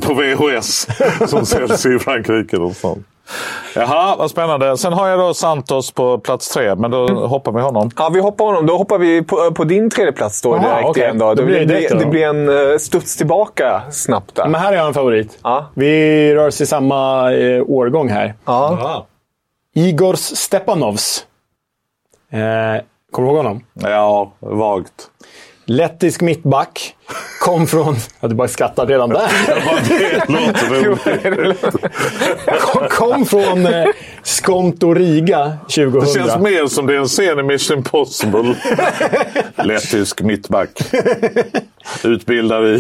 på 0.07 0.13
VHS 0.13 0.87
som 1.29 1.45
säljs 1.45 1.85
i 1.85 1.99
Frankrike 1.99 2.57
någonstans. 2.57 2.97
Jaha, 3.75 4.15
vad 4.15 4.29
spännande. 4.31 4.77
Sen 4.77 4.93
har 4.93 5.07
jag 5.07 5.19
då 5.19 5.33
Santos 5.33 5.91
på 5.91 6.17
plats 6.19 6.49
tre, 6.49 6.75
men 6.75 6.91
då 6.91 7.07
Mm. 7.07 7.15
hoppar 7.23 7.51
vi 7.51 7.61
honom. 7.61 7.91
Ja, 7.97 8.09
vi 8.13 8.19
hoppar 8.19 8.45
honom. 8.45 8.65
Då 8.65 8.77
hoppar 8.77 8.97
vi 8.97 9.21
på, 9.21 9.51
på 9.51 9.63
din 9.63 9.89
tredje 9.89 10.11
plats 10.11 10.41
då 10.41 10.49
Jaha, 10.55 10.73
direkt 10.75 10.89
okej. 10.89 11.03
igen. 11.03 11.17
Då. 11.17 11.33
Det, 11.33 11.43
blir 11.43 11.65
det 11.65 11.79
det, 11.89 11.99
då. 12.03 12.09
blir 12.09 12.23
en 12.23 12.71
eh, 12.71 12.77
studs 12.77 13.17
tillbaka 13.17 13.81
snabbt 13.91 14.35
där. 14.35 14.47
Men 14.47 14.61
här 14.61 14.73
är 14.73 14.77
jag 14.77 14.87
en 14.87 14.93
favorit. 14.93 15.39
Ja. 15.43 15.65
Vi 15.73 16.33
rör 16.35 16.47
oss 16.47 16.61
i 16.61 16.65
samma 16.65 17.33
eh, 17.33 17.63
årgång 17.67 18.09
här. 18.09 18.33
Ja. 18.45 19.05
Igors 19.77 20.37
Stepanovs. 20.37 21.25
Eh, 22.29 22.81
kommer 23.11 23.27
du 23.27 23.33
ihåg 23.33 23.37
honom? 23.37 23.65
Ja, 23.73 24.31
vagt. 24.39 25.09
Lettisk 25.65 26.21
mittback. 26.21 26.95
Kom 27.41 27.67
från... 27.67 27.95
Ja, 28.19 28.27
du 28.27 28.35
bara 28.35 28.47
skrattar 28.47 28.85
redan 28.87 29.09
där. 29.09 29.27
Kom, 32.61 32.87
kom 32.89 33.25
från 33.25 33.65
eh, 33.65 33.85
Skonto 34.23 34.93
Riga 34.93 35.57
2000. 35.61 35.99
Det 35.99 36.07
känns 36.07 36.37
mer 36.43 36.67
som 36.67 36.87
det 36.87 36.93
är 36.95 36.99
en 36.99 37.05
scen 37.07 37.39
i 37.39 37.43
Mission 37.43 37.77
Impossible. 37.77 38.55
Lettisk 39.55 40.21
mittback. 40.21 40.69
Utbildad 42.03 42.65
i 42.67 42.79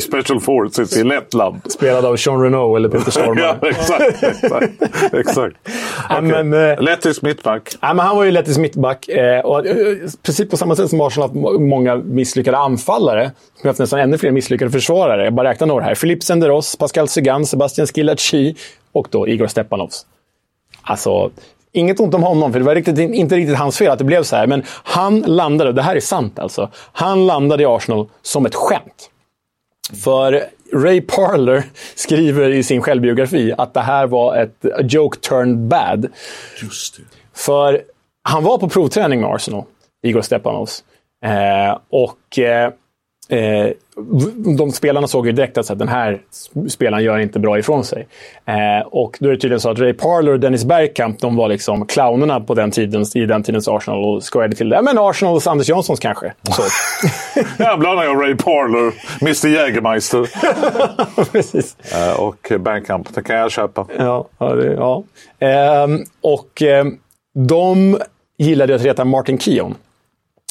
Special 0.00 0.40
Forces 0.40 0.96
i 0.96 1.04
Lettland. 1.04 1.60
Spelad 1.72 2.04
av 2.04 2.16
Sean 2.16 2.42
Renault 2.42 2.76
eller 2.76 2.88
Peter 2.88 3.04
Ja, 3.06 3.10
Stormare. 3.22 3.58
exakt. 3.70 4.22
exakt, 4.22 5.14
exakt. 5.14 5.56
Ja, 6.08 6.18
Okej. 6.18 6.44
men, 6.44 6.70
eh, 6.70 6.80
Lettisk 6.82 7.22
mittback. 7.22 7.76
Nej, 7.82 7.94
men 7.94 8.06
han 8.06 8.16
var 8.16 8.24
ju 8.24 8.30
lettisk 8.30 8.58
mittback. 8.58 9.08
Eh, 9.08 9.40
och, 9.40 9.66
eh, 9.66 9.76
precis 10.22 10.50
på 10.50 10.56
samma 10.56 10.76
sätt 10.76 10.90
som 10.90 11.00
Arsenal 11.00 11.28
haft 11.28 11.40
må- 11.40 11.58
många 11.58 11.96
misslyckade 11.96 12.58
anfallare. 12.58 13.30
Vi 13.56 13.62
har 13.62 13.68
haft 13.68 13.80
nästan 13.80 14.00
ännu 14.00 14.18
fler 14.18 14.30
misslyckade 14.30 14.70
försvarare. 14.70 15.24
Jag 15.24 15.34
bara 15.34 15.48
räknar 15.48 15.66
några 15.66 15.84
här. 15.84 15.94
Philippe 15.94 16.24
Senderos, 16.24 16.76
Pascal 16.76 17.08
Sagan, 17.08 17.46
Sebastian 17.46 17.86
Skilacci 17.86 18.54
och 18.92 19.08
då 19.10 19.28
Igor 19.28 19.46
Stepanovs. 19.46 20.06
Alltså, 20.82 21.30
inget 21.72 22.00
ont 22.00 22.14
om 22.14 22.22
honom, 22.22 22.52
för 22.52 22.58
det 22.60 22.64
var 22.64 22.74
riktigt, 22.74 22.98
inte 22.98 23.36
riktigt 23.36 23.56
hans 23.56 23.78
fel 23.78 23.90
att 23.90 23.98
det 23.98 24.04
blev 24.04 24.22
så 24.22 24.36
här. 24.36 24.46
Men 24.46 24.62
han 24.68 25.20
landade, 25.20 25.72
det 25.72 25.82
här 25.82 25.96
är 25.96 26.00
sant 26.00 26.38
alltså, 26.38 26.70
han 26.92 27.26
landade 27.26 27.62
i 27.62 27.66
Arsenal 27.66 28.08
som 28.22 28.46
ett 28.46 28.54
skämt. 28.54 29.10
För 30.04 30.44
Ray 30.72 31.00
Parler 31.00 31.64
skriver 31.94 32.50
i 32.50 32.62
sin 32.62 32.82
självbiografi 32.82 33.54
att 33.58 33.74
det 33.74 33.80
här 33.80 34.06
var 34.06 34.36
ett 34.36 34.64
a 34.64 34.82
joke 34.82 35.18
turned 35.18 35.58
bad. 35.58 36.06
Just 36.62 36.96
det. 36.96 37.02
För 37.34 37.82
han 38.22 38.44
var 38.44 38.58
på 38.58 38.68
provträning 38.68 39.20
med 39.20 39.30
Arsenal, 39.30 39.64
Igor 40.02 40.22
Stepanovs. 40.22 40.84
Eh, 41.24 41.78
och 41.90 42.38
eh, 42.38 42.72
eh, 43.28 43.70
de 44.56 44.72
spelarna 44.72 45.06
såg 45.06 45.26
ju 45.26 45.32
direkt 45.32 45.58
att 45.58 45.66
så 45.66 45.72
här, 45.72 45.78
den 45.78 45.88
här 45.88 46.20
spelaren 46.68 47.04
gör 47.04 47.18
inte 47.18 47.38
bra 47.38 47.58
ifrån 47.58 47.84
sig. 47.84 48.06
Eh, 48.44 48.86
och 48.86 49.16
då 49.20 49.28
är 49.28 49.30
det 49.30 49.38
tydligen 49.38 49.60
så 49.60 49.70
att 49.70 49.78
Ray 49.78 49.92
Parler 49.92 50.32
och 50.32 50.40
Dennis 50.40 50.64
Bergkamp, 50.64 51.20
de 51.20 51.36
var 51.36 51.48
liksom 51.48 51.86
clownerna 51.86 52.40
på 52.40 52.54
den 52.54 52.70
tiden, 52.70 53.04
i 53.14 53.26
den 53.26 53.42
tidens 53.42 53.68
Arsenal 53.68 54.04
och 54.04 54.22
skojade 54.22 54.56
till 54.56 54.68
det. 54.68 54.82
Men 54.82 54.98
Arsenals 54.98 55.46
Anders 55.46 55.68
Janssons 55.68 56.00
kanske. 56.00 56.32
Så. 56.42 56.62
Här 57.64 57.76
blandar 57.76 58.04
jag 58.04 58.22
Ray 58.22 58.34
Parler, 58.34 58.92
Mr 59.22 59.48
Jägermeister 59.48 60.30
Precis. 61.32 61.76
eh, 61.94 62.20
och 62.20 62.52
Bergkamp. 62.60 63.14
Det 63.14 63.22
kan 63.22 63.36
jag 63.36 63.50
köpa. 63.50 63.86
Ja, 63.98 64.28
ja, 64.38 64.54
det, 64.54 64.72
ja. 64.72 65.02
Ehm, 65.38 66.04
och 66.20 66.62
ehm, 66.62 66.98
de 67.34 67.98
gillade 68.38 68.74
att 68.74 68.82
reta 68.84 69.04
Martin 69.04 69.38
Keown. 69.38 69.74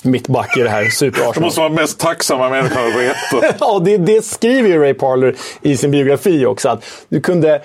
Mittback 0.03 0.57
i 0.57 0.61
det 0.61 0.69
här 0.69 0.83
Det 0.83 0.91
super-Arsenal. 0.91 1.41
måste 1.41 1.59
vara 1.59 1.69
den 1.69 1.75
mest 1.75 1.99
tacksamma 1.99 2.49
människan 2.49 2.87
att 2.87 2.95
veta. 2.95 3.55
Ja, 3.59 3.79
det, 3.85 3.97
det 3.97 4.25
skriver 4.25 4.69
ju 4.69 4.79
Ray 4.79 4.93
Parler 4.93 5.35
i 5.61 5.77
sin 5.77 5.91
biografi 5.91 6.45
också. 6.45 6.69
Att 6.69 6.83
du 7.09 7.21
kunde 7.21 7.61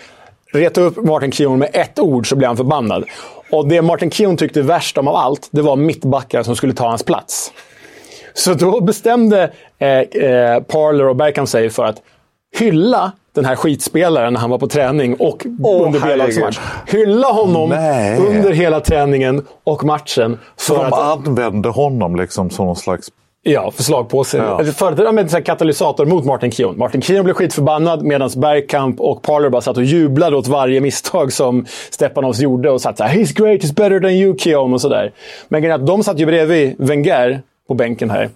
reta 0.52 0.80
upp 0.80 0.96
Martin 0.96 1.32
Keown 1.32 1.58
med 1.58 1.70
ett 1.72 1.98
ord 1.98 2.28
så 2.28 2.36
blev 2.36 2.48
han 2.48 2.56
förbannad. 2.56 3.04
Och 3.50 3.68
det 3.68 3.82
Martin 3.82 4.10
Keown 4.10 4.36
tyckte 4.36 4.62
värst 4.62 4.98
om 4.98 5.08
av 5.08 5.16
allt, 5.16 5.48
det 5.50 5.62
var 5.62 5.76
mittbackar 5.76 6.42
som 6.42 6.56
skulle 6.56 6.72
ta 6.72 6.88
hans 6.88 7.02
plats. 7.02 7.52
Så 8.34 8.54
då 8.54 8.80
bestämde 8.80 9.52
eh, 9.78 9.88
eh, 9.88 10.62
Parler 10.62 11.08
och 11.08 11.16
Bergkamp 11.16 11.48
sig 11.48 11.70
för 11.70 11.84
att 11.84 12.02
hylla 12.58 13.12
den 13.36 13.44
här 13.44 13.56
skitspelaren 13.56 14.32
när 14.32 14.40
han 14.40 14.50
var 14.50 14.58
på 14.58 14.66
träning 14.66 15.14
och 15.14 15.46
under 15.84 16.00
B-lagsmatch. 16.00 16.58
Hylla 16.86 17.28
honom 17.28 17.70
Nej. 17.70 18.18
under 18.18 18.52
hela 18.52 18.80
träningen 18.80 19.46
och 19.64 19.84
matchen. 19.84 20.38
Så 20.56 20.74
För 20.74 20.84
de 20.84 20.92
att, 20.92 21.26
använde 21.26 21.68
honom 21.68 22.16
liksom 22.16 22.50
som 22.50 22.66
någon 22.66 22.76
slags... 22.76 23.08
Ja, 23.42 23.70
förslag 23.70 24.08
på 24.08 24.24
sig. 24.24 24.40
Ja. 24.40 24.62
Ja. 24.64 24.72
För, 24.72 25.12
med 25.12 25.34
en 25.34 25.42
katalysator 25.42 26.06
mot 26.06 26.24
Martin 26.24 26.50
Keown. 26.50 26.78
Martin 26.78 27.02
Keown 27.02 27.24
blev 27.24 27.34
skitförbannad 27.34 28.02
medan 28.02 28.30
Bergkamp 28.36 29.00
och 29.00 29.22
Parler 29.22 29.50
bara 29.50 29.62
satt 29.62 29.76
och 29.76 29.84
jublade 29.84 30.36
åt 30.36 30.46
varje 30.46 30.80
misstag 30.80 31.32
som 31.32 31.66
Stepanovs 31.90 32.40
gjorde 32.40 32.70
och 32.70 32.80
satt 32.80 32.98
så 32.98 33.04
här 33.04 33.18
“He's 33.18 33.34
great, 33.34 33.60
he's 33.60 33.74
better 33.74 34.00
than 34.00 34.10
you 34.10 34.38
Keown” 34.38 34.74
och 34.74 34.80
sådär. 34.80 35.12
Men 35.48 35.62
grejen 35.62 35.80
är 35.80 35.82
att 35.82 35.86
de 35.86 36.04
satt 36.04 36.18
ju 36.18 36.26
bredvid 36.26 36.74
Wenger 36.78 37.42
på 37.68 37.74
bänken 37.74 38.10
här. 38.10 38.30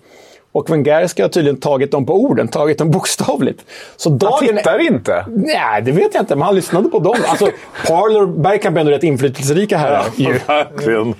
Och 0.52 0.70
Wenger 0.70 1.06
ska 1.06 1.22
ha 1.22 1.28
tydligen 1.28 1.60
tagit 1.60 1.90
dem 1.90 2.06
på 2.06 2.14
orden, 2.14 2.48
tagit 2.48 2.78
dem 2.78 2.90
bokstavligt. 2.90 3.64
Så 3.96 4.08
Han 4.10 4.18
dagen... 4.18 4.56
tittar 4.56 4.78
inte. 4.78 5.24
Nej, 5.28 5.82
det 5.82 5.92
vet 5.92 6.14
jag 6.14 6.22
inte, 6.22 6.36
men 6.36 6.42
han 6.42 6.54
lyssnade 6.54 6.88
på 6.88 6.98
dem. 6.98 7.16
Alltså, 7.26 7.48
Parler 7.86 8.26
Bergkamp 8.26 8.76
är 8.76 8.80
ändå 8.80 8.92
rätt 8.92 9.02
inflytelserika 9.02 9.78
här. 9.78 10.04
ju. 10.16 10.40
Verkligen. 10.46 11.14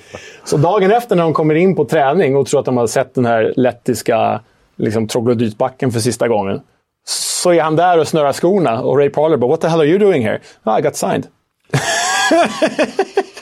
Så 0.44 0.56
dagen 0.56 0.90
efter 0.92 1.16
när 1.16 1.22
de 1.22 1.32
kommer 1.32 1.54
in 1.54 1.76
på 1.76 1.84
träning 1.84 2.36
och 2.36 2.46
tror 2.46 2.60
att 2.60 2.66
de 2.66 2.76
har 2.76 2.86
sett 2.86 3.14
den 3.14 3.26
här 3.26 3.52
lettiska 3.56 4.40
liksom, 4.76 5.08
troglodytbacken 5.08 5.90
för 5.92 6.00
sista 6.00 6.28
gången. 6.28 6.60
så 7.04 7.52
är 7.52 7.60
han 7.62 7.76
där 7.76 7.98
och 7.98 8.08
snurrar 8.08 8.32
skorna 8.32 8.80
och 8.82 8.98
Ray 8.98 9.10
Parler 9.10 9.36
bara 9.36 9.50
“What 9.50 9.60
the 9.60 9.68
hell 9.68 9.80
are 9.80 9.88
you 9.88 9.98
doing 9.98 10.22
here?” 10.22 10.40
oh, 10.64 10.78
“I 10.78 10.82
got 10.82 10.96
signed”. 10.96 11.26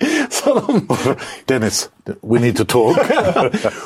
de... 0.44 0.86
Dennis, 1.44 1.90
we 2.22 2.38
need 2.38 2.56
to 2.56 2.64
talk. 2.64 2.98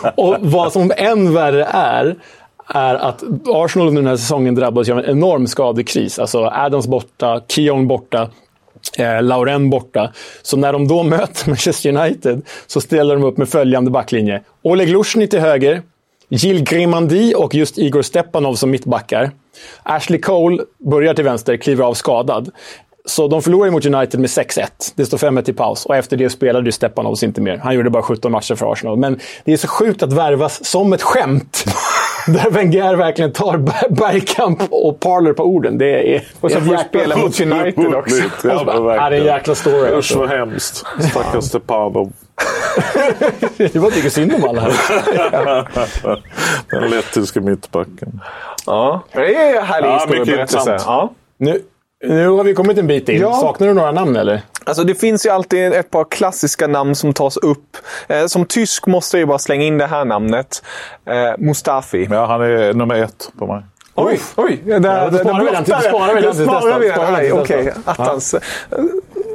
och 0.17 0.37
vad 0.41 0.73
som 0.73 0.93
än 0.97 1.35
värre 1.35 1.65
är, 1.65 2.17
är 2.67 2.95
att 2.95 3.23
Arsenal 3.47 3.89
under 3.89 4.03
den 4.03 4.09
här 4.09 4.17
säsongen 4.17 4.55
drabbades 4.55 4.89
av 4.89 4.99
en 4.99 5.05
enorm 5.05 5.47
skadekris. 5.47 6.19
Alltså 6.19 6.45
Adams 6.45 6.87
borta, 6.87 7.41
Keown 7.49 7.89
borta, 7.89 8.31
eh, 8.99 9.23
Lauren 9.23 9.71
borta. 9.71 10.12
Så 10.43 10.57
när 10.57 10.73
de 10.73 10.89
då 10.89 11.03
möter 11.03 11.49
Manchester 11.49 11.97
United 11.97 12.43
så 12.67 12.81
ställer 12.81 13.15
de 13.15 13.25
upp 13.25 13.37
med 13.37 13.49
följande 13.49 13.91
backlinje. 13.91 14.43
Oleg 14.62 14.89
Lushny 14.89 15.27
till 15.27 15.41
höger, 15.41 15.83
Gilles 16.29 16.71
Grimandi 16.71 17.35
och 17.37 17.55
just 17.55 17.79
Igor 17.79 18.03
Stepanov 18.03 18.55
som 18.55 18.71
mittbackar. 18.71 19.31
Ashley 19.83 20.21
Cole 20.21 20.62
börjar 20.79 21.15
till 21.15 21.25
vänster, 21.25 21.57
kliver 21.57 21.85
av 21.85 21.95
skadad. 21.95 22.51
Så 23.07 23.29
de 23.29 23.43
förlorade 23.43 23.71
mot 23.71 23.87
United 23.87 24.21
med 24.21 24.29
6-1. 24.29 24.67
Det 24.95 25.07
står 25.07 25.19
5-1 25.19 25.51
i 25.51 25.53
paus. 25.53 25.87
Och 25.87 25.97
efter 25.97 26.17
det 26.17 26.31
spelade 26.31 26.67
ju 26.67 26.73
Stepanovs 26.73 27.23
inte 27.23 27.41
mer. 27.41 27.57
Han 27.57 27.75
gjorde 27.75 27.91
bara 27.91 28.03
17 28.03 28.33
matcher 28.33 28.55
för 28.55 28.73
Arsenal. 28.73 28.97
Men 28.97 29.21
det 29.45 29.53
är 29.53 29.57
så 29.57 29.69
sjukt 29.69 30.03
att 30.03 30.13
värvas 30.13 30.65
som 30.65 30.93
ett 30.93 31.03
skämt. 31.03 31.65
Där 32.27 32.51
Wenger 32.51 32.95
verkligen 32.95 33.33
tar 33.33 33.59
Bergkamp 33.91 34.63
och 34.71 35.01
Parler 35.01 35.33
på 35.33 35.43
orden. 35.43 35.79
Det 35.79 36.17
är... 36.17 36.25
Och 36.41 36.51
så 36.51 36.61
får 36.61 36.77
spela 36.77 37.17
mot 37.17 37.41
United 37.41 37.95
också. 37.95 38.23
Ja, 38.43 38.85
det 39.11 39.17
är 39.17 39.21
en 39.21 39.25
jäkla 39.25 39.55
story. 39.55 39.99
Usch 39.99 40.17
vad 40.17 40.29
hemskt. 40.29 40.85
Stackars 41.11 41.45
Stepanov. 41.45 42.13
det 43.57 43.77
var 43.77 43.91
tycker 43.91 44.11
synd 44.11 44.33
om 44.35 44.45
alla 44.45 44.61
här. 44.61 44.73
Den 46.81 46.91
lettiska 46.91 47.41
mittbacken. 47.41 48.21
Ja, 48.67 49.05
det 49.13 49.35
är 49.35 49.61
en 49.61 49.67
härlig 49.67 49.89
ja, 49.89 49.95
historieberättelse. 49.95 50.77
Ja. 50.87 51.13
Nu, 51.39 51.63
nu 52.09 52.29
har 52.29 52.45
vi 52.45 52.55
kommit 52.55 52.79
en 52.79 52.87
bit 52.87 53.09
in. 53.09 53.21
Ja. 53.21 53.33
Saknar 53.33 53.67
du 53.67 53.75
några 53.75 53.93
namn 53.93 54.17
eller? 54.17 54.41
Alltså 54.65 54.85
det 54.85 54.95
finns 54.95 55.27
ju 55.27 55.31
alltid 55.31 55.73
ett 55.73 55.91
par 55.91 56.05
klassiska 56.05 56.67
namn 56.67 56.95
som 56.95 57.13
tas 57.13 57.37
upp. 57.37 57.77
Eh, 58.09 58.27
som 58.27 58.47
tysk 58.47 58.87
måste 58.87 59.17
jag 59.17 59.21
ju 59.21 59.27
bara 59.27 59.39
slänga 59.39 59.65
in 59.65 59.79
det 59.79 59.87
här 59.87 60.05
namnet. 60.05 60.63
Eh, 61.07 61.15
Mustafi. 61.39 62.09
Ja, 62.11 62.27
han 62.27 62.43
är 62.43 62.75
nummer 62.75 62.95
ett 62.95 63.33
på 63.39 63.47
mig. 63.47 63.63
Oj, 63.97 64.21
oj! 64.37 64.63
Där, 64.65 64.81
ja, 64.81 65.11
då 65.11 65.19
sparar 65.19 65.45
vi 65.45 65.51
den 65.51 65.65
till 65.65 65.75
sparar 65.75 66.79
vi 66.79 66.89
den. 66.89 67.41
Okej, 67.41 67.73
attans. 67.85 68.35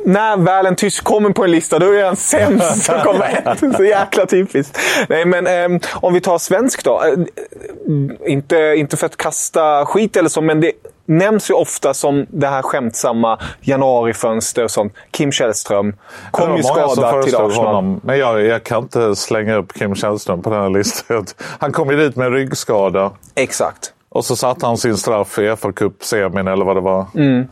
När 0.06 0.38
väl 0.38 0.66
en 0.66 0.76
tysk 0.76 1.04
kommer 1.04 1.30
på 1.30 1.44
en 1.44 1.52
lista, 1.52 1.80
då 1.80 1.94
är 1.94 2.06
han 2.06 2.16
sämst 2.16 2.84
som 2.84 3.00
kommer 3.00 3.42
ett. 3.46 3.76
Så 3.78 3.84
jäkla 3.84 4.26
typiskt. 4.26 4.80
Nej, 5.10 5.26
men 5.26 5.48
eh, 5.48 5.82
om 5.94 6.14
vi 6.14 6.22
tar 6.22 6.38
svensk 6.38 6.84
då. 6.84 7.04
Eh, 7.04 8.32
inte, 8.32 8.74
inte 8.78 8.98
för 8.98 9.06
att 9.06 9.18
kasta 9.18 9.86
skit 9.86 10.18
eller 10.18 10.30
så, 10.30 10.42
men 10.42 10.62
det 10.62 10.72
nämns 11.06 11.50
ju 11.50 11.54
ofta 11.54 11.94
som 11.94 12.26
det 12.30 12.48
här 12.48 12.62
skämtsamma 12.62 13.40
januarifönster 13.62 14.64
och 14.64 14.72
sånt. 14.72 14.94
Kim 15.12 15.32
Källström 15.32 15.96
kom 16.32 16.58
ju 16.58 16.64
skadad 16.64 17.24
till 17.24 17.36
Arsenal. 17.36 17.52
Honom. 17.52 18.02
Men 18.04 18.20
jag, 18.20 18.46
jag 18.46 18.64
kan 18.64 18.84
inte 18.84 19.16
slänga 19.16 19.56
upp 19.56 19.74
Kim 19.74 19.96
Källström 19.96 20.42
på 20.42 20.50
den 20.50 20.62
här 20.62 20.70
listan. 20.70 21.26
Han 21.60 21.72
kom 21.72 21.90
ju 21.90 21.98
dit 21.98 22.16
med 22.16 22.34
ryggskada. 22.34 23.12
Exakt. 23.36 23.94
Och 24.10 24.26
så 24.26 24.36
satte 24.36 24.66
han 24.66 24.78
sin 24.78 24.98
straff 24.98 25.40
i 25.40 25.56
fa 25.56 25.72
Cup-semin 25.72 26.48
eller 26.48 26.66
vad 26.66 26.76
det 26.76 26.82
var. 26.82 27.06
Mm. 27.16 27.48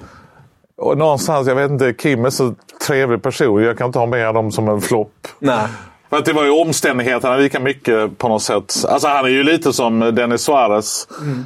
Och 0.77 0.97
någonstans, 0.97 1.47
jag 1.47 1.55
vet 1.55 1.71
inte, 1.71 1.93
Kim 1.93 2.25
är 2.25 2.29
så 2.29 2.55
trevlig 2.87 3.21
person. 3.21 3.63
Jag 3.63 3.77
kan 3.77 3.87
inte 3.87 3.99
ha 3.99 4.05
med 4.05 4.25
honom 4.25 4.51
som 4.51 4.69
en 4.69 4.81
flopp. 4.81 5.27
Nej. 5.39 5.67
För 6.09 6.17
att 6.17 6.25
det 6.25 6.33
var 6.33 6.43
ju 6.43 6.51
omständigheterna 6.51 7.37
lika 7.37 7.59
mycket 7.59 8.17
på 8.17 8.27
något 8.27 8.43
sätt. 8.43 8.85
Alltså 8.87 9.07
han 9.07 9.25
är 9.25 9.29
ju 9.29 9.43
lite 9.43 9.73
som 9.73 9.99
Dennis 9.99 10.41
Suarez. 10.41 11.07
Mm. 11.21 11.45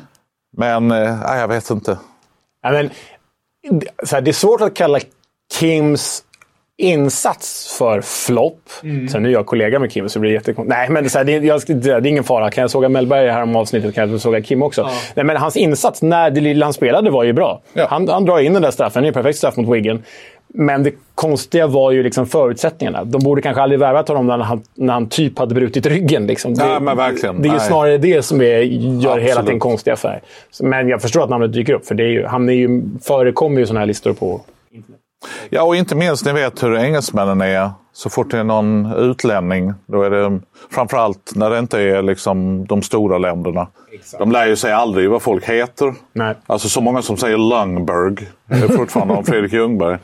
Men, 0.57 0.91
eh, 0.91 1.19
jag 1.25 1.47
vet 1.47 1.69
inte. 1.69 1.97
Ja, 2.61 2.71
men, 2.71 2.89
så 4.03 4.15
här, 4.15 4.21
det 4.21 4.31
är 4.31 4.33
svårt 4.33 4.61
att 4.61 4.73
kalla 4.73 4.99
Kims 5.53 6.23
insats 6.81 7.77
för 7.77 8.01
flopp. 8.01 8.69
Mm. 8.83 9.07
Sen 9.09 9.25
är 9.25 9.29
jag 9.29 9.45
kollega 9.45 9.79
med 9.79 9.91
Kim 9.91 10.09
så 10.09 10.19
det 10.19 10.21
blir 10.21 10.31
jättekonstigt. 10.31 10.77
Nej, 10.77 10.89
men 10.89 11.03
det 11.03 11.33
är, 11.33 11.41
jag, 11.41 11.61
det 11.67 11.89
är 11.89 12.07
ingen 12.07 12.23
fara. 12.23 12.51
Kan 12.51 12.61
jag 12.61 12.71
såga 12.71 12.89
Mellberg 12.89 13.29
här 13.29 13.43
om 13.43 13.55
avsnittet 13.55 13.95
kan 13.95 14.11
jag 14.11 14.21
såga 14.21 14.41
Kim 14.41 14.63
också. 14.63 14.81
Ja. 14.81 14.91
Nej, 15.15 15.25
men 15.25 15.37
hans 15.37 15.57
insats 15.57 16.01
när 16.01 16.29
det 16.29 16.41
lilla 16.41 16.65
han 16.65 16.73
spelade 16.73 17.09
var 17.09 17.23
ju 17.23 17.33
bra. 17.33 17.61
Ja. 17.73 17.87
Han, 17.89 18.07
han 18.07 18.25
drar 18.25 18.39
in 18.39 18.53
den 18.53 18.61
där 18.61 18.71
straffen. 18.71 19.03
Det 19.03 19.05
är 19.05 19.07
en 19.07 19.13
perfekt 19.13 19.37
straff 19.37 19.57
mot 19.57 19.75
Wiggen. 19.75 20.03
Men 20.53 20.83
det 20.83 20.91
konstiga 21.15 21.67
var 21.67 21.91
ju 21.91 22.03
liksom 22.03 22.25
förutsättningarna. 22.27 23.03
De 23.03 23.23
borde 23.23 23.41
kanske 23.41 23.61
aldrig 23.61 23.79
värvat 23.79 24.07
honom 24.07 24.27
när 24.27 24.37
han, 24.37 24.61
när 24.73 24.93
han 24.93 25.09
typ 25.09 25.39
hade 25.39 25.55
brutit 25.55 25.85
ryggen. 25.85 26.27
Liksom. 26.27 26.53
Det, 26.53 26.79
men 26.79 26.97
verkligen. 26.97 27.41
det 27.41 27.49
är 27.49 27.53
ju 27.53 27.59
snarare 27.59 27.97
det 27.97 28.21
som 28.21 28.41
är, 28.41 28.45
gör 28.45 29.09
Absolut. 29.09 29.29
hela 29.29 29.43
till 29.43 29.53
en 29.53 29.59
konstig 29.59 29.91
affär. 29.91 30.21
Men 30.59 30.89
jag 30.89 31.01
förstår 31.01 31.23
att 31.23 31.29
namnet 31.29 31.53
dyker 31.53 31.73
upp, 31.73 31.85
för 31.85 31.95
det 31.95 32.03
är 32.03 32.07
ju, 32.07 32.25
han 32.25 32.49
är 32.49 32.53
ju, 32.53 32.81
förekommer 33.03 33.59
ju 33.59 33.65
sådana 33.65 33.79
här 33.79 33.87
listor 33.87 34.13
på. 34.13 34.41
Ja, 35.49 35.63
och 35.63 35.75
inte 35.75 35.95
minst, 35.95 36.25
ni 36.25 36.33
vet 36.33 36.63
hur 36.63 36.75
engelsmännen 36.75 37.41
är. 37.41 37.71
Så 37.93 38.09
fort 38.09 38.31
det 38.31 38.37
är 38.37 38.43
någon 38.43 38.93
utlänning, 38.93 39.73
då 39.85 40.03
är 40.03 40.09
det 40.09 40.39
framförallt 40.69 41.31
när 41.35 41.49
det 41.49 41.59
inte 41.59 41.79
är 41.79 42.01
liksom 42.01 42.65
de 42.65 42.81
stora 42.81 43.17
länderna. 43.17 43.67
Exakt. 43.91 44.19
De 44.19 44.31
lär 44.31 44.47
ju 44.47 44.55
sig 44.55 44.73
aldrig 44.73 45.09
vad 45.09 45.21
folk 45.21 45.45
heter. 45.45 45.93
Nej. 46.13 46.35
Alltså 46.47 46.69
så 46.69 46.81
många 46.81 47.01
som 47.01 47.17
säger 47.17 47.37
Lungberg 47.37 48.27
är 48.47 48.67
fortfarande 48.67 49.13
om 49.13 49.23
Fredrik 49.23 49.53
Ljungberg. 49.53 49.97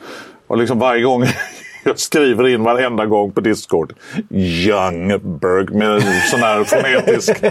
Och 0.46 0.58
liksom 0.58 0.78
varje 0.78 1.02
gång 1.02 1.24
jag 1.88 1.98
skriver 1.98 2.48
in 2.48 2.62
varenda 2.62 3.06
gång 3.06 3.32
på 3.32 3.40
Discord. 3.40 3.92
Youngberg 4.30 5.78
med 5.78 6.02
sån 6.30 6.40
här 6.40 6.64
fonetisk 6.64 7.42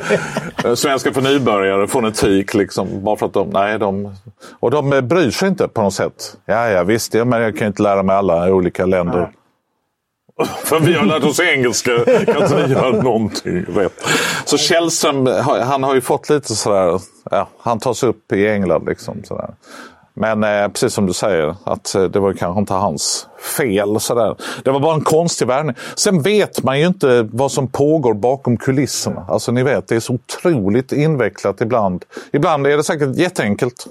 eh, 0.66 0.74
svenska 0.74 1.14
för 1.14 1.22
nybörjare 1.22 1.88
fonetik. 1.88 2.54
Liksom, 2.54 3.04
bara 3.04 3.16
för 3.16 3.26
att 3.26 3.34
de, 3.34 3.50
nej, 3.50 3.80
de, 3.80 4.16
och 4.60 4.72
de 4.72 5.08
bryr 5.08 5.32
sig 5.32 5.50
inte 5.50 5.68
på 5.68 5.82
något 5.82 5.94
sätt. 5.94 6.38
Ja, 6.46 6.70
ja 6.70 6.84
visst, 6.84 7.14
ja, 7.14 7.26
men 7.26 7.42
jag 7.42 7.58
kan 7.58 7.68
inte 7.68 7.84
lära 7.84 8.04
mig 8.04 8.16
alla 8.16 8.54
olika 8.54 8.86
länder. 8.86 9.20
Nej. 9.20 9.32
För 10.64 10.80
vi 10.80 10.94
har 10.94 11.06
lärt 11.06 11.24
oss 11.24 11.40
engelska, 11.40 11.92
kan 12.06 12.44
inte 12.44 12.68
ni 12.68 12.74
göra 12.74 13.02
någonting 13.02 13.66
rätt? 13.76 14.04
Så 14.46 14.58
Källström, 14.58 15.28
han 15.64 15.84
har 15.84 15.96
ju 15.96 16.02
fått 16.02 16.30
lite 16.30 16.56
sådär, 16.56 17.00
ja, 17.32 17.48
han 17.60 17.80
tas 17.80 18.04
upp 18.04 18.32
i 18.32 18.48
England 18.48 18.86
liksom. 18.86 19.24
Sådär. 19.24 19.50
Men 20.20 20.44
eh, 20.44 20.68
precis 20.68 20.94
som 20.94 21.06
du 21.06 21.14
säger, 21.14 21.56
att 21.64 21.96
eh, 21.96 22.04
det 22.04 22.20
var 22.20 22.34
kanske 22.34 22.60
inte 22.60 22.74
hans 22.74 23.28
fel. 23.58 24.00
Sådär. 24.00 24.36
Det 24.64 24.72
var 24.72 24.80
bara 24.80 24.94
en 24.94 25.02
konstig 25.02 25.48
värvning. 25.48 25.76
Sen 25.96 26.22
vet 26.22 26.64
man 26.64 26.80
ju 26.80 26.88
inte 26.88 27.28
vad 27.32 27.52
som 27.52 27.68
pågår 27.68 28.14
bakom 28.14 28.58
kulisserna. 28.58 29.26
Alltså 29.30 29.52
ni 29.52 29.64
vet, 29.64 29.88
det 29.88 29.96
är 29.96 30.00
så 30.00 30.14
otroligt 30.14 30.92
invecklat 30.92 31.62
ibland. 31.62 32.06
Ibland 32.32 32.68
är 32.68 32.78
det 32.78 32.84
säkert 32.84 33.16
jätteenkelt. 33.16 33.88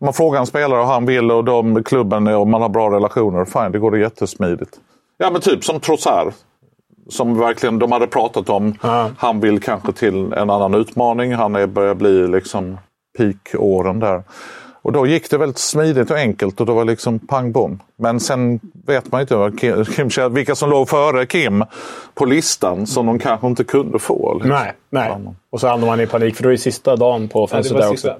Man 0.00 0.12
frågar 0.12 0.40
en 0.40 0.46
spelare 0.46 0.80
och 0.80 0.86
han 0.86 1.06
vill 1.06 1.30
och 1.30 1.44
de, 1.44 1.84
klubben 1.84 2.26
och 2.26 2.48
man 2.48 2.62
har 2.62 2.68
bra 2.68 2.90
relationer. 2.90 3.44
Fine, 3.44 3.72
det 3.72 3.78
går 3.78 3.90
det 3.90 3.98
jättesmidigt. 3.98 4.70
Ja 5.18 5.30
men 5.30 5.40
typ 5.40 5.64
som 5.64 5.80
Trossard. 5.80 6.32
Som 7.08 7.38
verkligen 7.38 7.78
de 7.78 7.92
hade 7.92 8.06
pratat 8.06 8.48
om. 8.48 8.74
Mm. 8.82 9.14
Han 9.18 9.40
vill 9.40 9.60
kanske 9.60 9.92
till 9.92 10.32
en 10.32 10.50
annan 10.50 10.74
utmaning. 10.74 11.34
Han 11.34 11.56
är, 11.56 11.66
börjar 11.66 11.94
bli 11.94 12.26
liksom 12.26 12.78
peak-åren 13.18 14.00
där. 14.00 14.22
Och 14.82 14.92
då 14.92 15.06
gick 15.06 15.30
det 15.30 15.38
väldigt 15.38 15.58
smidigt 15.58 16.10
och 16.10 16.16
enkelt 16.16 16.60
och 16.60 16.66
då 16.66 16.74
var 16.74 16.84
liksom 16.84 17.18
pang 17.18 17.52
bom. 17.52 17.82
Men 17.96 18.20
sen 18.20 18.60
vet 18.86 19.12
man 19.12 19.20
inte 19.20 19.52
Kim, 19.58 20.34
vilka 20.34 20.54
som 20.54 20.70
låg 20.70 20.88
före 20.88 21.26
Kim 21.26 21.64
på 22.14 22.24
listan 22.24 22.86
som 22.86 23.06
de 23.06 23.18
kanske 23.18 23.46
inte 23.46 23.64
kunde 23.64 23.98
få. 23.98 24.34
Liksom. 24.34 24.50
Nej, 24.50 24.72
nej. 24.90 25.12
och 25.50 25.60
så 25.60 25.68
hamnar 25.68 25.86
man 25.86 26.00
i 26.00 26.06
panik 26.06 26.36
för 26.36 26.42
då 26.42 26.48
är 26.48 26.52
det 26.52 26.58
sista 26.58 26.96
dagen 26.96 27.28
på 27.28 27.46
fönstret 27.46 27.80
där 27.80 27.90
också. 27.90 28.16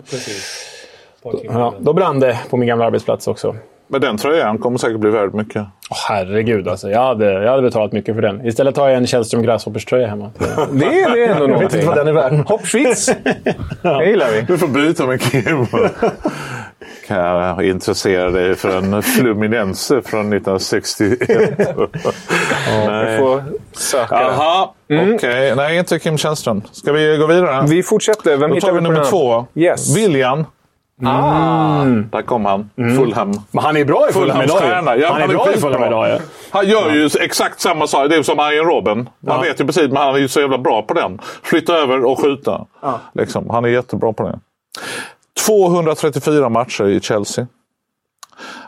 Ja, 1.45 1.75
då 1.81 1.93
brann 1.93 2.21
det 2.21 2.41
på 2.51 2.57
min 2.57 2.69
gamla 2.69 2.85
arbetsplats 2.85 3.29
också. 3.29 3.57
Men 3.93 4.01
den 4.01 4.17
tröjan 4.17 4.59
kommer 4.59 4.79
säkert 4.79 4.99
bli 4.99 5.11
värd 5.11 5.35
mycket. 5.35 5.63
Oh, 5.63 5.97
herregud 6.09 6.69
alltså. 6.69 6.91
Jag 6.91 7.01
hade, 7.01 7.33
jag 7.33 7.51
hade 7.51 7.63
betalat 7.63 7.93
mycket 7.93 8.15
för 8.15 8.23
den. 8.23 8.47
Istället 8.47 8.77
har 8.77 8.89
jag 8.89 8.97
en 8.97 9.07
Källström 9.07 9.43
Grasshoppers-tröja 9.43 10.07
hemma. 10.07 10.31
det, 10.73 11.01
är, 11.01 11.15
det 11.15 11.25
är 11.25 11.29
ändå 11.29 11.47
någonting. 11.47 11.53
Jag 11.53 11.59
vet 11.61 11.75
inte 11.75 11.87
vad 11.87 11.97
den 11.97 12.09
är 12.09 12.13
värd. 12.13 12.33
Hoppschwitz! 12.33 13.11
ja. 13.83 13.99
Det 13.99 14.07
gillar 14.07 14.31
vi. 14.33 14.43
Du 14.43 14.59
får 14.59 14.69
byta 14.69 15.07
med 15.07 15.23
Kim. 15.23 15.67
kan 17.07 17.17
jag 17.17 17.67
intressera 17.67 18.31
dig 18.31 18.55
för 18.55 18.79
en 18.79 19.03
Fluminense 19.03 20.03
från 20.03 20.33
1961? 20.33 21.19
Nej. 22.87 23.19
får 23.19 23.45
söka. 23.73 24.15
Jaha, 24.15 24.69
mm. 24.89 25.15
okej. 25.15 25.15
Okay. 25.15 25.55
Nej, 25.55 25.79
inte 25.79 25.99
Kim 25.99 26.19
Källström. 26.19 26.63
Ska 26.73 26.93
vi 26.93 27.17
gå 27.17 27.27
vidare? 27.27 27.67
Vi 27.69 27.83
fortsätter. 27.83 28.37
Vem 28.37 28.51
Då 28.51 28.61
tar 28.61 28.73
vi 28.73 28.81
nummer 28.81 29.05
två. 29.05 29.47
Yes. 29.55 29.97
William. 29.97 30.45
Ah, 31.05 31.83
mm. 31.83 32.09
Där 32.13 32.23
kom 32.23 32.45
han. 32.45 32.71
Mm. 32.77 32.97
Fulham. 32.97 33.33
Men 33.51 33.65
han 33.65 33.77
är 33.77 33.85
bra 33.85 34.09
i 34.11 34.13
Fulham 34.13 34.43
idag 34.43 34.59
ja, 34.63 34.75
Han, 34.75 34.87
han 34.87 35.23
är 35.23 35.29
bra 35.29 35.53
i 35.53 35.57
Fulham 35.57 35.85
idag 35.85 36.09
ja. 36.09 36.19
Han 36.51 36.69
gör 36.69 36.89
ja. 36.89 36.95
ju 36.95 37.09
exakt 37.21 37.61
samma 37.61 37.87
sak. 37.87 38.11
Det 38.11 38.17
är 38.17 38.23
som 38.23 38.39
Iron 38.39 38.67
Robin. 38.67 38.97
Man 38.97 39.37
ja. 39.37 39.41
vet 39.41 39.61
ju 39.61 39.67
precis, 39.67 39.89
men 39.89 39.97
han 39.97 40.15
är 40.15 40.19
ju 40.19 40.29
så 40.29 40.41
jävla 40.41 40.59
bra 40.59 40.83
på 40.83 40.95
den. 40.95 41.19
Flytta 41.43 41.77
över 41.77 42.05
och 42.05 42.23
skjuta. 42.23 42.67
Ja. 42.83 43.01
Liksom. 43.15 43.51
Han 43.51 43.65
är 43.65 43.69
jättebra 43.69 44.13
på 44.13 44.23
det. 44.23 44.39
234 45.47 46.49
matcher 46.49 46.85
i 46.85 47.01
Chelsea. 47.01 47.47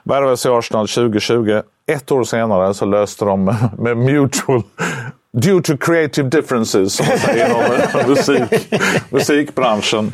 Värvades 0.05 0.47
i 0.47 0.49
Arsenal 0.49 0.89
2020. 0.89 1.61
Ett 1.87 2.13
år 2.13 2.25
senare 2.25 2.75
så 2.75 2.85
löste 2.85 3.25
de 3.25 3.45
med 3.79 3.97
mutual 3.97 4.63
Due 5.35 5.63
to 5.63 5.77
creative 5.77 6.29
differences, 6.29 6.95
som 6.95 7.07
man 7.09 7.19
säger 7.19 7.47
inom 7.47 8.09
musik, 8.09 8.43
musikbranschen. 9.11 10.13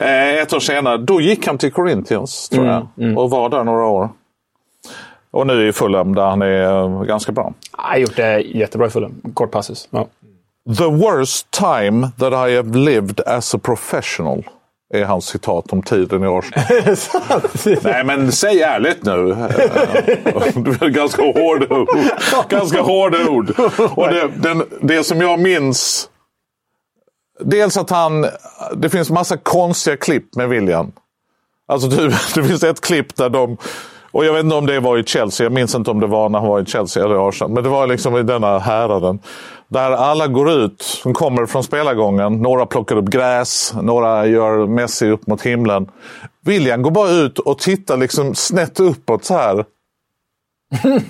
Eh, 0.00 0.34
ett 0.42 0.52
år 0.52 0.60
senare, 0.60 0.96
då 0.96 1.20
gick 1.20 1.46
han 1.46 1.58
till 1.58 1.72
Corinthians 1.72 2.48
tror 2.48 2.64
Mm, 2.64 2.74
jag. 2.96 3.04
mm. 3.06 3.18
Och 3.18 3.30
var 3.30 3.48
där 3.48 3.64
några 3.64 3.84
år. 3.86 4.08
Och 5.30 5.46
nu 5.46 5.68
i 5.68 5.72
Fulham 5.72 6.14
där 6.14 6.22
han 6.26 6.42
är 6.42 6.82
eh, 6.84 7.02
ganska 7.02 7.32
bra. 7.32 7.52
Han 7.70 7.90
har 7.90 7.98
gjort 7.98 8.16
det 8.16 8.40
jättebra 8.40 8.86
i 8.86 8.90
Fulham. 8.90 9.14
Kort 9.34 9.50
passus. 9.50 9.88
Ja. 9.90 10.06
The 10.78 10.84
worst 10.90 11.50
time 11.50 12.08
that 12.18 12.32
I 12.32 12.56
have 12.56 12.78
lived 12.78 13.20
as 13.26 13.54
a 13.54 13.58
professional. 13.62 14.44
Är 14.94 15.04
hans 15.04 15.26
citat 15.26 15.72
om 15.72 15.82
tiden 15.82 16.22
i 16.24 16.26
Arsenal. 16.26 17.40
Nej 17.82 18.04
men 18.04 18.32
säg 18.32 18.62
ärligt 18.62 19.04
nu. 19.04 19.36
Ganska 20.90 21.22
hårda 21.22 21.74
ord. 21.76 21.88
Ganska 22.48 22.82
hårda 22.82 23.28
ord. 23.28 23.50
Och 23.94 24.08
det, 24.08 24.28
den, 24.36 24.62
det 24.80 25.04
som 25.04 25.20
jag 25.20 25.40
minns. 25.40 26.08
Dels 27.40 27.76
att 27.76 27.90
han. 27.90 28.26
Det 28.76 28.88
finns 28.88 29.10
massa 29.10 29.36
konstiga 29.36 29.96
klipp 29.96 30.34
med 30.34 30.48
William. 30.48 30.92
Alltså 31.68 31.90
typ, 31.90 32.12
det 32.34 32.42
finns 32.42 32.64
ett 32.64 32.80
klipp 32.80 33.16
där 33.16 33.28
de. 33.28 33.56
Och 34.10 34.24
jag 34.24 34.32
vet 34.32 34.44
inte 34.44 34.56
om 34.56 34.66
det 34.66 34.80
var 34.80 34.98
i 34.98 35.04
Chelsea. 35.04 35.44
Jag 35.44 35.52
minns 35.52 35.74
inte 35.74 35.90
om 35.90 36.00
det 36.00 36.06
var 36.06 36.28
när 36.28 36.38
han 36.38 36.48
var 36.48 36.62
i 36.62 36.66
Chelsea 36.66 37.04
eller 37.04 37.28
Arsenal. 37.28 37.50
Men 37.50 37.64
det 37.64 37.68
var 37.68 37.86
liksom 37.86 38.16
i 38.16 38.22
denna 38.22 38.58
häraden. 38.58 39.18
Där 39.68 39.90
alla 39.90 40.26
går 40.26 40.50
ut, 40.50 41.00
De 41.04 41.14
kommer 41.14 41.46
från 41.46 41.64
spelargången. 41.64 42.42
Några 42.42 42.66
plockar 42.66 42.96
upp 42.96 43.04
gräs, 43.08 43.74
några 43.82 44.26
gör 44.26 44.66
Messi 44.66 45.10
upp 45.10 45.26
mot 45.26 45.42
himlen. 45.42 45.90
William 46.40 46.82
går 46.82 46.90
bara 46.90 47.10
ut 47.10 47.38
och 47.38 47.58
tittar 47.58 47.96
liksom 47.96 48.34
snett 48.34 48.80
uppåt 48.80 49.24
så 49.24 49.34
här. 49.34 49.64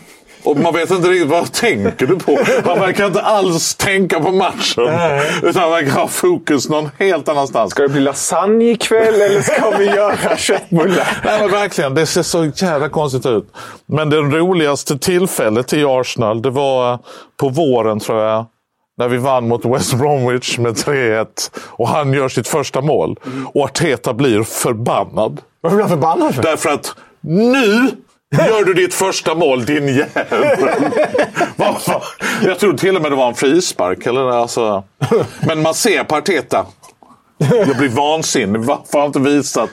Och 0.46 0.56
man 0.56 0.74
vet 0.74 0.90
inte 0.90 1.08
riktigt 1.08 1.28
vad 1.30 1.52
tänker 1.52 2.06
du 2.06 2.16
på. 2.16 2.38
Han 2.64 2.80
verkar 2.80 3.06
inte 3.06 3.22
alls 3.22 3.74
tänka 3.74 4.20
på 4.20 4.32
matchen. 4.32 4.84
Utan 5.42 5.62
han 5.62 5.70
verkar 5.70 5.90
ha 5.90 6.08
fokus 6.08 6.68
någon 6.68 6.90
helt 6.98 7.28
annanstans. 7.28 7.70
Ska 7.70 7.82
det 7.82 7.88
bli 7.88 8.00
lasagne 8.00 8.70
ikväll 8.70 9.14
eller 9.14 9.42
ska 9.42 9.70
vi 9.70 9.84
göra 9.84 10.36
köttbullar? 10.36 11.20
Nej 11.24 11.40
men 11.40 11.50
verkligen, 11.50 11.94
det 11.94 12.06
ser 12.06 12.22
så 12.22 12.44
jävla 12.44 12.88
konstigt 12.88 13.26
ut. 13.26 13.48
Men 13.86 14.10
det 14.10 14.16
roligaste 14.16 14.98
tillfället 14.98 15.72
i 15.72 15.84
Arsenal, 15.84 16.42
det 16.42 16.50
var 16.50 16.98
på 17.36 17.48
våren 17.48 18.00
tror 18.00 18.22
jag. 18.22 18.46
När 18.98 19.08
vi 19.08 19.16
vann 19.16 19.48
mot 19.48 19.64
West 19.64 19.94
Bromwich 19.94 20.58
med 20.58 20.74
3-1. 20.74 21.26
Och 21.66 21.88
han 21.88 22.12
gör 22.12 22.28
sitt 22.28 22.48
första 22.48 22.80
mål. 22.80 23.16
Och 23.54 23.64
Arteta 23.64 24.14
blir 24.14 24.42
förbannad. 24.42 25.40
Varför 25.60 25.76
blir 25.76 25.84
han 25.84 25.90
förbannad? 25.90 26.34
För? 26.34 26.42
Därför 26.42 26.70
att 26.70 26.94
nu 27.20 27.90
gör 28.30 28.64
du 28.64 28.74
ditt 28.74 28.94
första 28.94 29.34
mål, 29.34 29.64
din 29.64 29.88
jävel. 29.88 30.68
Jag 32.42 32.58
tror 32.58 32.74
till 32.74 32.96
och 32.96 33.02
med 33.02 33.12
det 33.12 33.16
var 33.16 33.28
en 33.28 33.34
frispark. 33.34 34.06
Eller, 34.06 34.30
alltså. 34.30 34.84
Men 35.40 35.62
man 35.62 35.74
ser 35.74 36.04
på 36.04 36.16
Arteta. 36.16 36.66
Jag 37.38 37.76
blir 37.76 37.88
vansinnig. 37.88 38.60
Varför 38.60 38.92
har 38.92 39.00
han 39.00 39.06
inte 39.06 39.20
visat? 39.20 39.70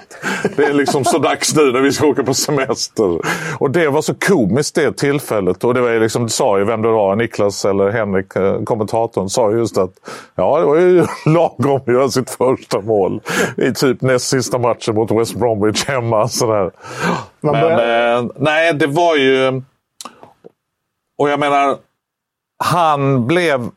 Det 0.55 0.65
är 0.65 0.73
liksom 0.73 1.05
så 1.05 1.17
dags 1.17 1.55
nu 1.55 1.71
när 1.71 1.81
vi 1.81 1.91
ska 1.91 2.07
åka 2.07 2.23
på 2.23 2.33
semester. 2.33 3.19
Och 3.59 3.71
det 3.71 3.89
var 3.89 4.01
så 4.01 4.15
komiskt 4.15 4.75
det 4.75 4.97
tillfället. 4.97 5.63
Och 5.63 5.73
det 5.73 5.81
var 5.81 5.99
liksom, 5.99 6.29
sa 6.29 6.59
ju 6.59 6.65
vem 6.65 6.81
det 6.81 6.87
var, 6.87 7.15
Niklas 7.15 7.65
eller 7.65 7.91
Henrik, 7.91 8.35
eh, 8.35 8.63
kommentatorn, 8.63 9.29
sa 9.29 9.51
just 9.51 9.77
att 9.77 9.91
ja, 10.35 10.59
det 10.59 10.65
var 10.65 10.75
ju 10.75 11.05
lagom 11.25 11.81
att 11.81 11.87
göra 11.87 12.09
sitt 12.09 12.29
första 12.29 12.81
mål 12.81 13.21
i 13.57 13.73
typ 13.73 14.01
näst 14.01 14.27
sista 14.27 14.57
matchen 14.57 14.95
mot 14.95 15.11
West 15.11 15.35
Bromwich 15.35 15.85
hemma. 15.85 16.27
Sådär. 16.27 16.71
Men 17.41 17.55
eh, 17.55 18.31
nej, 18.35 18.73
det 18.73 18.87
var 18.87 19.15
ju... 19.15 19.61
Och 21.17 21.29
jag 21.29 21.39
menar, 21.39 21.77
han 22.63 23.27
blev 23.27 23.69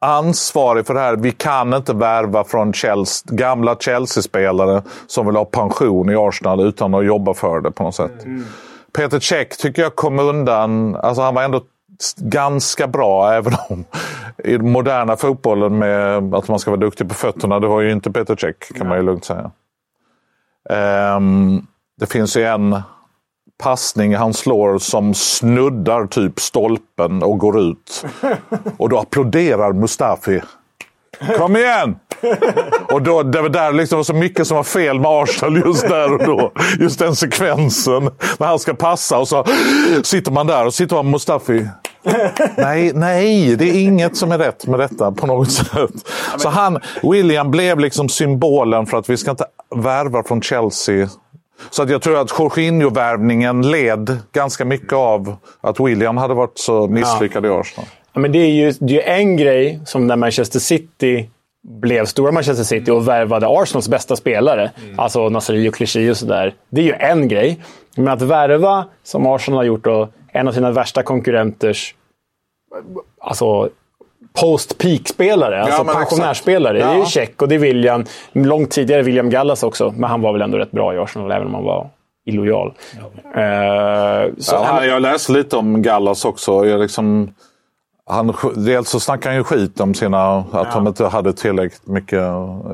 ansvarig 0.00 0.86
för 0.86 0.94
det 0.94 1.00
här. 1.00 1.16
Vi 1.16 1.32
kan 1.32 1.74
inte 1.74 1.92
värva 1.92 2.44
från 2.44 2.72
Chelsea, 2.72 3.34
gamla 3.34 3.76
Chelsea-spelare 3.76 4.82
som 5.06 5.26
vill 5.26 5.36
ha 5.36 5.44
pension 5.44 6.10
i 6.10 6.16
Arsenal 6.16 6.60
utan 6.60 6.94
att 6.94 7.06
jobba 7.06 7.34
för 7.34 7.60
det 7.60 7.70
på 7.70 7.82
något 7.82 7.94
sätt. 7.94 8.24
Peter 8.96 9.20
Cech 9.20 9.48
tycker 9.48 9.82
jag 9.82 9.96
kom 9.96 10.18
undan. 10.18 10.96
Alltså 10.96 11.22
han 11.22 11.34
var 11.34 11.42
ändå 11.42 11.60
ganska 12.16 12.86
bra, 12.86 13.32
även 13.34 13.52
om 13.68 13.84
i 14.44 14.56
den 14.56 14.72
moderna 14.72 15.16
fotbollen 15.16 15.78
med 15.78 16.34
att 16.34 16.48
man 16.48 16.58
ska 16.58 16.70
vara 16.70 16.80
duktig 16.80 17.08
på 17.08 17.14
fötterna, 17.14 17.60
det 17.60 17.66
var 17.66 17.80
ju 17.80 17.92
inte 17.92 18.10
Peter 18.12 18.36
Cech 18.36 18.76
kan 18.76 18.88
man 18.88 18.98
ju 18.98 19.04
lugnt 19.04 19.24
säga. 19.24 19.50
Ehm, 20.70 21.66
det 22.00 22.06
finns 22.06 22.36
ju 22.36 22.44
en 22.44 22.82
passning 23.58 24.14
han 24.14 24.34
slår 24.34 24.78
som 24.78 25.14
snuddar 25.14 26.06
typ 26.06 26.40
stolpen 26.40 27.22
och 27.22 27.38
går 27.38 27.60
ut. 27.60 28.04
Och 28.76 28.88
då 28.88 28.98
applåderar 28.98 29.72
Mustafi. 29.72 30.40
Kom 31.36 31.56
igen! 31.56 31.96
Och 32.92 33.02
då, 33.02 33.22
det 33.22 33.42
var 33.42 33.48
där 33.48 33.72
liksom 33.72 34.04
så 34.04 34.14
mycket 34.14 34.46
som 34.46 34.56
var 34.56 34.64
fel 34.64 35.00
med 35.00 35.10
Arsenal 35.10 35.62
just 35.66 35.88
där 35.88 36.12
och 36.12 36.18
då. 36.18 36.52
Just 36.80 36.98
den 36.98 37.16
sekvensen. 37.16 38.10
När 38.38 38.46
han 38.46 38.58
ska 38.58 38.74
passa 38.74 39.18
och 39.18 39.28
så 39.28 39.44
sitter 40.02 40.32
man 40.32 40.46
där 40.46 40.66
och 40.66 40.74
sitter 40.74 40.96
man 40.96 41.10
Mustafi. 41.10 41.68
Nej, 42.56 42.92
nej, 42.94 43.56
det 43.56 43.64
är 43.64 43.80
inget 43.80 44.16
som 44.16 44.32
är 44.32 44.38
rätt 44.38 44.66
med 44.66 44.80
detta 44.80 45.12
på 45.12 45.26
något 45.26 45.52
sätt. 45.52 45.90
Så 46.38 46.48
han, 46.48 46.78
William 47.02 47.50
blev 47.50 47.78
liksom 47.78 48.08
symbolen 48.08 48.86
för 48.86 48.98
att 48.98 49.10
vi 49.10 49.16
ska 49.16 49.30
inte 49.30 49.46
värva 49.76 50.22
från 50.22 50.42
Chelsea. 50.42 51.08
Så 51.70 51.82
att 51.82 51.90
jag 51.90 52.02
tror 52.02 52.20
att 52.20 52.38
Jorginho-värvningen 52.38 53.70
led 53.70 54.18
ganska 54.32 54.64
mycket 54.64 54.92
av 54.92 55.36
att 55.60 55.80
William 55.80 56.16
hade 56.16 56.34
varit 56.34 56.58
så 56.58 56.86
misslyckad 56.86 57.46
i 57.46 57.48
Arsenal. 57.48 57.88
Ja, 58.12 58.20
men 58.20 58.32
det 58.32 58.38
är 58.38 58.50
ju 58.50 58.72
det 58.80 59.08
är 59.08 59.16
en 59.16 59.36
grej 59.36 59.80
som 59.84 60.06
när 60.06 60.16
Manchester 60.16 60.58
City 60.58 61.30
blev 61.68 62.04
stora 62.04 62.32
Manchester 62.32 62.64
City 62.64 62.90
och 62.90 63.08
värvade 63.08 63.46
Arsenals 63.48 63.88
bästa 63.88 64.16
spelare. 64.16 64.70
Alltså 64.96 65.28
Nasri 65.28 65.68
och 65.68 65.74
Clichy 65.74 66.10
och 66.10 66.16
sådär. 66.16 66.54
Det 66.70 66.80
är 66.80 66.84
ju 66.84 66.92
en 66.92 67.28
grej. 67.28 67.60
Men 67.96 68.08
att 68.08 68.22
värva, 68.22 68.84
som 69.02 69.26
Arsenal 69.26 69.58
har 69.58 69.64
gjort, 69.64 69.84
då, 69.84 70.08
en 70.32 70.48
av 70.48 70.52
sina 70.52 70.70
värsta 70.70 71.02
konkurrenters 71.02 71.94
alltså 73.20 73.68
post-peak-spelare, 74.40 75.62
alltså 75.62 75.84
men 75.84 75.94
exakt. 75.94 76.10
pensionärsspelare. 76.10 76.78
Det 76.78 76.84
är 76.84 76.94
ju 76.94 77.00
Ja. 77.00 77.06
Check 77.06 77.42
och 77.42 77.48
det 77.48 77.54
är 77.54 77.58
William. 77.58 78.04
Långt 78.32 78.70
tidigare 78.70 79.02
William 79.02 79.30
Gallas 79.30 79.62
också, 79.62 79.94
men 79.96 80.10
han 80.10 80.20
var 80.20 80.32
väl 80.32 80.42
ändå 80.42 80.58
rätt 80.58 80.70
bra 80.70 80.94
i 80.94 80.98
Arsenal, 80.98 81.32
även 81.32 81.46
om 81.46 81.54
han 81.54 81.64
var 81.64 81.88
illojal. 82.26 82.72
Eh, 83.34 84.32
så 84.38 84.54
Ja, 84.54 84.64
han, 84.64 84.86
jag 84.88 85.02
läste 85.02 85.32
lite 85.32 85.56
om 85.56 85.82
Gallas 85.82 86.24
också. 86.24 86.66
Jag 86.66 86.80
liksom, 86.80 87.34
han, 88.08 88.34
dels 88.56 88.88
så 88.90 89.00
snackar 89.00 89.30
han 89.30 89.36
ju 89.36 89.44
skit 89.44 89.80
om 89.80 89.94
sina, 89.94 90.44
att 90.52 90.72
de 90.72 90.86
inte 90.86 91.06
hade 91.06 91.32
tillräckligt 91.32 91.86
mycket 91.86 92.22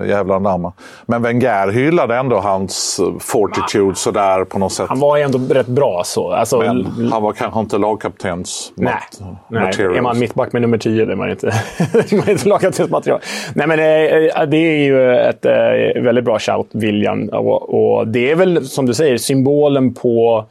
jävla 0.07 0.39
namn. 0.39 0.73
Men 1.07 1.23
Wenger 1.23 1.73
hyllade 1.73 2.17
ändå 2.17 2.37
hans 2.37 3.01
fortitude 3.21 3.95
sådär 3.95 4.45
på 4.45 4.59
något 4.59 4.73
sätt. 4.73 4.89
han 4.89 5.01
var 5.01 5.17
ju 5.17 5.23
ändå 5.23 5.39
rätt 5.55 5.67
bra 5.67 6.03
så. 6.05 6.33
Alltså, 6.33 6.59
Men 6.59 7.09
han 7.13 7.23
var 7.23 7.33
kanske 7.33 7.61
inte 7.61 7.79
lagkaptens 7.79 8.73
Nej, 8.75 8.95
nej. 9.49 9.63
materials. 9.63 9.99
är 9.99 10.03
man 10.03 10.19
mittback 10.19 10.53
med 10.53 10.63
nummer 10.63 10.79
10 10.79 11.03
är 11.03 11.17
man 11.17 11.31
inte, 11.31 11.53
man 12.17 12.31
inte 12.31 12.49
lagkaptensmaterial. 12.49 13.21
Nej, 13.55 13.67
men 13.67 13.79
eh, 13.79 14.47
det 14.47 14.57
är 14.57 14.85
ju 14.85 15.17
ett 15.17 15.45
eh, 15.45 16.03
väldigt 16.03 16.25
bra 16.25 16.39
shout, 16.39 16.69
William. 16.73 17.29
Och, 17.29 17.75
och 17.75 18.09
det 18.09 18.31
är 18.31 18.35
väl, 18.35 18.67
som 18.67 18.87
du 18.87 18.95
säger, 18.95 19.19
symbolen 19.19 19.95
på 19.95 20.45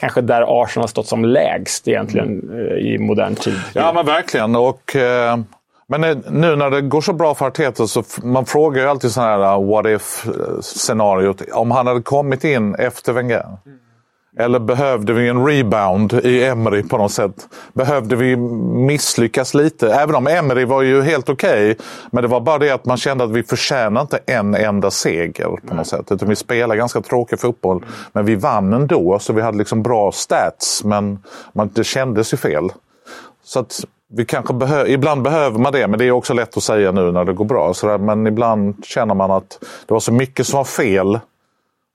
kanske 0.00 0.20
där 0.20 0.62
Arsenal 0.62 0.82
har 0.82 0.88
stått 0.88 1.06
som 1.06 1.24
lägst 1.24 1.88
egentligen 1.88 2.28
mm. 2.28 2.78
i 2.78 2.98
modern 2.98 3.34
tid. 3.34 3.60
Ja, 3.72 3.92
men 3.92 4.06
verkligen. 4.06 4.56
Och, 4.56 4.96
eh, 4.96 5.38
men 5.86 6.04
eh, 6.04 6.16
nu 6.30 6.56
när 6.56 6.70
det 6.70 6.80
går 6.80 7.00
så 7.00 7.12
bra 7.12 7.34
för 7.34 7.46
Arteta 7.46 7.86
så 7.86 8.02
man 8.22 8.46
frågar 8.46 8.82
ju 8.82 8.88
alltid 8.88 9.10
sådana 9.10 9.30
här 9.30 9.52
eh, 9.52 9.64
what 9.64 9.86
if-scenariot. 9.86 11.42
Om 11.52 11.70
han 11.70 11.86
hade 11.86 12.02
kommit 12.02 12.44
in 12.44 12.74
efter 12.74 13.12
Wenger. 13.12 13.46
Eller 14.40 14.58
behövde 14.58 15.12
vi 15.12 15.28
en 15.28 15.46
rebound 15.46 16.12
i 16.12 16.44
Emery 16.44 16.82
på 16.82 16.98
något 16.98 17.12
sätt? 17.12 17.48
Behövde 17.72 18.16
vi 18.16 18.36
misslyckas 18.86 19.54
lite? 19.54 19.92
Även 19.94 20.14
om 20.14 20.26
Emery 20.26 20.64
var 20.64 20.82
ju 20.82 21.02
helt 21.02 21.28
okej. 21.28 21.76
men 22.10 22.22
det 22.22 22.28
var 22.28 22.40
bara 22.40 22.58
det 22.58 22.70
att 22.70 22.84
man 22.84 22.96
kände 22.96 23.24
att 23.24 23.30
vi 23.30 23.42
förtjänar 23.42 24.00
inte 24.00 24.18
en 24.26 24.54
enda 24.54 24.90
seger 24.90 25.56
på 25.68 25.74
något 25.74 25.86
sätt. 25.86 26.12
Utan 26.12 26.28
vi 26.28 26.36
spelade 26.36 26.78
ganska 26.78 27.00
tråkig 27.00 27.40
fotboll. 27.40 27.84
Men 28.12 28.24
vi 28.24 28.34
vann 28.34 28.72
ändå, 28.72 29.18
så 29.18 29.32
vi 29.32 29.42
hade 29.42 29.58
liksom 29.58 29.82
bra 29.82 30.12
stats. 30.12 30.84
Men 30.84 31.18
man, 31.52 31.70
det 31.72 31.84
kändes 31.84 32.32
ju 32.32 32.36
fel. 32.36 32.68
Så 33.44 33.60
att 33.60 33.84
vi 34.12 34.24
kanske 34.24 34.54
behö 34.54 34.86
ibland 34.86 35.22
behöver 35.22 35.58
man 35.58 35.72
det, 35.72 35.88
men 35.88 35.98
det 35.98 36.04
är 36.04 36.10
också 36.10 36.34
lätt 36.34 36.56
att 36.56 36.62
säga 36.62 36.92
nu 36.92 37.12
när 37.12 37.24
det 37.24 37.32
går 37.32 37.44
bra. 37.44 37.74
Så 37.74 37.86
där, 37.86 37.98
men 37.98 38.26
ibland 38.26 38.84
känner 38.84 39.14
man 39.14 39.30
att 39.30 39.58
det 39.86 39.94
var 39.94 40.00
så 40.00 40.12
mycket 40.12 40.46
som 40.46 40.56
var 40.56 40.64
fel 40.64 41.18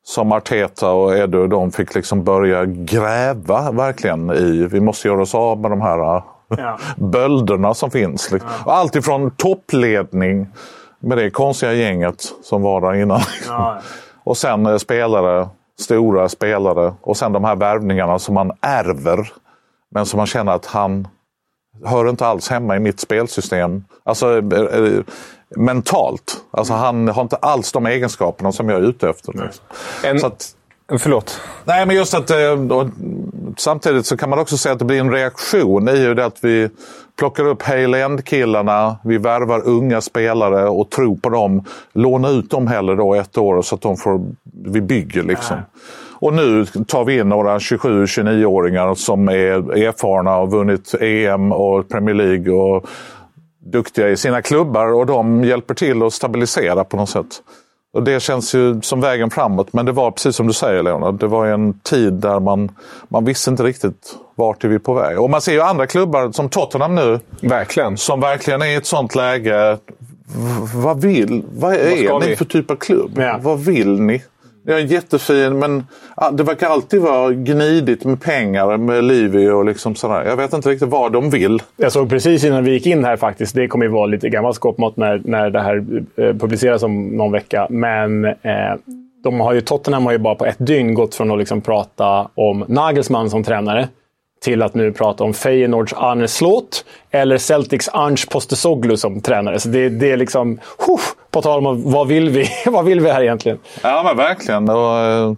som 0.08 0.32
Arteta 0.32 0.92
och 0.92 1.18
Edu 1.18 1.48
de 1.48 1.72
fick 1.72 1.96
liksom 1.96 2.24
börja 2.24 2.66
gräva 2.66 3.72
verkligen 3.72 4.32
i. 4.32 4.68
Vi 4.72 4.80
måste 4.80 5.08
göra 5.08 5.22
oss 5.22 5.36
av 5.36 5.60
med 5.60 5.72
de 5.72 5.82
här 5.82 6.22
Ja. 6.48 6.78
bölderna 6.98 7.74
som 7.74 7.92
finns. 7.92 8.32
Liksom. 8.32 8.50
Och 8.66 8.74
Allt 8.76 8.96
ifrån 8.96 9.32
toppledning 9.32 10.48
med 11.00 11.18
det 11.18 11.30
konstiga 11.30 11.74
gänget 11.74 12.34
som 12.44 12.62
var 12.62 12.82
där 12.82 12.94
innan. 12.94 13.22
Ja. 13.48 13.80
Och 14.24 14.38
sen 14.38 14.66
eh, 14.66 14.78
spelare, 14.78 15.50
stora 15.80 16.30
spelare. 16.30 16.94
Och 17.02 17.18
sen 17.18 17.34
de 17.34 17.44
här 17.44 17.56
värvningarna 17.56 18.20
som 18.20 18.36
man 18.36 18.52
ärver. 18.62 19.32
Men 19.92 20.06
som 20.06 20.18
man 20.18 20.28
känner 20.28 20.52
att 20.52 20.66
han 20.66 21.08
hör 21.86 22.10
inte 22.10 22.26
alls 22.26 22.50
hemma 22.50 22.76
i 22.76 22.80
mitt 22.80 23.00
spelsystem. 23.00 23.84
Alltså 24.04 24.38
eh, 24.38 25.00
mentalt. 25.50 26.38
Alltså 26.52 26.74
han 26.74 27.08
har 27.08 27.22
inte 27.22 27.36
alls 27.36 27.72
de 27.72 27.86
egenskaperna 27.86 28.52
som 28.52 28.70
jag 28.70 28.80
är 28.80 28.84
ute 28.84 29.10
efter. 29.10 29.34
Liksom. 29.34 29.66
En, 30.04 30.20
Så 30.20 30.28
att, 30.28 30.56
Förlåt. 31.00 31.42
Nej, 31.64 31.86
men 31.86 31.96
just 31.96 32.14
att 32.14 32.30
eh, 32.30 32.88
samtidigt 33.58 34.06
så 34.06 34.18
kan 34.18 34.30
man 34.30 34.40
också 34.40 34.58
säga 34.58 34.74
att 34.74 34.80
det 34.80 34.86
blir 34.86 35.00
en 35.00 35.12
reaktion 35.12 35.90
i 35.90 36.14
det 36.14 36.26
att 36.26 36.38
vi 36.42 36.70
plockar 37.18 37.48
upp 37.48 37.62
Hale 37.62 38.04
End-killarna, 38.04 38.98
vi 39.04 39.18
värvar 39.18 39.62
unga 39.66 40.02
spelare 40.02 40.70
och 40.70 40.90
tror 40.90 41.16
på 41.16 41.30
dem. 41.30 41.64
Låna 41.94 42.30
ut 42.30 42.50
dem 42.50 42.68
hellre 42.68 42.96
då 42.96 43.16
ett 43.16 43.38
år 43.38 43.62
så 43.62 43.76
att 43.76 43.82
de 43.82 43.98
får, 43.98 44.22
vi 44.66 44.82
bygger 44.82 45.24
liksom. 45.24 45.58
Och 46.18 46.34
nu 46.34 46.66
tar 46.66 47.06
vi 47.06 47.20
in 47.20 47.30
några 47.30 47.58
27-29-åringar 47.58 48.96
som 48.96 49.30
är 49.30 49.78
erfarna 49.78 50.38
och 50.38 50.52
vunnit 50.52 50.94
EM 51.02 51.52
och 51.52 51.90
Premier 51.90 52.16
League 52.16 52.54
och 52.54 52.86
duktiga 53.66 54.10
i 54.10 54.18
sina 54.18 54.42
klubbar 54.42 54.94
och 54.94 55.06
de 55.06 55.44
hjälper 55.44 55.74
till 55.74 56.04
att 56.04 56.14
stabilisera 56.14 56.84
på 56.84 56.98
något 56.98 57.10
sätt. 57.10 57.28
Och 57.94 58.04
Det 58.04 58.20
känns 58.20 58.56
ju 58.56 58.82
som 58.82 59.02
vägen 59.02 59.30
framåt, 59.30 59.74
men 59.74 59.86
det 59.86 59.92
var 59.92 60.12
precis 60.12 60.36
som 60.36 60.48
du 60.48 60.54
säger 60.54 60.84
Leonard. 60.84 61.20
Det 61.20 61.28
var 61.28 61.46
en 61.46 61.80
tid 61.80 62.14
där 62.14 62.40
man, 62.40 62.72
man 63.10 63.26
visste 63.26 63.50
inte 63.52 63.64
riktigt 63.64 64.16
vart 64.36 64.64
är 64.64 64.68
vi 64.68 64.80
på 64.80 64.94
väg. 64.94 65.20
Och 65.20 65.30
man 65.30 65.42
ser 65.42 65.52
ju 65.54 65.62
andra 65.62 65.88
klubbar 65.88 66.32
som 66.32 66.50
Tottenham 66.50 66.96
nu. 66.96 67.20
Verkligen. 67.42 67.98
Som 67.98 68.20
verkligen 68.20 68.62
är 68.62 68.66
i 68.66 68.76
ett 68.76 68.86
sånt 68.86 69.16
läge. 69.16 69.78
V- 70.28 70.68
vad 70.76 71.02
vill, 71.02 71.44
vad 71.58 71.74
är 71.74 72.06
ska 72.06 72.20
ni 72.20 72.36
för 72.36 72.46
typ 72.46 72.72
av 72.72 72.76
klubb? 72.76 73.12
Ja. 73.16 73.40
Vad 73.42 73.60
vill 73.60 74.02
ni? 74.02 74.24
Ja, 74.68 74.80
jättefin 74.80 75.60
men 75.60 75.88
det 76.32 76.44
verkar 76.44 76.68
alltid 76.68 77.02
vara 77.02 77.32
gnidigt 77.32 78.06
med 78.06 78.22
pengar 78.22 78.78
med 78.78 79.04
Livy 79.04 79.50
och 79.50 79.66
liksom 79.66 79.96
sådär. 79.96 80.26
Jag 80.26 80.36
vet 80.36 80.54
inte 80.54 80.70
riktigt 80.70 80.90
vad 80.90 81.12
de 81.14 81.30
vill. 81.30 81.62
Jag 81.78 81.92
såg 81.92 82.10
precis 82.10 82.44
innan 82.44 82.64
vi 82.64 82.72
gick 82.72 82.86
in 82.86 83.04
här 83.04 83.18
faktiskt. 83.18 83.56
Det 83.56 83.68
kommer 83.68 83.86
ju 83.86 83.92
vara 83.92 84.06
lite 84.06 84.30
gammalt 84.30 84.56
skåpmat 84.56 84.98
när, 84.98 85.22
när 85.26 85.50
det 85.50 85.62
här 85.62 85.86
eh, 86.16 86.34
publiceras 86.34 86.84
om 86.84 87.08
någon 87.08 87.32
vecka. 87.32 87.68
Men 87.70 88.26
eh, 88.26 88.34
de 89.24 89.40
har 89.40 89.54
ju, 89.54 89.62
Tottenham 89.62 90.06
har 90.06 90.12
ju 90.12 90.18
bara 90.18 90.36
på 90.36 90.46
ett 90.46 90.58
dygn 90.60 90.94
gått 90.94 91.16
från 91.16 91.32
att 91.32 91.38
liksom 91.38 91.62
prata 91.62 92.30
om 92.36 92.66
Nagelsmann 92.68 93.30
som 93.30 93.44
tränare 93.44 93.88
till 94.42 94.62
att 94.62 94.74
nu 94.74 94.92
prata 94.92 95.24
om 95.24 95.34
Feyenoords 95.34 95.94
Arne 95.94 96.28
Slot 96.28 96.86
eller 97.12 97.38
Celtics 97.38 97.90
Ange 97.94 98.26
Postesoglu 98.32 98.98
som 98.98 99.22
tränare. 99.22 99.60
Så 99.60 99.70
det, 99.70 99.90
det 99.90 100.12
är 100.12 100.18
liksom... 100.18 100.60
Huh, 100.88 101.00
på 101.32 101.42
tal 101.42 101.68
om 101.68 101.92
vad 101.92 102.08
vill 102.08 102.30
vi? 102.30 102.50
vad 102.66 102.86
vill 102.86 103.00
vi 103.00 103.10
här 103.10 103.22
egentligen? 103.22 103.60
Ja 103.84 104.02
men 104.04 104.18
verkligen. 104.18 104.70
Och, 104.70 104.98
eh, 104.98 105.34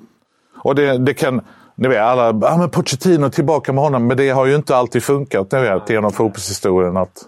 och 0.64 0.76
det, 0.76 0.98
det 0.98 1.14
kan... 1.14 1.42
Ni 1.76 1.88
vet 1.88 2.02
alla, 2.02 2.40
ja 2.42 2.58
men 2.58 2.70
Pochettino 2.70 3.30
tillbaka 3.30 3.74
med 3.74 3.84
honom. 3.84 4.08
Men 4.08 4.18
det 4.18 4.30
har 4.30 4.46
ju 4.46 4.56
inte 4.56 4.76
alltid 4.76 5.04
funkat 5.04 5.52
ni 5.52 5.60
vet, 5.60 5.90
genom 5.90 6.12
fotbollshistorien. 6.12 6.98
Att 6.98 7.24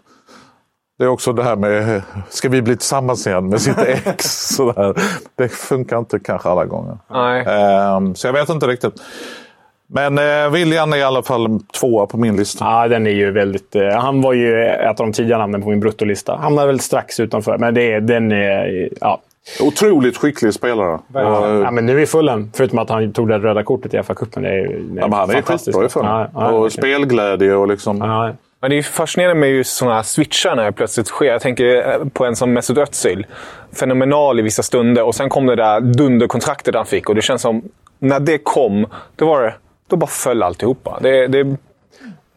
det 1.00 1.06
är 1.06 1.08
också 1.08 1.34
det 1.34 1.44
här 1.44 1.56
med, 1.56 2.02
ska 2.30 2.50
vi 2.50 2.62
bli 2.62 2.78
tillsammans 2.78 3.28
igen 3.28 3.50
med 3.50 3.62
sitt 3.62 3.78
ex? 4.06 4.26
Sådär. 4.56 4.94
Det 5.36 5.50
funkar 5.50 6.00
inte 6.00 6.20
kanske 6.20 6.50
alla 6.50 6.66
gånger. 6.66 6.98
Nej. 7.12 7.46
Ehm, 7.48 8.16
så 8.16 8.28
jag 8.28 8.34
vet 8.34 8.50
inte 8.50 8.68
riktigt. 8.68 8.94
Men 9.92 10.18
eh, 10.18 10.50
William 10.52 10.94
är 10.94 10.98
i 10.98 11.04
alla 11.04 11.24
fall 11.24 11.60
tvåa 11.80 12.06
på 12.06 12.18
min 12.18 12.36
lista. 12.36 12.66
Ja, 12.66 12.88
den 12.88 13.08
är 13.08 13.12
ju 13.12 13.32
väldigt... 13.32 13.76
Eh, 13.76 13.90
han 13.90 14.22
var 14.22 14.34
ju 14.34 14.66
ett 14.66 15.00
av 15.00 15.06
de 15.06 15.14
tidiga 15.14 15.38
namnen 15.38 15.62
på 15.62 15.70
min 15.70 15.80
bruttolista. 15.80 16.36
Hamnade 16.36 16.68
väl 16.68 16.80
strax 16.80 17.20
utanför, 17.20 17.58
men 17.58 17.74
det 17.74 17.94
är, 17.94 18.02
den 18.02 18.32
är... 18.32 18.90
Ja. 19.02 19.22
Otroligt 19.62 20.18
skicklig 20.18 20.54
spelare. 20.54 20.94
Och, 20.94 21.02
Ja, 21.14 21.72
men 21.72 21.86
nu 21.86 22.02
är 22.02 22.06
fullen, 22.06 22.52
förutom 22.56 22.80
att 22.80 22.90
han 22.90 23.14
tog 23.14 23.28
det 23.28 23.38
röda 23.38 23.64
kortet 23.64 23.94
i 23.94 23.98
FA-cupen. 23.98 24.42
Det 24.42 24.50
är, 24.50 24.64
det 24.68 25.02
ja, 25.02 25.08
men 25.08 25.14
han 25.14 25.30
är 25.30 25.34
fantastiskt. 25.34 25.78
skitbra 25.78 25.86
i 25.86 25.90
förra. 25.90 26.30
Ja, 26.34 26.42
ja, 26.46 26.52
och 26.52 26.72
spelglädje 26.72 27.56
och 27.56 27.68
liksom... 27.68 27.98
Ja, 27.98 28.32
Men 28.62 28.70
det 28.72 28.78
är 28.78 28.84
fascinerande 28.84 29.40
med 29.40 29.50
just 29.50 29.78
sådana 29.78 29.96
här 29.96 30.04
switchar 30.04 30.56
när 30.56 30.66
det 30.66 30.72
plötsligt 30.72 31.08
sker. 31.08 31.26
Jag 31.26 31.42
tänker 31.42 31.90
eh, 31.90 32.06
på 32.14 32.26
en 32.26 32.36
som 32.36 32.54
Mesut 32.54 32.78
Özil. 32.78 33.26
Fenomenal 33.80 34.40
i 34.40 34.42
vissa 34.42 34.64
stunder 34.64 35.04
och 35.04 35.16
sen 35.16 35.30
kom 35.30 35.46
det 35.46 35.56
där 35.56 35.82
dunderkontraktet 35.82 36.76
han 36.76 36.86
fick 36.86 37.10
och 37.10 37.16
det 37.16 37.22
känns 37.22 37.42
som, 37.42 37.62
när 38.00 38.20
det 38.20 38.38
kom, 38.38 38.86
då 39.16 39.26
var 39.26 39.42
det... 39.42 39.54
Då 39.90 39.96
bara 39.96 40.08
föll 40.08 40.44
alltihopa. 40.44 41.00
Det, 41.02 41.28
det, 41.28 41.56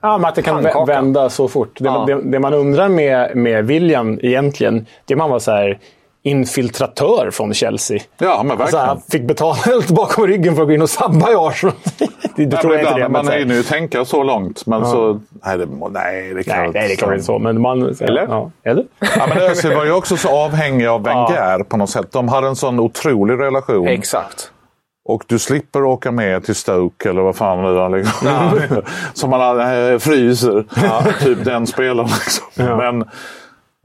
Ja, 0.04 0.18
men 0.18 0.28
att 0.28 0.34
det 0.34 0.42
kan 0.42 0.54
Pannkaka. 0.62 0.84
vända 0.84 1.30
så 1.30 1.48
fort. 1.48 1.76
Det, 1.78 1.84
Ja. 1.84 2.04
det, 2.06 2.20
det 2.30 2.38
man 2.38 2.54
undrar 2.54 2.88
med, 2.88 3.36
med 3.36 3.66
William 3.66 4.18
egentligen, 4.22 4.86
det 5.04 5.14
är 5.14 5.18
man 5.18 5.30
var 5.30 5.38
så 5.38 5.50
här 5.50 5.78
infiltratör 6.24 7.30
från 7.32 7.54
Chelsea. 7.54 7.98
Ja, 8.18 8.42
men 8.42 8.50
Alltså, 8.50 8.76
verkligen. 8.76 8.86
han 8.86 9.00
fick 9.10 9.22
betalt 9.22 9.88
bakom 9.96 10.26
ryggen 10.26 10.54
för 10.54 10.62
att 10.62 10.68
gå 10.68 10.74
in 10.74 10.82
och 10.82 10.90
sabba 10.90 11.30
i 11.30 11.34
Arsenal. 11.36 11.74
det, 11.98 12.06
det 12.36 12.46
Nej, 12.46 12.50
tror 12.50 12.70
men 12.70 12.80
jag 12.80 12.88
inte 12.90 13.00
det. 13.00 13.08
man 13.08 13.26
så 13.26 13.32
hinner 13.32 13.54
ju 13.54 13.62
tänka 13.62 14.04
så 14.04 14.22
långt. 14.22 14.66
Men 14.66 14.86
så... 14.86 15.20
Nej, 15.44 15.58
det, 15.58 15.66
nej, 15.90 16.34
det 16.34 16.42
kan 16.42 16.56
Nej, 16.58 16.70
nej, 16.74 16.88
det 16.88 16.92
är 16.94 16.96
klart 16.96 17.12
inte 17.12 17.24
så. 17.24 17.38
Men 17.38 17.60
man, 17.60 17.96
Eller? 18.00 18.26
Ja, 18.28 18.50
eller? 18.64 18.84
Ja, 19.00 19.26
men 19.28 19.38
Özil 19.38 19.74
var 19.74 19.84
ju 19.84 19.92
också 19.92 20.16
så 20.16 20.28
avhängig 20.28 20.86
av 20.86 21.02
Wenger 21.04 21.62
på 21.64 21.76
något 21.76 21.90
sätt. 21.90 22.12
De 22.12 22.28
hade 22.28 22.46
en 22.48 22.56
sån 22.56 22.80
otrolig 22.80 23.38
relation. 23.40 23.88
exakt. 23.88 24.50
Och 25.04 25.24
du 25.26 25.38
slipper 25.38 25.84
åka 25.84 26.10
med 26.10 26.44
till 26.44 26.54
Stoke 26.54 27.10
eller 27.10 27.22
vad 27.22 27.36
fan 27.36 27.62
nu 27.62 27.78
han 27.78 27.92
liksom. 27.92 28.28
Som 29.14 29.32
han 29.32 29.60
äh, 29.60 29.98
fryser. 29.98 30.64
Typ 31.24 31.44
den 31.44 31.66
spelaren. 31.66 32.10
Liksom. 32.10 32.76
Men 32.76 33.02
eh, 33.02 33.08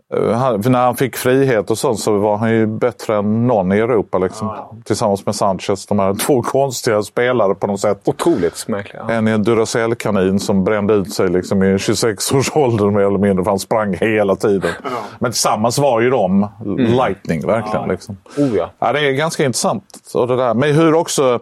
för 0.10 0.70
när 0.70 0.86
han 0.86 0.96
fick 0.96 1.16
frihet 1.16 1.72
och 1.72 1.78
sånt 1.78 2.00
så 2.00 2.18
var 2.18 2.38
han 2.38 2.52
ju 2.52 2.66
bättre 2.68 3.16
än 3.16 3.48
någon 3.48 3.72
i 3.72 3.78
Europa. 3.78 4.18
Liksom. 4.18 4.52
Tillsammans 4.84 5.26
med 5.26 5.36
Sanchez. 5.36 5.86
De 5.86 6.00
här 6.00 6.14
två 6.26 6.42
konstiga 6.42 7.04
spelare 7.04 7.56
på 7.56 7.68
något 7.68 7.80
sätt. 7.80 8.02
Otroligt 8.06 8.68
märkliga. 8.68 9.04
En 9.10 9.28
är 9.28 9.34
en 9.34 9.44
Duracell-kanin 9.44 10.40
som 10.40 10.64
brände 10.64 10.94
ut 10.94 11.14
sig 11.14 11.30
liksom 11.30 11.64
i 11.64 11.80
26 11.80 12.32
års 12.32 12.56
ålder 12.56 12.86
mer 12.86 13.02
eller 13.02 13.18
mindre. 13.18 13.44
För 13.44 13.52
han 13.52 13.60
sprang 13.60 13.94
hela 13.94 14.36
tiden. 14.36 14.72
Men 15.20 15.32
tillsammans 15.32 15.80
var 15.80 16.02
ju 16.02 16.10
de 16.10 16.48
lightning 16.78 17.48
verkligen. 17.48 17.90
Liksom. 17.90 18.18
Oh 18.38 18.56
ja. 18.56 18.72
Ja, 18.80 18.94
det 18.94 19.00
är 19.00 19.12
ganska 19.12 19.46
intressant. 19.46 19.84
Och 20.14 20.28
det 20.28 20.36
där. 20.36 20.54
Men 20.54 20.76
hur 20.76 20.94
också... 20.94 21.40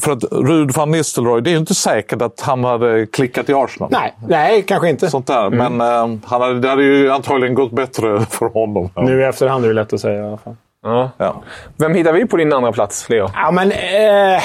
För 0.00 0.12
att 0.12 0.24
Rud 0.32 0.70
van 0.70 0.90
Nistelrooy, 0.90 1.40
det 1.40 1.50
är 1.50 1.52
ju 1.52 1.58
inte 1.58 1.74
säkert 1.74 2.22
att 2.22 2.40
han 2.40 2.64
hade 2.64 3.06
klickat 3.06 3.48
i 3.48 3.54
Arsenal. 3.54 3.88
Nej, 3.92 4.14
nej, 4.28 4.62
kanske 4.62 4.88
inte. 4.88 5.10
Sånt 5.10 5.26
där. 5.26 5.50
Men 5.50 5.80
eh, 5.80 6.18
han 6.24 6.40
hade, 6.40 6.60
det 6.60 6.68
hade 6.68 6.82
ju 6.82 7.10
antagligen 7.10 7.54
gått 7.54 7.72
bättre 7.72 8.20
för 8.30 8.46
honom. 8.46 8.90
Nu 8.96 9.20
i 9.20 9.24
efterhand 9.24 9.64
är 9.64 9.68
det 9.68 9.74
lätt 9.74 9.92
att 9.92 10.00
säga 10.00 10.22
i 10.22 10.26
alla 10.26 10.36
fall. 10.36 10.56
Ja. 10.82 11.10
Ja. 11.18 11.42
Vem 11.76 11.94
hittar 11.94 12.12
vi 12.12 12.26
på 12.26 12.36
din 12.36 12.52
andra 12.52 12.72
plats, 12.72 13.08
Leo? 13.08 13.30
Ja, 13.34 13.50
men... 13.50 13.72
Eh, 13.72 14.42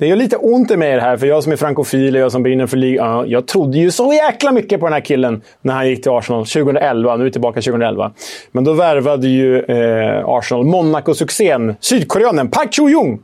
det 0.00 0.06
gör 0.06 0.16
lite 0.16 0.36
ont 0.36 0.70
i 0.70 0.76
mig 0.76 0.94
det 0.94 1.00
här, 1.00 1.16
för 1.16 1.26
jag 1.26 1.42
som 1.42 1.52
är 1.52 1.56
frankofil 1.56 2.16
och 2.16 2.22
jag 2.22 2.32
som 2.32 2.42
brinner 2.42 2.66
för 2.66 2.76
ligan. 2.76 3.30
Jag 3.30 3.46
trodde 3.46 3.78
ju 3.78 3.90
så 3.90 4.12
jäkla 4.12 4.52
mycket 4.52 4.80
på 4.80 4.86
den 4.86 4.92
här 4.92 5.00
killen 5.00 5.42
när 5.62 5.74
han 5.74 5.88
gick 5.88 6.02
till 6.02 6.12
Arsenal 6.12 6.46
2011. 6.46 7.16
Nu 7.16 7.22
är 7.22 7.24
vi 7.24 7.32
tillbaka 7.32 7.60
2011. 7.60 8.12
Men 8.52 8.64
då 8.64 8.72
värvade 8.72 9.28
ju 9.28 9.58
eh, 9.62 10.28
Arsenal 10.28 10.64
Monaco-succén, 10.64 11.76
sydkoreanen 11.80 12.50
Park 12.50 12.72
Cho-Jung, 12.72 13.18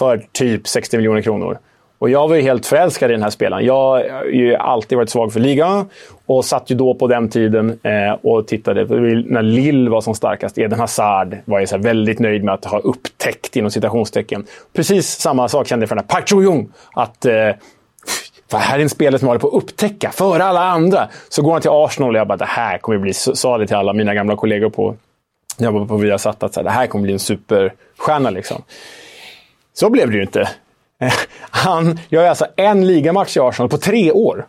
för 0.00 0.26
typ 0.32 0.68
60 0.68 0.96
miljoner 0.96 1.22
kronor. 1.22 1.58
Och 1.98 2.10
jag 2.10 2.28
var 2.28 2.36
ju 2.36 2.42
helt 2.42 2.66
förälskad 2.66 3.10
i 3.10 3.12
den 3.12 3.22
här 3.22 3.30
spelaren. 3.30 3.64
Jag 3.64 3.74
har 3.74 4.24
ju 4.24 4.54
alltid 4.54 4.98
varit 4.98 5.10
svag 5.10 5.32
för 5.32 5.40
ligan 5.40 5.88
och 6.26 6.44
satt 6.44 6.70
ju 6.70 6.76
då 6.76 6.94
på 6.94 7.06
den 7.06 7.28
tiden 7.28 7.78
eh, 7.82 8.12
och 8.22 8.46
tittade 8.46 8.84
när 9.24 9.42
Lill 9.42 9.88
var 9.88 10.00
som 10.00 10.14
starkast. 10.14 10.58
Eden 10.58 10.80
Hazard 10.80 11.36
var 11.44 11.58
jag 11.58 11.68
så 11.68 11.76
här 11.76 11.82
väldigt 11.82 12.18
nöjd 12.18 12.44
med 12.44 12.54
att 12.54 12.64
ha 12.64 12.78
upptäckt 12.78 13.56
inom 13.56 13.70
citationstecken. 13.70 14.46
Precis 14.72 15.08
samma 15.08 15.48
sak 15.48 15.66
kände 15.66 15.82
jag 15.82 15.88
för 15.88 15.96
den 15.96 16.04
här 16.08 16.14
Park 16.14 16.28
Cho-Jung. 16.28 16.72
Att 16.92 17.24
eh, 17.24 17.50
för 18.50 18.58
här 18.58 18.78
är 18.78 18.82
en 18.82 18.88
spelare 18.88 19.18
som 19.18 19.28
håller 19.28 19.40
på 19.40 19.48
att 19.48 19.62
upptäcka 19.62 20.10
före 20.10 20.44
alla 20.44 20.64
andra. 20.64 21.08
Så 21.28 21.42
går 21.42 21.52
han 21.52 21.60
till 21.60 21.70
Arsenal 21.70 22.14
och 22.14 22.20
jag 22.20 22.28
bara, 22.28 22.36
det 22.36 22.44
här 22.44 22.78
kommer 22.78 22.98
bli, 22.98 23.14
sa 23.14 23.58
det 23.58 23.66
till 23.66 23.76
alla 23.76 23.92
mina 23.92 24.14
gamla 24.14 24.36
kollegor 24.36 24.70
på, 24.70 24.96
när 25.58 25.66
jag 25.66 25.72
var 25.72 25.86
på 25.86 25.96
Viasat, 25.96 26.42
att 26.42 26.54
så 26.54 26.60
här, 26.60 26.64
det 26.64 26.70
här 26.70 26.86
kommer 26.86 27.02
bli 27.02 27.12
en 27.12 27.18
superstjärna. 27.18 28.30
Liksom. 28.30 28.62
Så 29.80 29.90
blev 29.90 30.10
det 30.10 30.16
ju 30.16 30.22
inte. 30.22 30.48
Han 31.50 31.98
gör 32.08 32.26
alltså 32.26 32.46
en 32.56 32.86
ligamatch 32.86 33.36
i 33.36 33.40
Arsenal 33.40 33.68
på 33.68 33.78
tre 33.78 34.12
år. 34.12 34.46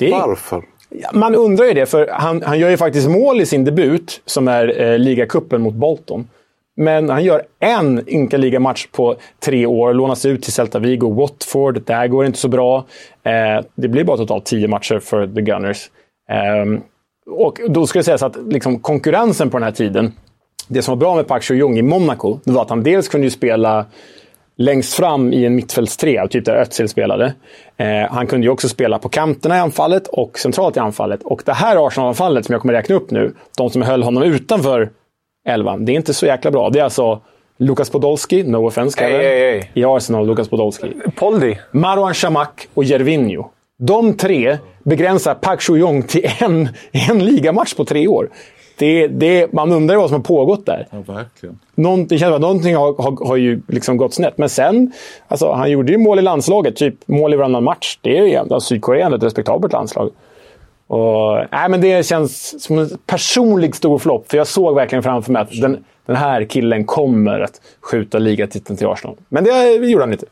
Är, 0.00 0.10
Varför? 0.10 0.64
Man 1.12 1.34
undrar 1.34 1.64
ju 1.64 1.72
det, 1.72 1.86
för 1.86 2.08
han, 2.12 2.42
han 2.42 2.58
gör 2.58 2.70
ju 2.70 2.76
faktiskt 2.76 3.08
mål 3.08 3.40
i 3.40 3.46
sin 3.46 3.64
debut, 3.64 4.22
som 4.26 4.48
är 4.48 4.82
eh, 4.82 4.98
ligacupen 4.98 5.62
mot 5.62 5.74
Bolton. 5.74 6.28
Men 6.76 7.08
han 7.08 7.24
gör 7.24 7.42
en 7.60 8.08
ynka 8.08 8.36
ligamatch 8.36 8.86
på 8.86 9.16
tre 9.38 9.66
år, 9.66 9.94
lånas 9.94 10.24
ut 10.24 10.42
till 10.42 10.52
Celta 10.52 10.78
Vigo, 10.78 11.14
Watford. 11.14 11.82
Där 11.86 12.06
går 12.06 12.22
det 12.22 12.26
inte 12.26 12.38
så 12.38 12.48
bra. 12.48 12.84
Eh, 13.22 13.64
det 13.74 13.88
blir 13.88 14.04
bara 14.04 14.16
totalt 14.16 14.44
tio 14.44 14.68
matcher 14.68 14.98
för 14.98 15.26
The 15.26 15.40
Gunners. 15.40 15.90
Eh, 16.30 16.80
och 17.30 17.60
då 17.68 17.86
ska 17.86 17.98
det 17.98 18.04
sägas 18.04 18.22
att 18.22 18.36
liksom, 18.46 18.78
konkurrensen 18.78 19.50
på 19.50 19.58
den 19.58 19.64
här 19.64 19.72
tiden, 19.72 20.12
det 20.68 20.82
som 20.82 20.92
var 20.92 21.00
bra 21.00 21.16
med 21.16 21.26
Park 21.26 21.42
Cho-Jung 21.42 21.78
i 21.78 21.82
Monaco, 21.82 22.38
det 22.44 22.52
var 22.52 22.62
att 22.62 22.70
han 22.70 22.82
dels 22.82 23.08
kunde 23.08 23.26
ju 23.26 23.30
spela 23.30 23.86
längst 24.60 24.94
fram 24.94 25.32
i 25.32 25.44
en 25.44 25.54
mittfältstrea, 25.54 26.28
typ 26.28 26.44
där 26.44 26.56
Özil 26.56 26.88
spelade. 26.88 27.34
Eh, 27.76 27.86
han 28.10 28.26
kunde 28.26 28.46
ju 28.46 28.50
också 28.50 28.68
spela 28.68 28.98
på 28.98 29.08
kanterna 29.08 29.56
i 29.56 29.60
anfallet 29.60 30.06
och 30.06 30.38
centralt 30.38 30.76
i 30.76 30.80
anfallet. 30.80 31.22
Och 31.22 31.42
det 31.46 31.52
här 31.52 31.86
Arsenal-anfallet 31.86 32.46
som 32.46 32.52
jag 32.52 32.62
kommer 32.62 32.74
räkna 32.74 32.94
upp 32.94 33.10
nu, 33.10 33.34
de 33.56 33.70
som 33.70 33.82
höll 33.82 34.02
honom 34.02 34.22
utanför 34.22 34.90
elvan, 35.48 35.84
det 35.84 35.92
är 35.92 35.96
inte 35.96 36.14
så 36.14 36.26
jäkla 36.26 36.50
bra. 36.50 36.70
Det 36.70 36.78
är 36.78 36.84
alltså 36.84 37.20
Lukas 37.58 37.90
Podolski, 37.90 38.42
no 38.42 38.66
offense 38.66 38.98
Kalle, 38.98 39.16
hej, 39.16 39.40
hej. 39.40 39.70
i 39.74 39.84
Arsenal, 39.84 40.26
Lukas 40.26 40.48
Podolski. 40.48 40.92
Poldi. 41.16 41.58
Marwan 41.70 42.14
Shamak 42.14 42.68
och 42.74 42.84
Jervinho. 42.84 43.50
De 43.78 44.16
tre 44.16 44.58
begränsar 44.84 45.34
Park 45.34 45.60
Soo-Jong 45.60 46.02
till 46.02 46.30
en, 46.38 46.68
en 47.08 47.24
ligamatch 47.24 47.74
på 47.74 47.84
tre 47.84 48.08
år. 48.08 48.30
Det, 48.80 49.06
det, 49.06 49.52
man 49.52 49.72
undrar 49.72 49.96
vad 49.96 50.08
som 50.08 50.16
har 50.16 50.22
pågått 50.22 50.66
där. 50.66 50.86
Ja, 50.90 51.14
verkligen. 51.14 51.58
Någon, 51.74 52.06
det 52.06 52.18
känns 52.18 52.28
som 52.28 52.34
att 52.34 52.40
någonting 52.40 52.76
har, 52.76 53.02
har, 53.02 53.26
har 53.26 53.36
ju 53.36 53.60
liksom 53.68 53.96
gått 53.96 54.14
snett. 54.14 54.38
Men 54.38 54.48
sen, 54.48 54.92
alltså, 55.28 55.52
han 55.52 55.70
gjorde 55.70 55.92
ju 55.92 55.98
mål 55.98 56.18
i 56.18 56.22
landslaget. 56.22 56.76
Typ 56.76 56.94
mål 57.08 57.34
i 57.34 57.36
varannan 57.36 57.64
match. 57.64 57.98
Det 58.02 58.18
är 58.18 58.24
ju 58.24 58.36
alltså, 58.36 58.60
Sydkorea 58.60 59.14
ett 59.14 59.22
respektabelt 59.22 59.72
landslag. 59.72 60.10
Och, 60.86 61.36
nej, 61.52 61.68
men 61.68 61.80
det 61.80 62.06
känns 62.06 62.62
som 62.64 62.78
en 62.78 62.90
personlig 63.06 63.76
stor 63.76 63.98
flopp. 63.98 64.30
För 64.30 64.36
jag 64.36 64.46
såg 64.46 64.74
verkligen 64.74 65.02
framför 65.02 65.32
mig 65.32 65.42
att 65.42 65.60
den, 65.60 65.84
den 66.06 66.16
här 66.16 66.44
killen 66.44 66.84
kommer 66.84 67.40
att 67.40 67.60
skjuta 67.80 68.18
ligatiteln 68.18 68.76
till 68.76 68.86
Arsenal. 68.86 69.16
Men 69.28 69.44
det 69.44 69.74
gjorde 69.74 70.02
han 70.02 70.12
inte. 70.12 70.26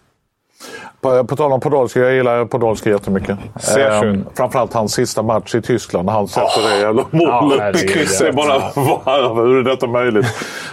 På, 1.00 1.24
på 1.24 1.36
tal 1.36 1.52
om 1.52 1.60
Podolski, 1.60 2.00
jag 2.00 2.14
gillar 2.14 2.44
Podolski 2.44 2.90
jättemycket. 2.90 3.38
Sehr 3.60 3.88
Eh, 4.08 4.14
framförallt 4.34 4.72
hans 4.72 4.92
sista 4.92 5.22
match 5.22 5.54
i 5.54 5.62
Tyskland 5.62 6.06
när 6.06 6.12
han 6.12 6.28
sätter 6.28 6.70
det 6.70 6.78
jävla 6.80 7.04
målet. 7.10 7.60
herregud, 7.60 8.08
det 8.20 8.28
är 8.28 8.32
bara, 8.32 8.58
wow, 8.74 9.46
hur 9.46 9.58
är 9.58 9.62
detta 9.70 9.86
möjligt? 9.86 10.26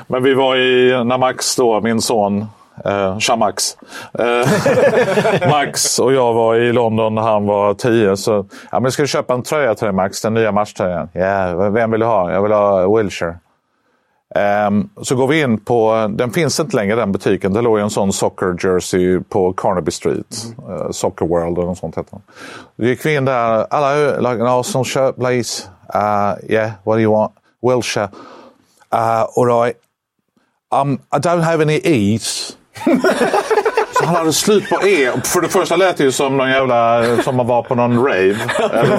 Men 0.07 0.23
vi 0.23 0.33
var 0.33 0.55
i, 0.55 1.03
när 1.05 1.17
Max 1.17 1.55
då, 1.55 1.81
min 1.81 2.01
son, 2.01 2.45
eh, 2.85 3.17
tja 3.17 3.35
Max. 3.35 3.77
Eh, 4.19 5.49
Max 5.49 5.99
och 5.99 6.13
jag 6.13 6.33
var 6.33 6.55
i 6.55 6.73
London 6.73 7.15
när 7.15 7.21
han 7.21 7.45
var 7.45 7.73
tio. 7.73 8.17
Så, 8.17 8.45
ja, 8.71 8.79
men 8.79 8.91
ska 8.91 9.03
du 9.03 9.07
köpa 9.07 9.33
en 9.33 9.43
tröja 9.43 9.75
till 9.75 9.85
dig 9.85 9.93
Max? 9.93 10.21
Den 10.21 10.33
nya 10.33 10.51
matchtröjan. 10.51 11.09
Ja, 11.13 11.69
vem 11.69 11.91
vill 11.91 11.99
du 11.99 12.05
ha? 12.05 12.31
Jag 12.31 12.41
vill 12.43 12.51
ha 12.51 12.97
Wilshire. 12.97 13.35
Ehm, 14.35 14.89
så 15.01 15.15
går 15.15 15.27
vi 15.27 15.41
in 15.41 15.57
på, 15.57 16.07
den 16.09 16.31
finns 16.31 16.59
inte 16.59 16.75
längre 16.75 16.95
den 16.95 17.11
butiken. 17.11 17.53
Det 17.53 17.61
låg 17.61 17.77
ju 17.77 17.83
en 17.83 17.89
sån 17.89 18.13
soccer 18.13 18.55
jersey 18.63 19.19
på 19.19 19.53
Carnaby 19.53 19.91
Street. 19.91 20.45
Eh, 20.69 20.91
soccer 20.91 21.25
World 21.25 21.57
eller 21.57 21.67
något 21.67 21.77
sånt 21.77 21.95
hette 21.95 22.09
den. 22.11 22.21
Då 22.75 22.85
gick 22.85 23.05
vi 23.05 23.15
in 23.15 23.25
där. 23.25 23.67
Hello, 23.71 24.19
like 24.19 24.43
an 24.43 24.47
Arsenal 24.47 24.85
shirt 24.85 25.15
please. 25.15 25.67
Uh, 25.95 26.35
yeah, 26.49 26.71
what 26.83 26.97
do 26.97 27.01
you 27.01 27.11
want? 27.11 27.31
Wilshire. 27.61 28.09
Uh, 28.93 29.25
all 29.35 29.45
right. 29.45 29.75
Um, 30.71 30.99
I 31.11 31.19
don't 31.19 31.41
have 31.41 31.61
any 31.61 31.79
E's. 31.83 32.55
Så 33.99 34.05
han 34.05 34.15
hade 34.15 34.33
slut 34.33 34.69
på 34.69 34.87
E. 34.87 35.11
För 35.23 35.41
det 35.41 35.49
första 35.49 35.75
lät 35.75 35.97
det 35.97 36.03
ju 36.03 36.11
som 36.11 36.37
någon 36.37 36.49
jävla, 36.49 37.03
som 37.23 37.35
man 37.35 37.47
var 37.47 37.63
på 37.63 37.75
någon 37.75 37.97
rave. 37.97 38.37
Eller 38.73 38.97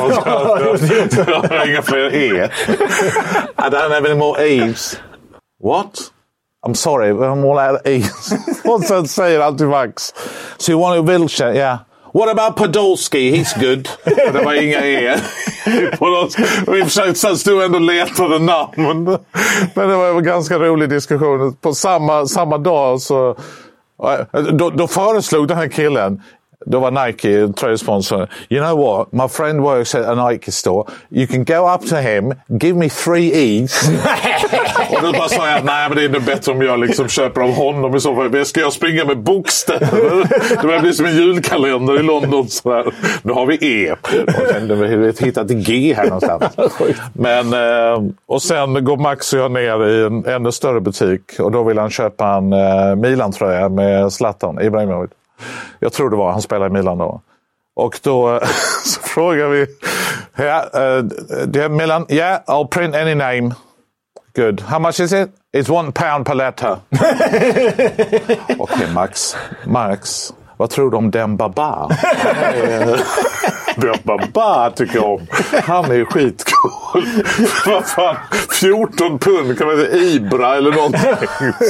något 1.38 1.66
inga 1.68 1.82
fler 1.82 2.14
E. 2.14 2.50
I 3.58 3.68
don't 3.70 3.94
have 3.94 4.10
any 4.10 4.14
more 4.14 4.48
E's. 4.48 4.98
What? 5.66 6.12
I'm 6.62 6.74
sorry, 6.74 7.08
I'm 7.10 7.44
all 7.44 7.58
out 7.58 7.74
of 7.74 7.86
E's. 7.86 8.32
Och 8.64 8.82
sen 8.82 9.08
säger 9.08 9.40
alltid 9.40 9.68
Max. 9.68 10.14
So 10.58 10.72
you 10.72 10.80
want 10.80 10.98
a 10.98 11.02
Wilshire? 11.02 11.54
Yeah. 11.54 11.78
What 12.12 12.28
about 12.28 12.56
Podolski? 12.56 13.30
He's 13.32 13.60
good. 13.60 13.88
Det 14.04 14.44
var 14.44 14.54
inga 14.54 14.86
E. 14.86 15.20
Podolski. 15.98 16.42
Och 16.66 16.76
i 16.76 16.82
och 16.82 16.84
för 16.84 16.90
sig 16.90 17.14
sen 17.14 17.36
stod 17.38 17.54
jag 17.54 17.64
ändå 17.64 17.78
och 17.78 17.84
letade 17.84 18.38
namn. 18.38 18.72
Men, 19.74 19.88
det 19.88 19.96
var 19.96 20.18
en 20.18 20.24
ganska 20.24 20.58
rolig 20.58 20.88
diskussion. 20.88 21.56
På 21.60 21.74
samma, 21.74 22.26
samma 22.26 22.58
dag 22.58 23.00
så 23.00 23.36
äh, 24.34 24.42
då, 24.42 24.70
då 24.70 24.88
föreslog 24.88 25.48
den 25.48 25.56
här 25.56 25.68
killen, 25.68 26.22
då 26.66 26.80
var 26.80 27.06
Nike 27.06 27.52
tröjsponsor. 27.52 28.28
You 28.48 28.64
know 28.64 28.78
what? 28.78 29.12
My 29.12 29.28
friend 29.28 29.60
works 29.60 29.94
at 29.94 30.06
a 30.06 30.28
Nike 30.30 30.52
store. 30.52 30.84
You 31.10 31.26
can 31.26 31.44
go 31.44 31.74
up 31.74 31.88
to 31.88 31.96
him, 31.96 32.34
give 32.60 32.78
me 32.78 32.88
three 32.88 33.32
E's. 33.32 33.90
och 34.90 35.02
då 35.02 35.12
bara 35.12 35.28
sa 35.28 35.50
jag, 35.50 35.64
nej 35.64 35.88
men 35.88 35.96
det 35.96 36.04
är 36.04 36.08
nog 36.08 36.22
bättre 36.22 36.52
om 36.52 36.62
jag 36.62 36.80
liksom 36.80 37.08
köper 37.08 37.40
av 37.40 37.54
honom 37.54 37.96
i 37.96 38.00
så 38.00 38.14
fall. 38.14 38.44
Ska 38.44 38.60
jag 38.60 38.72
springa 38.72 39.04
med 39.04 39.18
bokstäver? 39.18 40.28
Det 40.60 40.66
börjar 40.66 40.80
bli 40.80 40.92
som 40.92 41.06
en 41.06 41.16
julkalender 41.16 42.00
i 42.00 42.02
London. 42.02 42.48
Sådär. 42.48 42.94
Nu 43.22 43.32
har 43.32 43.46
vi 43.46 43.58
E. 43.60 43.92
Och 43.92 44.48
sen, 44.48 44.80
vi 45.02 45.12
hittat 45.26 45.48
G 45.48 45.94
här 45.96 46.04
någonstans. 46.04 46.44
Men, 47.12 47.52
eh, 47.52 48.10
och 48.26 48.42
sen 48.42 48.84
går 48.84 48.96
Max 48.96 49.32
och 49.32 49.38
jag 49.38 49.50
ner 49.50 49.86
i 49.86 50.06
en 50.06 50.24
ännu 50.24 50.52
större 50.52 50.80
butik 50.80 51.22
och 51.38 51.52
då 51.52 51.62
vill 51.62 51.78
han 51.78 51.90
köpa 51.90 52.28
en 52.28 52.52
eh, 52.52 52.96
Milan-tröja 52.96 53.68
med 53.68 54.12
Zlatan 54.12 54.60
Ibrahimovic. 54.60 55.10
Jag 55.80 55.92
tror 55.92 56.10
det 56.10 56.16
var, 56.16 56.32
han 56.32 56.42
spelade 56.42 56.66
i 56.66 56.72
Milan 56.72 56.98
då. 56.98 57.20
Och 57.76 58.00
då 58.02 58.34
eh, 58.34 58.40
så 58.84 59.00
frågar 59.00 59.48
vi, 59.48 59.66
Ja, 60.36 60.64
uh, 60.74 61.02
do 61.46 61.68
Milan? 61.68 62.06
Yeah, 62.08 62.40
I'll 62.46 62.68
print 62.68 62.94
any 62.94 63.14
name. 63.14 63.54
Good. 64.36 64.60
How 64.60 64.78
much 64.78 65.00
is 65.00 65.12
it? 65.12 65.30
It's 65.52 65.70
one 65.70 65.92
pound 65.92 66.26
per 66.26 66.34
letter. 66.34 66.78
Okej, 68.58 68.86
Max. 68.94 69.36
Max, 69.66 70.32
vad 70.56 70.70
tror 70.70 70.90
du 70.90 70.96
om 70.96 71.10
Dembaba? 71.10 71.88
Dembaba 73.76 74.70
tycker 74.70 74.94
jag 74.94 75.04
om. 75.04 75.26
Han 75.64 75.84
är 75.90 75.94
ju 75.94 76.04
skitcool. 76.06 77.02
vad 77.66 77.86
fan, 77.86 78.16
14 78.60 79.18
pund 79.18 79.58
kan 79.58 79.66
man 79.66 79.76
säga. 79.76 79.96
Ibra 79.96 80.56
eller 80.56 80.72
någonting. 80.72 81.00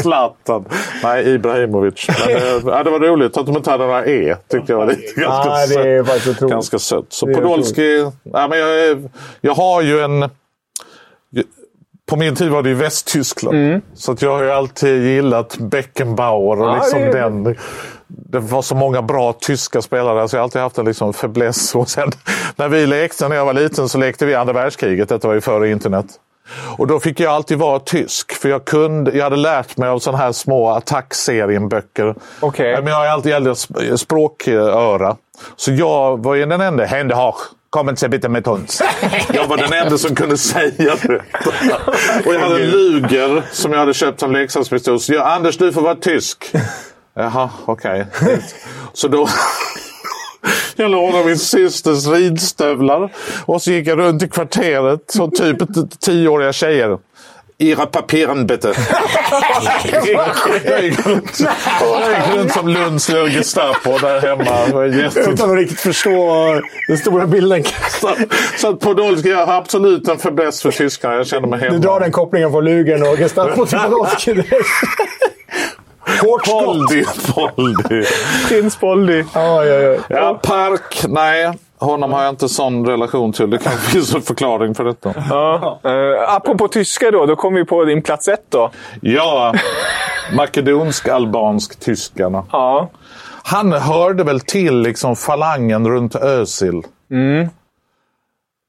Zlatan. 0.03 0.65
Nej, 1.03 1.29
Ibrahimovic. 1.35 2.07
Men, 2.27 2.37
eh, 2.37 2.43
ja, 2.67 2.83
det 2.83 2.91
var 2.91 2.99
roligt 3.01 3.37
att 3.37 3.47
de 3.47 3.57
inte 3.57 3.71
hade 3.71 3.87
några 3.87 4.07
E. 4.07 4.37
Tyckte 4.51 4.73
jag 4.73 4.79
var 4.79 4.87
lite 4.87 5.21
ganska, 5.21 5.51
Ja, 5.51 5.67
det 5.83 5.91
är 5.91 6.05
sött. 6.35 6.51
ganska 6.51 6.79
sött. 6.79 7.07
Så 7.09 7.27
Podolski. 7.27 8.11
Ja, 8.23 8.49
men 8.49 8.59
jag, 8.59 8.81
är- 8.85 9.09
jag 9.41 9.55
har 9.55 9.83
ju 9.83 10.01
en... 10.01 10.31
På 12.07 12.17
min 12.17 12.35
tid 12.35 12.49
var 12.51 12.63
det 12.63 12.71
i 12.71 12.75
Västtyskland. 12.75 13.57
Så 13.95 14.13
att 14.13 14.23
jag 14.23 14.33
har 14.37 14.43
ju 14.43 14.51
alltid 14.51 15.03
gillat 15.03 15.57
Beckenbauer 15.59 16.61
och 16.61 16.69
Ja, 16.69 16.77
liksom 16.77 17.01
det 17.01 17.13
den. 17.13 17.57
Det 18.07 18.39
var 18.39 18.63
så 18.63 18.75
många 18.75 19.03
bra 19.03 19.33
tyska 19.33 19.83
spelare 19.83 20.29
så 20.29 20.37
jag 20.37 20.41
har 20.41 20.45
alltid 20.45 20.63
haft 20.63 20.79
en 20.79 20.85
liksom 20.85 21.13
fäbless. 21.13 21.75
Och 21.75 21.89
sen, 21.89 22.11
när 22.57 22.69
vi 22.69 22.87
lekte 22.87 23.29
när 23.29 23.37
jag 23.37 23.45
var 23.45 23.53
liten 23.53 23.89
så 23.89 23.99
lekte 23.99 24.27
vi 24.27 24.35
andra 24.35 24.53
världskriget. 24.53 25.09
Detta 25.09 25.29
var 25.29 25.35
ju 25.35 25.41
före 25.41 25.71
internet. 25.71 26.07
Och 26.79 26.87
då 26.87 27.01
fick 27.01 27.21
jag 27.21 27.33
alltid 27.33 27.59
vara 27.59 27.79
tysk. 27.79 28.33
För 28.33 28.49
jag, 28.49 28.65
kunde, 28.65 29.11
jag 29.17 29.25
hade 29.25 29.37
lärt 29.37 29.77
mig 29.77 29.89
av 29.89 29.99
sådana 29.99 30.19
här 30.19 30.33
små 30.33 30.71
attackserienböcker. 30.71 32.15
Okej. 32.41 32.75
Men 32.77 32.87
jag 32.87 32.97
har 32.97 33.07
alltid 33.07 33.33
sp- 33.35 33.97
språköra. 33.97 35.17
Så 35.57 35.73
jag 35.73 36.23
var 36.23 36.35
ju 36.35 36.47
den 36.47 36.61
enda. 36.61 36.85
Hände 36.85 37.15
Kommer 37.71 37.95
sig 37.95 38.09
bitte 38.09 38.29
med 38.29 38.45
tons. 38.45 38.83
Jag 39.33 39.47
var 39.47 39.57
den 39.57 39.73
enda 39.73 39.99
som 39.99 40.15
kunde 40.15 40.39
säga 40.39 40.97
det. 41.03 41.23
Och 42.27 42.35
jag 42.35 42.41
hade 42.41 42.65
en 42.65 42.71
Luger 42.71 43.43
som 43.53 43.73
jag 43.73 43.79
hade 43.79 43.95
köpt 43.95 44.21
som 44.21 44.33
leksakspistol. 44.33 45.01
Så 45.01 45.13
jag, 45.13 45.27
Anders, 45.27 45.59
du 45.59 45.73
får 45.73 45.83
vara 45.83 45.95
tysk. 45.95 46.53
Jaha, 47.15 47.51
okej. 47.65 48.07
Så 48.93 49.09
då... 49.09 49.29
Jag 50.79 50.91
lånade 50.91 51.25
min 51.25 51.39
systers 51.39 52.07
ridstövlar 52.07 53.13
och 53.47 53.63
så 53.63 53.71
gick 53.71 53.87
jag 53.87 53.99
runt 53.99 54.23
i 54.23 54.29
kvarteret 54.29 55.11
som 55.11 55.31
typ 55.31 55.57
tioåriga 56.01 56.53
tjejer. 56.53 56.99
Era 57.59 57.87
papiren 57.87 58.47
bitte. 58.47 58.69
Jag 60.65 60.85
gick 60.85 61.07
runt, 61.07 61.41
jag 61.81 62.11
gick 62.11 62.37
runt 62.37 62.53
som 62.53 62.69
Lunds 62.69 63.09
lilla 63.09 63.29
Gestapo 63.29 63.99
där 63.99 64.21
hemma. 64.21 64.85
Utan 65.33 65.51
att 65.51 65.57
riktigt 65.57 65.81
förstå 65.81 66.61
den 66.89 66.99
stora 66.99 67.27
bilden. 67.27 67.65
så, 68.01 68.15
så 68.57 68.69
att 68.69 68.81
Podolski, 68.81 69.31
jag 69.31 69.47
har 69.47 69.55
absolut 69.55 70.09
en 70.09 70.19
fäbless 70.19 70.63
för 70.63 70.71
tyskarna. 70.71 71.15
Jag 71.15 71.27
känner 71.27 71.49
mig 71.49 71.61
hemma. 71.61 71.73
Du 71.73 71.79
drar 71.79 72.01
den 72.01 72.13
kopplingen 72.13 72.51
från 72.51 72.65
Lugern 72.65 73.03
och 73.03 73.19
Gestapo 73.19 73.67
till 73.67 73.79
Podolski 73.91 74.33
direkt. 74.33 74.69
Hårt 76.23 76.47
skott. 76.47 76.65
Poldi, 76.65 77.05
Poldi. 77.35 78.07
Prins 78.49 78.77
Poldi. 78.77 79.25
Oj, 79.35 79.73
oj, 79.73 79.89
oj. 79.89 80.01
Ja, 80.09 80.41
Park, 80.43 81.05
nej. 81.09 81.53
Honom 81.79 82.13
har 82.13 82.23
jag 82.23 82.33
inte 82.33 82.49
sån 82.49 82.87
relation 82.87 83.33
till. 83.33 83.51
Det 83.51 83.59
kanske 83.59 83.91
finns 83.91 84.15
en 84.15 84.23
förklaring 84.23 84.75
för 84.75 84.85
detta. 84.85 85.15
Ja. 85.31 85.81
Uh, 85.85 86.35
apropå 86.37 86.69
tyska 86.69 87.11
då, 87.11 87.27
då 87.27 87.37
kommer 87.37 87.59
vi 87.59 87.65
på 87.65 87.85
din 87.85 88.03
plats 88.03 88.29
ett 88.29 88.47
då. 88.49 88.71
Ja, 89.01 89.55
makedonsk, 90.37 91.09
albansk, 91.09 91.81
tyskarna. 91.81 92.45
Ja. 92.53 92.91
Han 93.43 93.73
hörde 93.73 94.25
väl 94.25 94.41
till 94.41 94.79
liksom 94.79 95.17
falangen 95.17 95.89
runt 95.89 96.15
Özil. 96.15 96.83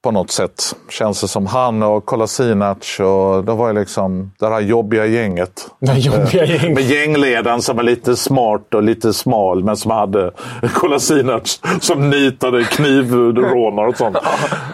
På 0.04 0.10
något 0.10 0.30
sätt. 0.30 0.76
Känns 0.90 1.20
det 1.20 1.28
som. 1.28 1.46
Han 1.46 1.82
och 1.82 2.06
Kolasinac 2.06 3.00
och 3.00 3.44
det 3.44 3.52
var 3.52 3.68
ju 3.68 3.74
liksom 3.78 4.32
det 4.38 4.48
här 4.48 4.60
jobbiga 4.60 5.06
gänget. 5.06 5.70
Det 5.80 5.98
jobbiga 5.98 6.44
gänget. 6.44 6.74
Med 6.74 6.84
gängledaren 6.84 7.62
som 7.62 7.76
var 7.76 7.82
lite 7.82 8.16
smart 8.16 8.74
och 8.74 8.82
lite 8.82 9.12
smal 9.12 9.64
men 9.64 9.76
som 9.76 9.90
hade 9.90 10.30
Kolasinac 10.74 11.60
som 11.80 12.10
nitade 12.10 12.64
knivrånare 12.64 13.88
och 13.88 13.96
sånt. 13.96 14.16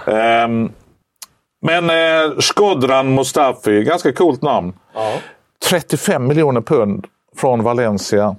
Ehm, 0.07 0.72
men 1.62 1.91
eh, 1.91 2.39
Skodran 2.39 3.14
Mustafi, 3.14 3.83
ganska 3.85 4.12
coolt 4.12 4.43
namn. 4.43 4.72
35 5.70 6.27
miljoner 6.27 6.61
pund 6.61 7.07
från 7.37 7.62
Valencia. 7.62 8.37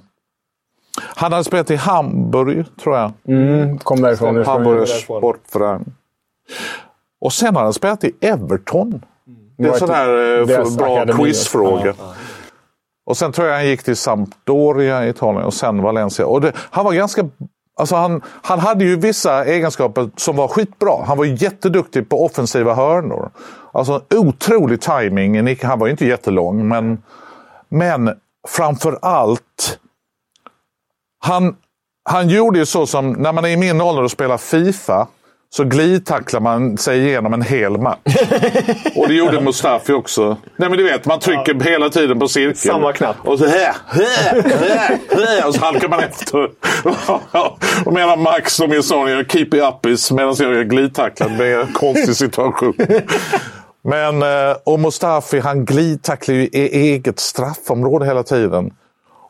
Han 1.00 1.32
hade 1.32 1.44
spelat 1.44 1.70
i 1.70 1.76
Hamburg, 1.76 2.64
tror 2.82 2.96
jag. 2.96 3.12
Mm, 3.28 3.78
kom 3.78 4.02
därifrån. 4.02 4.44
Hamburgs 4.44 5.00
sportförening. 5.02 5.94
Och 7.20 7.32
sen 7.32 7.56
har 7.56 7.62
han 7.62 7.72
spelat 7.72 8.04
i 8.04 8.12
Everton. 8.20 9.04
Det 9.58 9.68
är 9.68 9.72
en 9.72 9.78
sån 9.78 9.90
här 9.90 10.40
eh, 10.40 10.76
bra 10.76 11.06
quizfråga. 11.06 11.94
Och 13.06 13.16
sen 13.16 13.32
tror 13.32 13.48
jag 13.48 13.54
han 13.54 13.66
gick 13.66 13.82
till 13.82 13.96
Sampdoria 13.96 15.06
i 15.06 15.08
Italien 15.08 15.44
och 15.44 15.54
sen 15.54 15.82
Valencia. 15.82 16.26
Och 16.26 16.40
det, 16.40 16.52
han 16.56 16.84
var 16.84 16.92
ganska... 16.92 17.28
Alltså 17.78 17.96
han, 17.96 18.22
han 18.42 18.58
hade 18.58 18.84
ju 18.84 18.96
vissa 18.96 19.44
egenskaper 19.44 20.10
som 20.16 20.36
var 20.36 20.48
skitbra. 20.48 21.04
Han 21.06 21.18
var 21.18 21.24
jätteduktig 21.24 22.08
på 22.08 22.24
offensiva 22.24 22.74
hörnor. 22.74 23.30
Alltså 23.72 24.02
otrolig 24.14 24.80
timing. 24.80 25.56
Han 25.62 25.78
var 25.78 25.86
ju 25.86 25.90
inte 25.90 26.06
jättelång, 26.06 26.68
men, 26.68 27.02
men 27.68 28.14
framför 28.48 28.98
allt. 29.02 29.78
Han, 31.18 31.56
han 32.04 32.28
gjorde 32.28 32.58
ju 32.58 32.66
så 32.66 32.86
som 32.86 33.12
när 33.12 33.32
man 33.32 33.44
är 33.44 33.48
i 33.48 33.56
min 33.56 33.80
ålder 33.80 34.02
och 34.02 34.10
spelar 34.10 34.38
Fifa 34.38 35.06
så 35.56 35.64
glidtacklar 35.64 36.40
man 36.40 36.78
sig 36.78 37.06
igenom 37.06 37.32
en 37.34 37.42
hel 37.42 37.78
match. 37.78 37.98
och 38.96 39.08
det 39.08 39.14
gjorde 39.14 39.40
Mustafi 39.40 39.92
också. 39.92 40.36
Nej 40.56 40.68
men 40.68 40.78
du 40.78 40.84
vet, 40.84 41.06
man 41.06 41.20
trycker 41.20 41.56
ja. 41.58 41.70
hela 41.70 41.88
tiden 41.88 42.18
på 42.18 42.28
cirkeln. 42.28 42.54
Samma 42.56 42.92
knapp. 42.92 43.16
Och 43.24 43.38
så 43.38 43.46
här, 43.46 43.74
här, 43.86 44.42
här, 44.42 44.98
här 45.26 45.48
och 45.48 45.54
så 45.54 45.60
halkar 45.60 45.88
man 45.88 46.00
efter. 46.00 46.50
och 47.86 47.92
medan 47.92 48.22
Max 48.22 48.60
och 48.60 48.68
min 48.68 48.82
son 48.82 49.10
gör 49.10 49.24
keep 49.24 49.46
it 49.46 49.62
uppies 49.62 50.10
medan 50.10 50.34
jag 50.38 50.54
gör 50.54 50.64
glidtacklad. 50.64 51.38
Det 51.38 51.46
är 51.46 51.60
en 51.60 51.72
konstig 51.72 52.16
situation. 52.26 52.74
Men, 53.84 54.22
eh, 54.22 54.56
och 54.64 54.80
Mustafi 54.80 55.40
han 55.40 55.64
glidtacklar 55.64 56.34
ju 56.34 56.42
i 56.42 56.92
eget 56.92 57.20
straffområde 57.20 58.06
hela 58.06 58.22
tiden. 58.22 58.70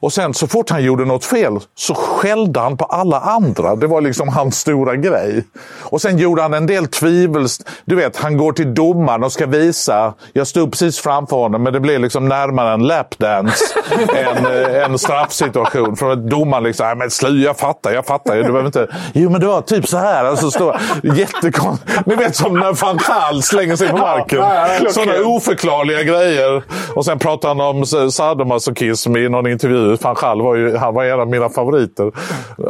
Och 0.00 0.12
sen 0.12 0.34
så 0.34 0.46
fort 0.46 0.70
han 0.70 0.82
gjorde 0.82 1.04
något 1.04 1.24
fel 1.24 1.58
så 1.74 1.94
skällde 1.94 2.60
han 2.60 2.76
på 2.76 2.84
alla 2.84 3.20
andra. 3.20 3.76
Det 3.76 3.86
var 3.86 4.00
liksom 4.00 4.28
hans 4.28 4.58
stora 4.58 4.96
grej. 4.96 5.44
Och 5.80 6.00
sen 6.00 6.18
gjorde 6.18 6.42
han 6.42 6.54
en 6.54 6.66
del 6.66 6.86
tvivels... 6.86 7.60
Du 7.84 7.96
vet, 7.96 8.16
han 8.16 8.36
går 8.36 8.52
till 8.52 8.74
domaren 8.74 9.24
och 9.24 9.32
ska 9.32 9.46
visa. 9.46 10.14
Jag 10.32 10.46
stod 10.46 10.70
precis 10.70 10.98
framför 10.98 11.36
honom, 11.36 11.62
men 11.62 11.72
det 11.72 11.80
blev 11.80 12.00
liksom 12.00 12.28
närmare 12.28 12.74
en 12.74 12.86
lapdance 12.86 13.64
än 14.16 14.46
eh, 14.46 14.84
en 14.84 14.98
straffsituation. 14.98 15.96
För 15.96 16.16
domaren 16.16 16.64
liksom, 16.64 16.86
nej 16.86 16.96
men 16.96 17.10
slu, 17.10 17.44
jag 17.44 17.58
fattar, 17.58 17.92
jag 17.92 18.06
fattar. 18.06 18.36
Du 18.36 18.42
behöver 18.42 18.66
inte... 18.66 18.88
Jo, 19.12 19.30
men 19.30 19.40
det 19.40 19.46
var 19.46 19.60
typ 19.60 19.88
så 19.88 19.98
här. 19.98 20.24
Alltså, 20.24 20.50
stå, 20.50 20.76
jättekonstigt. 21.02 22.06
Ni 22.06 22.14
vet 22.14 22.36
som 22.36 22.58
när 22.58 22.72
van 22.72 22.98
Gaal 23.08 23.42
slänger 23.42 23.76
sig 23.76 23.88
på 23.88 23.96
marken. 23.96 24.44
Sådana 24.90 25.12
oförklarliga 25.24 26.02
grejer. 26.02 26.62
Och 26.94 27.04
sen 27.04 27.18
pratar 27.18 27.48
han 27.48 27.60
om 27.60 27.86
sadomasochism 28.10 29.16
i 29.16 29.28
någon 29.28 29.46
intervju 29.46 29.85
van 29.86 30.14
Gaal 30.14 30.42
var 30.42 30.54
ju 30.54 30.76
han 30.76 30.94
var 30.94 31.04
en 31.04 31.20
av 31.20 31.28
mina 31.28 31.48
favoriter. 31.48 32.12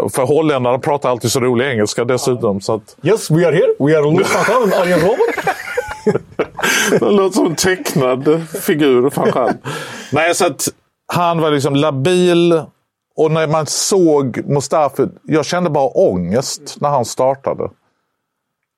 För 0.09 0.27
holländarna 0.27 0.79
pratar 0.79 1.11
alltid 1.11 1.33
så 1.33 1.41
rolig 1.41 1.67
engelska 1.67 2.05
dessutom. 2.05 2.61
Så 2.61 2.75
att... 2.75 2.97
Yes, 3.03 3.31
we 3.31 3.47
are 3.47 3.55
here. 3.55 3.75
We 3.79 3.99
are 3.99 4.03
Louis 4.03 4.35
van 4.35 4.45
Gaal, 4.47 4.81
are 4.81 4.89
you 4.91 5.01
robot? 5.01 5.19
det 7.01 7.11
låter 7.11 7.35
som 7.37 7.47
en 7.47 7.55
tecknad 7.55 8.49
figur, 8.49 9.11
van 9.17 9.31
Gaal. 9.31 9.53
Nej, 10.13 10.35
så 10.35 10.47
att 10.47 10.69
han 11.13 11.41
var 11.41 11.51
liksom 11.51 11.77
labil. 11.77 12.63
Och 13.17 13.31
när 13.31 13.47
man 13.47 13.67
såg 13.67 14.41
Mustafi, 14.47 15.07
jag 15.23 15.45
kände 15.45 15.71
bara 15.71 15.89
ångest 15.89 16.77
när 16.81 16.89
han 16.89 17.05
startade. 17.05 17.71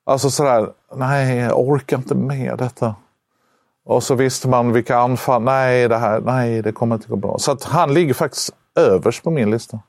Alltså 0.06 0.30
sådär, 0.30 0.68
nej, 0.94 1.38
jag 1.38 1.58
orkar 1.58 1.96
inte 1.96 2.14
med 2.14 2.58
detta. 2.58 2.94
Och 3.88 4.02
så 4.02 4.14
visste 4.14 4.48
man 4.48 4.72
vilka 4.72 4.96
anfall. 4.96 5.42
Nej, 5.42 5.88
det 5.88 5.96
här, 5.96 6.20
nej, 6.20 6.62
det 6.62 6.72
kommer 6.72 6.94
inte 6.94 7.08
gå 7.08 7.16
bra. 7.16 7.38
Så 7.38 7.56
han 7.62 7.94
ligger 7.94 8.14
faktiskt 8.14 8.50
överst 8.76 9.22
på 9.22 9.30
min 9.30 9.50
lista. 9.50 9.80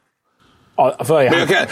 Ja, 0.75 0.95
för 0.99 1.21
jag... 1.21 1.47
kan... 1.47 1.65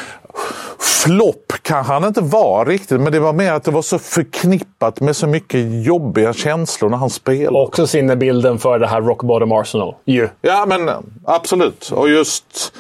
Flopp 0.80 1.54
kanske 1.62 1.94
han 1.94 2.04
inte 2.04 2.22
var 2.22 2.66
riktigt, 2.66 3.02
men 3.02 3.12
det 3.12 3.20
var 3.20 3.34
mer 3.34 3.52
att 3.52 3.64
det 3.64 3.72
var 3.72 3.82
så 3.82 4.00
förknippat 4.00 5.02
med 5.02 5.16
så 5.16 5.28
mycket 5.28 5.86
jobbiga 5.86 6.34
känslor 6.34 6.90
när 6.90 6.98
han 6.98 7.10
spelade. 7.10 7.66
Också 7.66 7.88
sinnebilden 7.88 8.60
för 8.60 8.80
det 8.80 8.88
här 8.88 9.02
Rock 9.02 9.24
Bottom 9.24 9.52
Arsenal. 9.52 9.96
Ju. 10.06 10.30
Ja, 10.42 10.66
men 10.68 10.90
absolut. 11.26 11.92
Och 11.92 12.10
just 12.10 12.74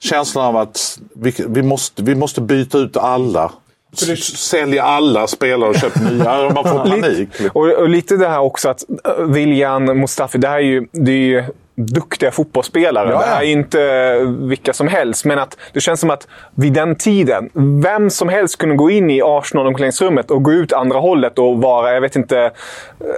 känslan 0.00 0.44
av 0.44 0.56
att 0.56 0.98
vi, 1.14 1.34
vi, 1.48 1.62
måste, 1.62 2.02
vi 2.02 2.14
måste 2.14 2.40
byta 2.40 2.78
ut 2.78 2.96
alla 2.96 3.52
det... 4.00 4.16
Sälja 4.16 4.82
alla 4.82 5.26
spelare 5.26 5.70
och 5.70 5.76
köpa 5.76 6.00
nya. 6.00 6.50
Man 6.54 6.64
får 6.64 6.84
panik. 6.90 7.28
och, 7.52 7.68
och, 7.68 7.88
lite 7.88 8.16
det 8.16 8.28
här 8.28 8.40
också 8.40 8.68
att 8.68 8.84
uh, 9.18 9.24
William 9.24 9.84
Mustafi, 9.84 10.38
det 10.38 10.48
här 10.48 10.56
är 10.56 10.60
ju, 10.60 10.86
det 10.92 11.12
är 11.12 11.16
ju 11.16 11.44
duktiga 11.76 12.30
fotbollsspelare. 12.30 13.08
Ja, 13.08 13.12
ja. 13.12 13.18
Det 13.18 13.26
här 13.26 13.42
är 13.42 13.46
inte 13.46 14.18
vilka 14.24 14.72
som 14.72 14.88
helst. 14.88 15.24
Men 15.24 15.38
att 15.38 15.56
det 15.72 15.80
känns 15.80 16.00
som 16.00 16.10
att 16.10 16.28
vid 16.54 16.72
den 16.72 16.96
tiden, 16.96 17.50
vem 17.82 18.10
som 18.10 18.28
helst 18.28 18.58
kunde 18.58 18.76
gå 18.76 18.90
in 18.90 19.10
i 19.10 19.22
Arsenal-omklädningsrummet 19.22 20.30
och 20.30 20.42
gå 20.42 20.52
ut 20.52 20.72
andra 20.72 20.98
hållet 20.98 21.38
och 21.38 21.62
vara, 21.62 21.94
jag 21.94 22.00
vet 22.00 22.16
inte... 22.16 22.50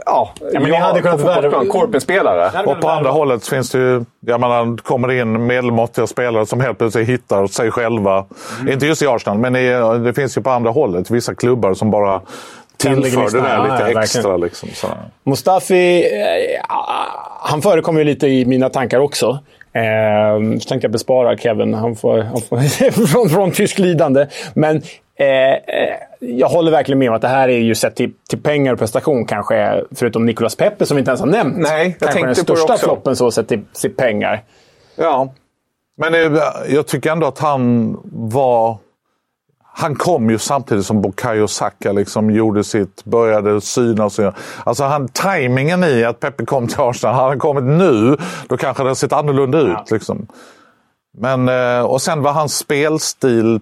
Ja, 0.07 0.33
ja 0.53 0.61
men 0.61 0.71
ni 0.71 0.77
hade 0.77 1.03
kunnat 1.03 1.21
vara 1.21 1.67
Korpen-spelare. 1.67 2.51
Och 2.67 2.81
på 2.81 2.89
andra 2.89 3.11
hållet 3.11 3.47
finns 3.47 3.71
det 3.71 3.79
ju... 3.79 4.05
Jag 4.21 4.41
menar, 4.41 4.77
kommer 4.77 5.13
in 5.13 5.47
medelmåttiga 5.47 6.07
spelare 6.07 6.47
som 6.47 6.61
helt 6.61 6.79
plötsligt 6.79 7.09
hittar 7.09 7.47
sig 7.47 7.71
själva. 7.71 8.27
Mm. 8.61 8.73
Inte 8.73 8.87
just 8.87 9.03
i 9.03 9.07
Arsenal, 9.07 9.39
men 9.39 9.57
i, 9.57 9.69
det 10.05 10.15
finns 10.15 10.39
ju 10.39 10.43
på 10.43 10.51
andra 10.51 10.71
hållet. 10.71 11.11
Vissa 11.11 11.35
klubbar 11.35 11.75
som 11.75 11.91
bara 11.91 12.21
tillför 12.77 13.31
det 13.31 13.41
där 13.41 13.63
lite 13.63 13.93
ja, 13.95 14.03
extra. 14.03 14.37
Liksom, 14.37 14.69
Mustafi, 15.25 16.05
eh, 16.05 16.65
han 17.41 17.63
förekommer 17.63 18.01
ju 18.01 18.05
lite 18.05 18.27
i 18.27 18.45
mina 18.45 18.69
tankar 18.69 18.99
också. 18.99 19.39
Eh, 19.77 20.59
så 20.59 20.69
tänkte 20.69 20.85
jag 20.85 20.91
bespara 20.91 21.37
Kevin 21.37 21.75
han 21.75 21.97
får, 21.97 22.19
han 22.19 22.41
får 22.41 23.07
från, 23.07 23.29
från 23.29 23.51
tysk 23.53 23.79
lidande. 23.79 24.27
Men 24.55 24.77
eh, 25.19 25.53
eh, 25.53 25.95
jag 26.21 26.49
håller 26.49 26.71
verkligen 26.71 26.99
med 26.99 27.09
om 27.09 27.15
att 27.15 27.23
det 27.23 27.29
här 27.29 27.49
är 27.49 27.59
ju 27.59 27.75
sett 27.75 27.97
till, 27.97 28.13
till 28.29 28.43
pengar 28.43 28.73
och 28.73 28.79
prestation 28.79 29.27
kanske, 29.27 29.85
förutom 29.95 30.27
Nicolas 30.27 30.57
Pepe 30.57 30.87
som 30.87 30.97
vi 30.97 30.99
inte 30.99 31.11
ens 31.11 31.21
har 31.21 31.29
nämnt. 31.29 31.59
Nej, 31.59 31.97
jag 32.01 32.11
kanske 32.11 32.27
den 32.27 32.35
största 32.35 32.77
floppen 32.77 33.17
så 33.17 33.31
sett 33.31 33.49
till, 33.49 33.63
till 33.81 33.95
pengar. 33.95 34.43
Ja, 34.97 35.35
men 35.97 36.39
jag 36.69 36.87
tycker 36.87 37.11
ändå 37.11 37.27
att 37.27 37.39
han 37.39 37.97
var 38.13 38.79
han 39.79 39.95
kom 39.95 40.31
ju 40.31 40.39
samtidigt 40.39 40.87
som 40.87 41.03
Bukayo 41.03 41.49
Saka 41.49 41.93
liksom 41.93 42.31
gjorde 42.31 42.65
sitt, 42.65 43.05
började 43.05 43.61
synas. 43.61 44.21
Alltså 44.65 44.85
han, 44.85 45.09
tajmingen 45.09 45.85
i 45.85 46.05
att 46.05 46.21
Peppe 46.21 46.45
kom 46.45 46.69
till 46.69 46.81
Arsenal, 46.81 47.15
hade 47.15 47.29
han 47.29 47.39
kommit 47.39 47.65
nu 47.65 48.17
då 48.49 48.57
kanske 48.57 48.85
det 48.85 48.95
sett 48.95 49.13
annorlunda 49.13 49.59
ut. 49.59 49.69
Ja. 49.69 49.85
Liksom. 49.91 50.27
Men, 51.19 51.49
eh, 51.49 51.87
och 51.87 52.03
sen 52.03 52.23
var 52.23 52.33
hans 52.33 52.57
spelstil 52.57 53.61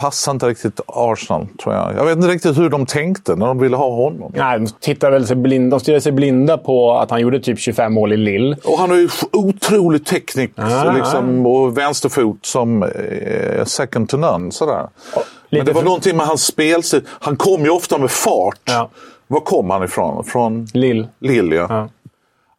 passade 0.00 0.34
inte 0.34 0.46
riktigt 0.46 0.80
Arsenal, 0.86 1.46
tror 1.62 1.74
jag. 1.74 1.94
Jag 1.96 2.04
vet 2.04 2.16
inte 2.16 2.28
riktigt 2.28 2.58
hur 2.58 2.70
de 2.70 2.86
tänkte 2.86 3.36
när 3.36 3.46
de 3.46 3.58
ville 3.58 3.76
ha 3.76 3.90
honom. 3.90 4.32
Nej, 4.34 4.58
de, 4.58 4.66
tittade 4.80 5.12
väl 5.12 5.26
sig 5.26 5.36
blinda, 5.36 5.76
de 5.76 5.80
stirrade 5.80 6.00
sig 6.00 6.12
blinda 6.12 6.58
på 6.58 6.92
att 6.92 7.10
han 7.10 7.20
gjorde 7.20 7.40
typ 7.40 7.58
25 7.58 7.92
mål 7.92 8.12
i 8.12 8.16
Lille. 8.16 8.56
Och 8.64 8.78
han 8.78 8.90
har 8.90 8.96
ju 8.96 9.08
otrolig 9.32 10.06
teknik 10.06 10.52
ah, 10.56 10.92
liksom, 10.92 11.46
och 11.46 11.78
vänsterfot 11.78 12.46
som 12.46 12.82
eh, 12.82 13.64
second 13.64 14.08
to 14.08 14.16
none. 14.16 14.52
Sådär. 14.52 14.88
Och, 15.14 15.22
Men 15.50 15.64
det 15.64 15.72
var 15.72 15.82
någonting 15.82 16.16
med 16.16 16.26
hans 16.26 16.46
spelstil. 16.46 17.02
Han 17.08 17.36
kom 17.36 17.64
ju 17.64 17.70
ofta 17.70 17.98
med 17.98 18.10
fart. 18.10 18.60
Ja. 18.64 18.90
Var 19.26 19.40
kom 19.40 19.70
han 19.70 19.84
ifrån? 19.84 20.24
Från 20.24 20.64
Lille. 20.74 21.08
Lille 21.20 21.56
ja. 21.56 21.66
ja. 21.68 21.88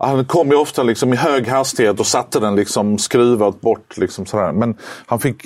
Han 0.08 0.26
kom 0.26 0.50
ju 0.50 0.56
ofta 0.56 0.84
liksom 0.84 1.14
i 1.14 1.16
hög 1.16 1.48
hastighet 1.48 2.00
och 2.00 2.08
satte 2.08 2.39
den 2.39 2.56
liksom 2.56 2.98
skruvat 2.98 3.62
bort. 3.62 3.98
Liksom 3.98 4.26
sådär. 4.26 4.52
Men 4.52 4.76
han 5.06 5.20
fick 5.20 5.46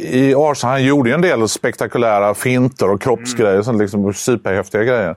i 0.00 0.34
Arsenal, 0.34 0.72
han 0.72 0.84
gjorde 0.84 1.08
ju 1.08 1.14
en 1.14 1.20
del 1.20 1.48
spektakulära 1.48 2.34
finter 2.34 2.90
och 2.90 3.00
kroppsgrejer, 3.00 3.68
mm. 3.68 3.80
liksom 3.80 4.14
superhäftiga 4.14 4.84
grejer. 4.84 5.16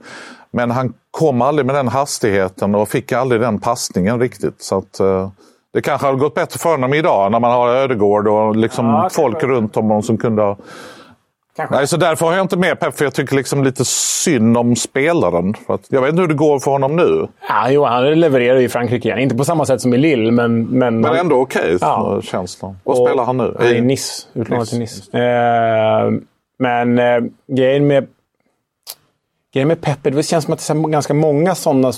Men 0.52 0.72
han 0.72 0.94
kom 1.12 1.42
aldrig 1.42 1.66
med 1.66 1.76
den 1.76 1.88
hastigheten 1.88 2.76
och 2.76 2.90
fick 2.90 3.12
aldrig 3.12 3.42
den 3.42 3.60
passningen 3.60 4.20
riktigt. 4.20 4.62
Så 4.62 4.78
att, 4.78 5.00
uh, 5.02 5.30
det 5.74 5.82
kanske 5.82 6.08
hade 6.08 6.20
gått 6.20 6.36
bättre 6.36 6.60
för 6.60 6.70
honom 6.70 6.94
idag 6.94 7.32
när 7.32 7.40
man 7.40 7.52
har 7.52 7.70
Ödegård 7.70 8.28
och 8.28 8.56
liksom 8.56 8.86
ja, 8.86 9.10
folk 9.12 9.44
runt 9.44 9.78
om 9.78 9.86
honom 9.86 10.04
som 10.04 10.18
kunde 10.18 10.42
ha 10.42 10.58
Kanske. 11.58 11.76
Nej, 11.76 11.88
så 11.88 11.98
därför 11.98 12.26
har 12.26 12.34
jag 12.34 12.42
inte 12.42 12.58
med 12.58 12.80
Pep, 12.80 12.98
för 12.98 13.06
jag 13.06 13.14
tycker 13.14 13.36
liksom 13.36 13.64
lite 13.64 13.86
synd 13.86 14.58
om 14.58 14.76
spelaren. 14.76 15.54
För 15.54 15.74
att, 15.74 15.86
jag 15.90 16.02
vet 16.02 16.10
inte 16.10 16.22
hur 16.22 16.28
det 16.28 16.34
går 16.34 16.60
för 16.60 16.72
honom 16.72 16.96
nu. 16.96 17.28
Ja, 17.50 17.72
jo, 17.72 17.84
han 17.84 18.20
levererar 18.20 18.60
i 18.60 18.70
Frankrike. 18.70 19.20
Inte 19.20 19.36
på 19.36 19.44
samma 19.44 19.66
sätt 19.66 19.82
som 19.82 19.94
i 19.94 19.98
Lille, 19.98 20.32
men... 20.32 20.66
Men, 20.66 21.02
men 21.02 21.16
ändå 21.16 21.36
okej, 21.36 21.62
okay, 21.62 21.78
ja. 21.82 22.22
känslan. 22.24 22.78
Vad 22.84 22.98
spelar 22.98 23.26
han 23.26 23.38
nu? 23.38 23.56
I 23.62 23.82
Nice. 23.82 24.28
Utlånad 24.34 24.68
till 24.68 24.80
Nice. 24.80 25.18
Eh, 25.20 26.12
men 26.60 27.00
eh, 27.00 27.20
grejen 27.48 27.88
med... 27.88 28.08
Grejen 29.54 29.68
med 29.68 29.82
Pep, 29.82 30.00
det 30.04 30.24
känns 30.24 30.46
som 30.46 30.54
att 30.54 30.68
det 30.68 30.74
är 30.74 30.88
ganska 30.88 31.14
många 31.14 31.56
sådana 31.56 31.94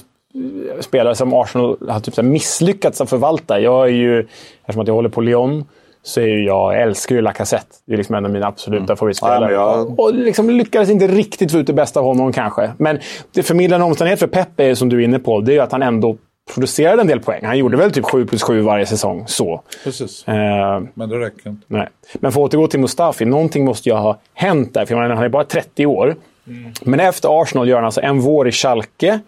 spelare 0.80 1.16
som 1.16 1.34
Arsenal 1.34 1.78
har 1.90 2.00
typ 2.00 2.18
misslyckats 2.18 3.02
att 3.02 3.10
förvalta. 3.10 3.60
Jag 3.60 3.88
är 3.88 3.92
ju, 3.92 4.20
eftersom 4.60 4.82
att 4.82 4.88
jag 4.88 4.96
håller 4.96 5.10
på 5.10 5.22
Lyon, 5.22 5.66
så 6.04 6.22
är 6.22 6.28
ju 6.28 6.46
jag, 6.46 6.74
jag 6.74 6.82
älskar 6.82 7.16
ju 7.16 7.22
Lacazette. 7.22 7.76
Det 7.86 7.94
är 7.94 7.98
liksom 7.98 8.16
en 8.16 8.26
av 8.26 8.32
mina 8.32 8.48
absoluta 8.48 8.84
mm. 8.84 8.98
favoritspelare. 8.98 9.54
Ja, 9.54 9.78
jag... 9.78 10.00
Och 10.00 10.14
liksom 10.14 10.50
lyckades 10.50 10.90
inte 10.90 11.08
riktigt 11.08 11.52
få 11.52 11.58
ut 11.58 11.68
det 11.68 11.74
bästa 11.74 12.00
av 12.00 12.06
honom 12.06 12.34
kanske. 12.34 12.72
Men 12.78 13.00
det 13.34 13.44
förmildrande 13.44 13.86
omständighet 13.86 14.20
för 14.20 14.28
Pep 14.28 14.60
är, 14.60 14.76
som 14.76 14.90
du 14.90 14.98
är 14.98 15.04
inne 15.04 15.20
på, 15.20 15.42
det 15.42 15.52
är 15.52 15.54
ju 15.54 15.60
att 15.60 15.72
han 15.72 15.84
ändå 15.84 16.18
producerade 16.54 17.02
en 17.02 17.08
del 17.08 17.20
poäng. 17.20 17.46
Han 17.46 17.58
gjorde 17.58 17.78
väl 17.78 17.92
typ 17.92 18.06
7 18.06 18.26
plus 18.26 18.44
7 18.44 18.62
varje 18.62 18.86
säsong. 18.86 19.24
Så. 19.28 19.62
Precis. 19.84 20.28
Eh, 20.28 20.82
men 20.94 21.10
det 21.10 21.20
räcker 21.20 21.50
inte. 21.50 21.66
Nej. 21.68 21.88
Men 22.14 22.32
för 22.32 22.46
att 22.46 22.54
återgå 22.54 22.68
till 22.68 22.80
Mustafi, 22.80 23.26
någonting 23.26 23.66
måste 23.66 23.90
ju 23.90 23.96
ha 23.96 24.20
hänt 24.34 24.74
där. 24.74 24.86
För 24.86 24.96
menar, 24.96 25.16
han 25.16 25.26
är 25.26 25.30
bara 25.30 25.44
30 25.44 25.86
år. 25.86 26.16
Mm. 26.48 26.72
Men 26.82 27.00
efter 27.00 27.42
Arsenal 27.42 27.70
gör 27.70 27.76
han 27.76 27.86
alltså 27.86 28.02
en 28.02 28.20
vår 28.20 28.48
i 28.48 28.52
Schalke. 28.52 29.20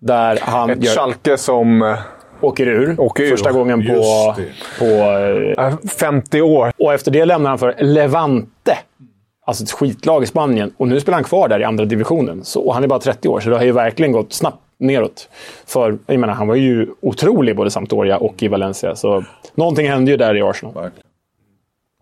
Där 0.00 0.38
han 0.42 0.70
Ett 0.70 0.84
gör... 0.84 0.94
Schalke 0.94 1.36
som 1.36 1.82
eh, 1.82 1.98
åker 2.40 2.66
ur. 2.66 3.00
Åker 3.00 3.22
ur. 3.22 3.30
Första 3.30 3.52
gången 3.52 3.86
på, 3.86 4.34
på... 4.78 5.88
50 5.88 6.40
år. 6.40 6.72
Och 6.78 6.94
efter 6.94 7.10
det 7.10 7.24
lämnar 7.24 7.50
han 7.50 7.58
för 7.58 7.74
Levante. 7.78 8.78
alltså 9.46 9.64
ett 9.64 9.70
skitlag 9.70 10.22
i 10.22 10.26
Spanien. 10.26 10.72
Och 10.76 10.88
nu 10.88 11.00
spelar 11.00 11.16
han 11.16 11.24
kvar 11.24 11.48
där 11.48 11.60
i 11.60 11.64
andra 11.64 11.84
divisionen. 11.84 12.44
Så, 12.44 12.60
och 12.60 12.74
han 12.74 12.84
är 12.84 12.88
bara 12.88 13.00
30 13.00 13.28
år, 13.28 13.40
så 13.40 13.50
det 13.50 13.56
har 13.56 13.64
ju 13.64 13.72
verkligen 13.72 14.12
gått 14.12 14.32
snabbt 14.32 14.58
neråt. 14.78 15.28
För 15.66 15.98
jag 16.06 16.18
menar, 16.18 16.34
han 16.34 16.48
var 16.48 16.54
ju 16.54 16.88
otrolig 17.00 17.56
både 17.56 17.68
i 17.68 17.70
Sampdoria 17.70 18.16
och 18.16 18.42
i 18.42 18.48
Valencia. 18.48 18.96
Så 18.96 19.24
någonting 19.54 19.88
hände 19.88 20.10
ju 20.10 20.16
där 20.16 20.36
i 20.36 20.42
Arsenal. 20.42 20.90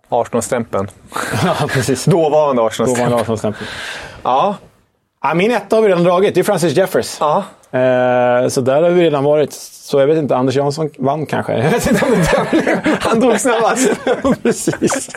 Arsenal-stämpeln. 0.09 0.89
ja, 1.45 1.69
precis. 1.69 2.05
Dåvarande 2.05 2.63
Arsenal-stämpeln. 2.63 3.11
Dåvarande 3.11 3.23
Arsenal-stämpeln. 3.23 3.67
Ja. 4.23 4.57
ja. 5.23 5.35
Min 5.35 5.51
etta 5.51 5.77
har 5.77 5.83
vi 5.83 5.89
redan 5.89 6.05
dragit. 6.05 6.35
Det 6.35 6.41
är 6.41 6.45
Francis 6.45 6.77
Jeffers. 6.77 7.17
Ja. 7.21 7.45
Eh, 7.71 8.49
så 8.49 8.61
där 8.61 8.83
har 8.83 8.91
vi 8.91 9.03
redan 9.03 9.25
varit. 9.25 9.53
Så 9.53 10.01
jag 10.01 10.07
vet 10.07 10.19
inte, 10.19 10.37
Anders 10.37 10.57
Jansson 10.57 10.91
vann 10.99 11.27
kanske. 11.27 11.53
Jag 11.59 11.71
vet 11.71 11.91
inte 11.91 12.05
om 12.05 12.11
det 12.11 12.99
Han 13.01 13.21
drog 13.21 13.41
snabbast. 13.41 13.91
Precis. 14.43 15.11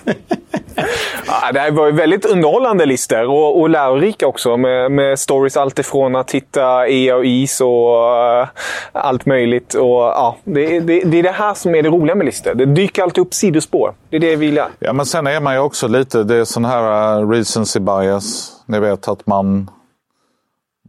Ja, 1.28 1.52
det 1.54 1.60
här 1.60 1.72
var 1.72 1.86
ju 1.86 1.92
väldigt 1.92 2.26
underhållande 2.26 2.86
listor 2.86 3.30
och, 3.30 3.62
och 3.62 3.70
lärorika 3.70 4.28
också 4.28 4.58
med, 4.58 4.92
med 4.92 5.20
stories 5.20 5.58
alltifrån 5.58 6.16
att 6.16 6.32
hitta 6.32 6.88
E 6.88 7.14
och 7.14 7.26
is 7.26 7.62
och 7.62 8.42
uh, 8.42 8.48
allt 8.92 9.26
möjligt. 9.26 9.74
Och, 9.74 10.02
ja, 10.02 10.38
det, 10.44 10.80
det, 10.80 11.02
det, 11.04 11.20
är 11.20 11.24
det 11.24 11.32
här 11.32 11.54
som 11.54 11.76
är 11.76 11.84
det 11.84 11.90
roliga 11.90 12.16
med 12.16 12.26
listor. 12.26 12.54
Det 12.54 12.66
dyker 12.66 13.04
alltid 13.04 13.22
upp 13.22 13.34
sidospår. 13.34 13.94
Det 14.10 14.16
är 14.16 14.20
det 14.20 14.36
vi 14.36 14.46
gillar. 14.46 14.70
Ja, 14.80 14.94
men 14.94 15.06
sen 15.06 15.28
är 15.28 15.40
man 15.40 15.54
ju 15.54 15.60
också 15.60 15.88
lite, 15.88 16.24
det 16.24 16.36
är 16.36 16.46
sån 16.46 16.66
här 16.66 17.20
uh, 17.22 17.30
recency 17.30 17.80
bias. 17.80 18.52
Ni 18.66 18.80
vet 18.80 19.08
att 19.08 19.28
man 19.28 19.70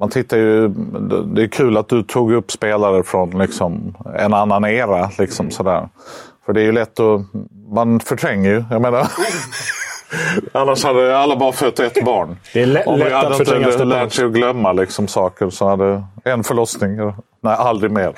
man 0.03 0.11
tittar 0.11 0.37
ju, 0.37 0.69
det 1.35 1.43
är 1.43 1.49
kul 1.49 1.77
att 1.77 1.89
du 1.89 2.03
tog 2.03 2.33
upp 2.33 2.51
spelare 2.51 3.03
från 3.03 3.31
liksom 3.39 3.95
en 4.19 4.35
annan 4.35 4.65
era. 4.65 5.11
Liksom 5.19 5.51
sådär. 5.51 5.89
För 6.47 6.53
det 6.53 6.61
är 6.61 6.65
ju 6.65 6.73
lätt 6.73 7.01
att, 7.01 7.21
man 7.69 8.01
förtränger 8.01 8.51
ju. 8.51 8.65
Jag 8.71 8.83
menar, 8.83 9.01
Annars 10.53 10.85
hade 10.85 11.19
alla 11.19 11.37
bara 11.37 11.53
fött 11.53 11.81
ett 11.81 12.05
barn. 12.05 12.37
Det 12.53 12.63
är 12.63 12.67
lätt 12.67 12.87
Om 12.87 12.99
vi 12.99 13.11
hade 13.13 13.37
inte 13.67 13.85
lärt 13.85 14.13
sig 14.13 14.25
att 14.25 14.33
glömma 14.33 14.73
liksom, 14.73 15.09
saker 15.09 15.51
så 15.51 15.69
hade 15.69 16.03
en 16.25 16.45
förlossning. 16.45 16.97
Nej, 17.45 17.55
aldrig 17.59 17.91
mer. 17.91 18.13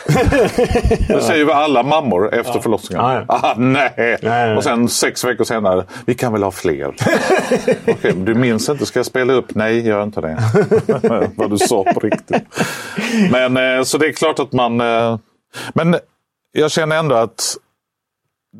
det 1.12 1.20
säger 1.22 1.44
ju 1.44 1.52
alla 1.52 1.82
mammor 1.82 2.34
efter 2.34 2.60
förlossningen. 2.60 3.04
Ja, 3.04 3.14
ja. 3.14 3.24
Ah, 3.42 3.54
nej. 3.56 3.92
Nej, 3.96 4.18
nej. 4.22 4.56
Och 4.56 4.64
sen 4.64 4.88
sex 4.88 5.24
veckor 5.24 5.44
senare, 5.44 5.84
vi 6.06 6.14
kan 6.14 6.32
väl 6.32 6.42
ha 6.42 6.50
fler. 6.50 6.86
Okej, 7.88 8.12
du 8.12 8.34
minns 8.34 8.68
inte, 8.68 8.86
ska 8.86 8.98
jag 8.98 9.06
spela 9.06 9.32
upp? 9.32 9.54
Nej, 9.54 9.86
gör 9.86 10.02
inte 10.02 10.20
det. 10.20 10.38
Vad 11.36 11.50
du 11.50 11.58
sa 11.58 11.84
på 11.84 12.00
riktigt. 12.00 12.42
Men 13.30 13.56
eh, 13.78 13.82
så 13.84 13.98
det 13.98 14.06
är 14.06 14.12
klart 14.12 14.38
att 14.38 14.52
man... 14.52 14.80
eh, 14.80 15.18
Men 15.74 15.96
jag 16.52 16.70
känner 16.70 16.96
ändå 16.96 17.14
att 17.14 17.56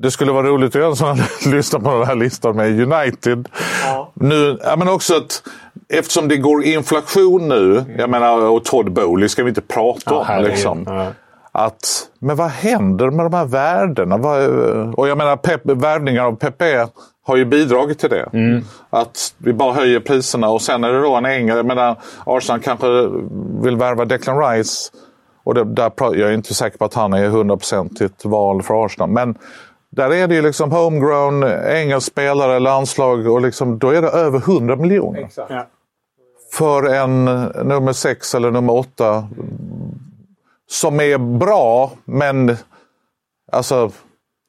det 0.01 0.11
skulle 0.11 0.33
vara 0.33 0.47
roligt 0.47 0.69
att 0.69 0.75
göra 0.75 0.91
en 0.91 0.97
sån 0.97 1.19
här, 1.19 1.51
lyssna 1.57 1.81
på 1.81 1.91
den 1.99 2.07
här 2.07 2.15
listan 2.15 2.57
med 2.57 2.81
United. 2.93 3.49
Nu, 4.15 4.59
ja, 4.65 4.77
men 4.77 4.89
också 4.89 5.17
att 5.17 5.43
eftersom 5.89 6.29
det 6.29 6.37
går 6.37 6.65
inflation 6.65 7.49
nu, 7.49 7.85
jag 7.99 8.11
menar, 8.11 8.41
och 8.41 8.65
Todd 8.65 8.93
Bowley 8.93 9.29
ska 9.29 9.43
vi 9.43 9.49
inte 9.49 9.61
prata 9.61 10.01
Ja, 10.29 10.37
om. 10.39 10.45
liksom. 10.45 10.85
Ja. 10.87 11.07
Att, 11.53 12.09
men 12.19 12.37
vad 12.37 12.51
händer 12.51 13.11
med 13.11 13.25
de 13.27 13.35
här 13.35 13.45
värdena? 13.45 14.15
Och 14.97 15.09
jag 15.09 15.19
menar, 15.19 15.37
pep, 15.37 15.61
värvningar 15.65 16.25
av 16.25 16.37
Pepe 16.37 16.89
har 17.27 17.37
ju 17.37 17.45
bidragit 17.45 17.99
till 17.99 18.11
det. 18.11 18.29
Att 18.91 19.35
vi 19.39 19.53
bara 19.53 19.73
höjer 19.73 20.01
priserna 20.01 20.49
och 20.49 20.63
sen 20.63 20.85
är 20.85 20.93
det 20.93 21.03
då 21.03 21.15
en 21.15 21.25
ängel. 21.27 21.57
Jag 21.57 21.67
menar, 21.67 21.97
Arsenal 22.27 22.61
kanske 22.61 22.87
vill 23.63 23.77
värva 23.77 24.05
Declan 24.05 24.39
Rice. 24.39 24.91
Och 25.45 25.55
det, 25.55 25.65
där, 25.65 25.93
jag 25.99 26.19
är 26.31 26.33
inte 26.33 26.55
säker 26.55 26.79
på 26.79 26.85
att 26.85 26.95
han 26.95 27.13
är 27.13 27.29
100% 27.29 28.05
ett 28.05 28.25
val 28.25 28.63
för 28.63 28.85
Arsenal. 28.85 29.11
Men 29.11 29.35
där 29.97 30.13
är 30.13 30.29
det 30.29 30.35
ju 30.35 30.43
liksom 30.43 30.73
homegrown, 30.73 31.43
engelsk 31.67 32.07
spelare, 32.07 32.59
landslag 32.59 33.27
och 33.27 33.41
liksom, 33.43 33.79
då 33.79 33.91
är 33.91 34.03
det 34.03 34.09
över 34.09 34.39
100 34.39 34.77
miljoner. 34.77 35.29
Ja. 35.37 35.67
För 36.53 36.83
en 36.95 37.25
nummer 37.65 37.93
6 37.93 38.35
eller 38.35 38.51
nummer 38.51 38.73
8 38.73 39.29
som 40.71 41.01
är 41.01 41.19
bra, 41.19 41.93
men 42.05 42.57
alltså 43.53 43.91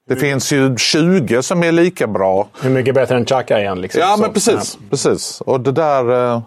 det 0.09 0.15
finns 0.15 0.51
ju 0.53 0.77
20 0.77 1.41
som 1.43 1.63
är 1.63 1.71
lika 1.71 2.07
bra. 2.07 2.47
Hur 2.61 2.69
mycket 2.69 2.95
bättre 2.95 3.15
än 3.15 3.25
Xhaka 3.25 3.59
är 3.59 3.67
han? 3.67 3.81
Liksom. 3.81 4.01
Ja, 4.01 4.17
men 4.21 4.33
precis. 4.33 4.77
precis. 4.89 5.41
Och 5.41 5.61
det 5.61 5.71
där... 5.71 6.33
eh, 6.35 6.41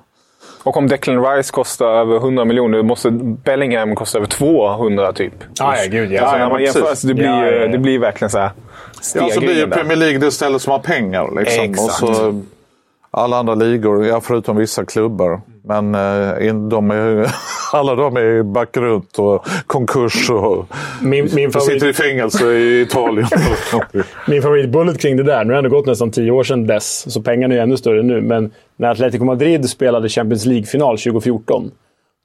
Och 0.63 0.77
om 0.77 0.89
Declan 0.89 1.25
Rice 1.25 1.53
kostar 1.53 1.87
över 1.87 2.17
100 2.17 2.45
miljoner, 2.45 2.83
måste 2.83 3.11
Bellingham 3.11 3.95
kosta 3.95 4.19
över 4.19 4.29
200 4.29 5.13
typ. 5.13 5.33
Ja, 5.59 5.77
ja, 5.77 5.85
gud, 5.91 6.13
ja. 6.13 6.21
Alltså, 6.23 6.37
Ja, 6.37 6.43
när 6.45 6.49
man 6.51 6.59
precis. 6.59 6.77
jämför, 6.77 7.07
det, 7.09 7.15
blir, 7.15 7.25
Ja, 7.27 7.47
ja, 7.47 7.53
ja. 7.53 7.69
det 7.69 7.79
blir 7.79 7.99
verkligen 7.99 8.31
så 8.31 8.39
här 8.39 8.51
Ja, 9.15 9.29
så 9.31 9.41
blir. 9.41 9.67
Premier 9.67 9.97
League 9.97 10.19
det 10.19 10.33
stället 10.33 10.63
som 10.63 10.73
har 10.73 10.79
pengar. 10.79 11.41
Liksom. 11.41 11.65
Exakt. 11.65 12.03
Och 12.03 12.17
så 12.17 12.43
alla 13.11 13.37
andra 13.37 13.55
ligor, 13.55 14.07
ja, 14.07 14.21
förutom 14.21 14.57
vissa 14.57 14.85
klubbar. 14.85 15.41
Men 15.65 15.95
eh, 15.95 16.55
de 16.55 16.91
är, 16.91 17.31
alla 17.73 17.95
de 17.95 18.17
är 18.17 18.39
i 18.39 18.43
backrunt 18.43 19.19
och 19.19 19.47
konkurs 19.67 20.31
och 20.31 20.67
Min, 21.03 21.29
min, 21.35 21.53
sitter 21.53 21.77
i 21.77 21.79
favorit, 21.79 21.97
fängelse 21.97 22.53
i 22.53 22.81
Italien. 22.81 23.29
min 24.27 24.43
favoritbullet 24.43 25.01
kring 25.01 25.17
det 25.17 25.23
där, 25.23 25.45
nu 25.45 25.55
har 25.55 25.63
det 25.63 25.67
ändå 25.67 25.77
gått 25.77 25.87
nästan 25.87 26.11
tio 26.11 26.31
år 26.31 26.45
sedan 26.45 26.67
dess, 26.67 27.13
så 27.13 27.23
pengarna 27.23 27.55
är 27.55 27.59
ännu 27.59 27.77
större 27.77 28.03
nu. 28.03 28.21
Men 28.21 28.51
när 28.77 28.89
Atletico 28.89 29.25
Madrid 29.25 29.71
spelade 29.71 30.09
Champions 30.09 30.45
League-final 30.45 30.99
2014, 30.99 31.71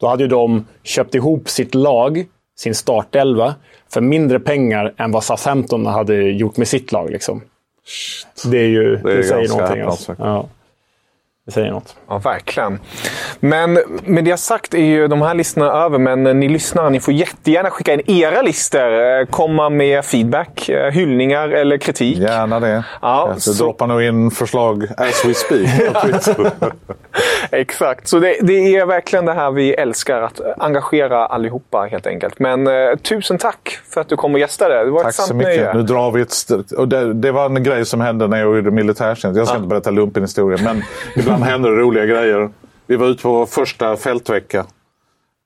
då 0.01 0.07
hade 0.07 0.23
ju 0.23 0.29
de 0.29 0.65
köpt 0.83 1.15
ihop 1.15 1.49
sitt 1.49 1.75
lag, 1.75 2.25
sin 2.55 2.75
startelva, 2.75 3.55
för 3.93 4.01
mindre 4.01 4.39
pengar 4.39 4.93
än 4.97 5.11
vad 5.11 5.23
Southampton 5.23 5.85
hade 5.85 6.15
gjort 6.15 6.57
med 6.57 6.67
sitt 6.67 6.91
lag. 6.91 7.09
Liksom. 7.11 7.41
Det 8.45 8.57
är 8.57 8.67
ju... 8.67 8.95
Det, 8.95 9.13
är 9.13 9.23
säger 9.23 9.39
ganska 9.39 9.57
någonting. 9.57 9.81
Alltså. 9.81 10.15
Ja. 10.19 10.49
Det 11.45 11.51
säger 11.51 11.71
något. 11.71 11.95
Ja, 12.09 12.17
verkligen. 12.17 12.79
Men 13.39 13.79
med 14.05 14.23
det 14.25 14.37
sagt 14.37 14.73
är 14.73 14.77
ju 14.85 15.07
de 15.07 15.21
här 15.21 15.33
listorna 15.35 15.65
över, 15.71 15.97
men 15.97 16.23
ni 16.39 16.49
lyssnare 16.49 16.89
ni 16.89 16.99
får 16.99 17.13
jättegärna 17.13 17.69
skicka 17.69 17.93
in 17.93 18.01
era 18.21 18.41
listor. 18.41 18.93
Eh, 19.19 19.25
Komma 19.29 19.69
med 19.69 20.05
feedback, 20.05 20.69
eh, 20.69 20.91
hyllningar 20.91 21.49
eller 21.49 21.77
kritik. 21.77 22.17
Gärna 22.17 22.59
det. 22.59 22.83
Ja, 23.01 23.27
jag 23.29 23.41
så- 23.41 23.63
droppar 23.63 23.87
nog 23.87 24.01
in 24.03 24.31
förslag 24.31 24.83
as 24.97 25.25
we 25.25 25.33
speak. 25.33 25.93
på 25.93 25.99
Twitter. 26.19 26.51
Exakt, 27.51 28.07
så 28.07 28.19
det, 28.19 28.35
det 28.41 28.75
är 28.75 28.85
verkligen 28.85 29.25
det 29.25 29.33
här 29.33 29.51
vi 29.51 29.73
älskar, 29.73 30.21
att 30.21 30.41
engagera 30.57 31.25
allihopa 31.25 31.87
helt 31.91 32.07
enkelt. 32.07 32.39
Men 32.39 32.67
eh, 32.67 32.95
tusen 33.01 33.37
tack 33.37 33.77
för 33.93 34.01
att 34.01 34.09
du 34.09 34.15
kom 34.17 34.33
och 34.33 34.39
gästade. 34.39 34.83
Det 34.85 34.91
var 34.91 34.99
Tack 35.03 35.09
ett 35.09 35.15
så 35.15 35.21
sant 35.21 35.37
mycket. 35.37 35.55
nöje. 35.55 35.73
Nu 35.73 35.81
drar 35.83 36.11
vi 36.11 36.21
ett 36.21 36.33
och 36.77 36.87
det, 36.87 37.13
det 37.13 37.31
var 37.31 37.45
en 37.45 37.63
grej 37.63 37.85
som 37.85 38.01
hände 38.01 38.27
när 38.27 38.37
jag 38.37 38.55
gjorde 38.55 38.71
militärtjänst. 38.71 39.37
Jag 39.37 39.47
ska 39.47 39.57
inte 39.57 39.67
berätta 39.67 39.91
lumpenhistorien, 39.91 40.63
men 40.63 40.83
ibland 41.33 41.51
händer 41.51 41.69
det 41.69 41.81
roliga 41.81 42.05
grejer. 42.05 42.49
Vi 42.87 42.95
var 42.95 43.07
ute 43.07 43.23
på 43.23 43.29
vår 43.29 43.45
första 43.45 43.97
fältvecka. 43.97 44.65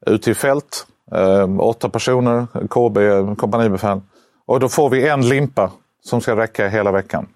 Ute 0.06 0.32
i 0.32 0.34
fält. 0.34 0.88
Eh, 1.12 1.60
åtta 1.60 1.90
personer, 1.90 2.48
KB, 2.70 2.98
kompanibefäl. 3.38 4.02
Och 4.46 4.60
då 4.60 4.70
får 4.70 4.90
vi 4.90 5.08
en 5.08 5.30
limpa 5.30 5.72
som 6.04 6.22
ska 6.22 6.36
räcka 6.36 6.68
hela 6.68 6.92
veckan. 6.92 7.28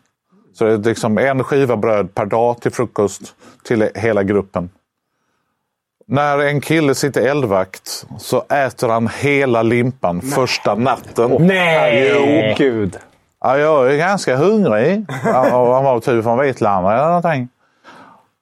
Så 0.53 0.65
det 0.65 0.73
är 0.73 0.77
liksom 0.77 1.17
en 1.17 1.43
skiva 1.43 1.77
bröd 1.77 2.15
per 2.15 2.25
dag 2.25 2.61
till 2.61 2.71
frukost 2.71 3.21
till 3.63 3.89
hela 3.95 4.23
gruppen. 4.23 4.69
När 6.07 6.39
en 6.39 6.61
kille 6.61 6.95
sitter 6.95 7.21
eldvakt 7.21 8.05
så 8.19 8.43
äter 8.49 8.89
han 8.89 9.07
hela 9.07 9.61
limpan 9.63 10.21
första 10.21 10.75
natten. 10.75 11.31
Nej! 11.39 12.11
Jo, 12.13 12.55
gud. 12.57 12.97
Ja, 13.41 13.57
jag 13.57 13.93
är 13.93 13.97
ganska 13.97 14.35
hungrig. 14.35 15.05
Han 15.23 15.83
var 15.83 15.99
typ 15.99 16.23
från 16.23 16.37
Vetlanda 16.37 16.93
eller 16.93 17.07
någonting. 17.07 17.49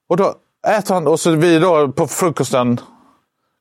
Och 0.10 0.18
då 0.18 0.34
äter 0.68 0.94
han, 0.94 1.08
och 1.08 1.20
så 1.20 1.32
vi 1.32 1.60
då 1.60 1.88
på 1.92 2.08
frukosten. 2.08 2.80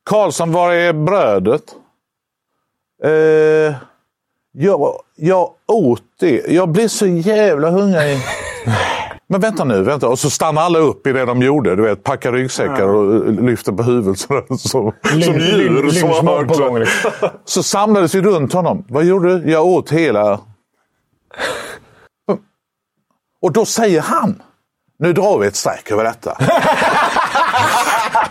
Karlsson, 0.09 0.51
var 0.51 0.71
är 0.73 0.93
brödet? 0.93 1.63
Eh, 3.03 3.75
jag, 4.51 4.99
jag 5.15 5.49
åt 5.67 6.03
det. 6.19 6.47
Jag 6.47 6.69
blir 6.69 6.87
så 6.87 7.07
jävla 7.07 7.69
hungrig. 7.69 8.19
Men 9.27 9.41
vänta 9.41 9.63
nu, 9.63 9.83
vänta. 9.83 10.07
Och 10.07 10.19
så 10.19 10.29
stannar 10.29 10.61
alla 10.61 10.79
upp 10.79 11.07
i 11.07 11.11
det 11.11 11.25
de 11.25 11.41
gjorde. 11.41 11.75
Du 11.75 11.81
vet, 11.83 12.03
packar 12.03 12.31
ryggsäckar 12.31 12.87
och 12.87 13.33
lyfter 13.33 13.71
på 13.71 13.83
huvudet. 13.83 14.19
Så, 14.19 14.43
som 14.59 14.91
Lym- 15.03 15.39
djur 15.39 15.83
lym- 15.83 15.91
som 15.91 16.27
har 16.27 16.45
på 16.45 16.63
gång, 16.63 16.79
liksom. 16.79 17.11
Så 17.45 17.63
samlades 17.63 18.15
vi 18.15 18.21
runt 18.21 18.53
honom. 18.53 18.85
Vad 18.89 19.05
gjorde 19.05 19.39
du? 19.39 19.51
Jag 19.51 19.65
åt 19.65 19.91
hela... 19.91 20.33
Och 23.41 23.53
då 23.53 23.65
säger 23.65 24.01
han, 24.01 24.41
nu 24.99 25.13
drar 25.13 25.39
vi 25.39 25.47
ett 25.47 25.55
streck 25.55 25.91
över 25.91 26.03
detta. 26.03 26.37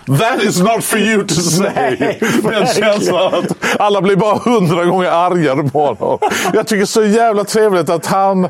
That 0.09 0.43
is 0.43 0.61
not 0.61 0.85
for 0.85 0.99
you 0.99 1.25
to 1.27 1.35
say. 1.35 1.97
Den 2.43 2.67
känslan 2.75 3.35
att 3.35 3.45
alla 3.79 4.03
blir 4.03 4.17
bara 4.17 4.39
hundra 4.39 4.85
gånger 4.85 5.11
argare 5.11 5.69
på 5.71 5.87
honom. 5.87 6.19
Jag 6.53 6.67
tycker 6.67 6.85
så 6.85 7.05
jävla 7.05 7.45
trevligt 7.45 7.91
att 7.91 8.07
han 8.07 8.49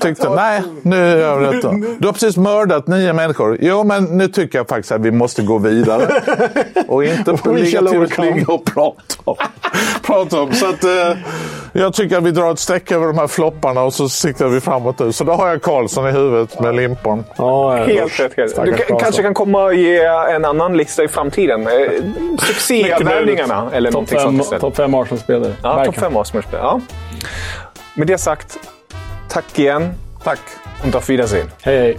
tyckte, 0.00 0.30
nej, 0.30 0.62
nu 0.82 0.96
gör 0.96 1.38
vi 1.38 1.56
detta. 1.56 1.70
Du 1.98 2.06
har 2.06 2.12
precis 2.12 2.36
mördat 2.36 2.86
nio 2.86 3.12
människor. 3.12 3.58
Jo, 3.60 3.84
men 3.84 4.04
nu 4.04 4.28
tycker 4.28 4.58
jag 4.58 4.68
faktiskt 4.68 4.92
att 4.92 5.00
vi 5.00 5.10
måste 5.10 5.42
gå 5.42 5.58
vidare. 5.58 6.22
Och 6.88 7.04
inte 7.04 7.30
ligga 7.44 7.82
till 8.06 8.44
och 8.48 8.64
prata 8.64 9.16
om. 9.24 9.36
prata 10.02 10.40
om. 10.40 10.52
Så 10.52 10.66
att, 10.68 10.84
eh, 10.84 11.18
jag 11.72 11.94
tycker 11.94 12.18
att 12.18 12.24
vi 12.24 12.30
drar 12.30 12.52
ett 12.52 12.58
streck 12.58 12.92
över 12.92 13.06
de 13.06 13.18
här 13.18 13.26
flopparna 13.26 13.82
och 13.82 13.94
så 13.94 14.08
siktar 14.08 14.46
vi 14.48 14.60
framåt 14.60 14.98
nu. 14.98 15.12
Så 15.12 15.24
då 15.24 15.32
har 15.32 15.48
jag 15.48 15.62
Karlsson 15.62 16.08
i 16.08 16.12
huvudet 16.12 16.60
med 16.60 16.74
limpan. 16.74 17.24
Ja, 17.36 17.76
helt 17.76 18.20
rätt. 18.20 18.36
Du 18.64 18.76
kanske 19.00 19.22
kan 19.22 19.34
komma 19.34 19.64
och 19.64 19.74
ge 19.74 20.04
en 20.04 20.44
annan 20.44 20.55
lista 20.76 21.04
i 21.04 21.08
framtiden. 21.08 21.66
Eh, 21.66 21.72
succévärvningarna 22.38 23.70
eller 23.72 23.90
någonting 23.92 24.18
sånt. 24.20 24.60
Topp 24.60 24.76
fem 24.76 24.94
Arsenal-spelare. 24.94 25.52
Ja, 25.62 25.84
topp 25.84 25.94
fem 25.94 26.16
Arsenal-spelare. 26.16 26.66
Ja. 26.66 26.80
Med 27.94 28.06
det 28.06 28.18
sagt, 28.18 28.58
tack 29.28 29.58
igen. 29.58 29.94
Tack. 30.24 30.40
Und 30.84 30.94
auf 30.94 31.08
Wiedersehen. 31.08 31.50
Hej, 31.62 31.78
hej. 31.78 31.98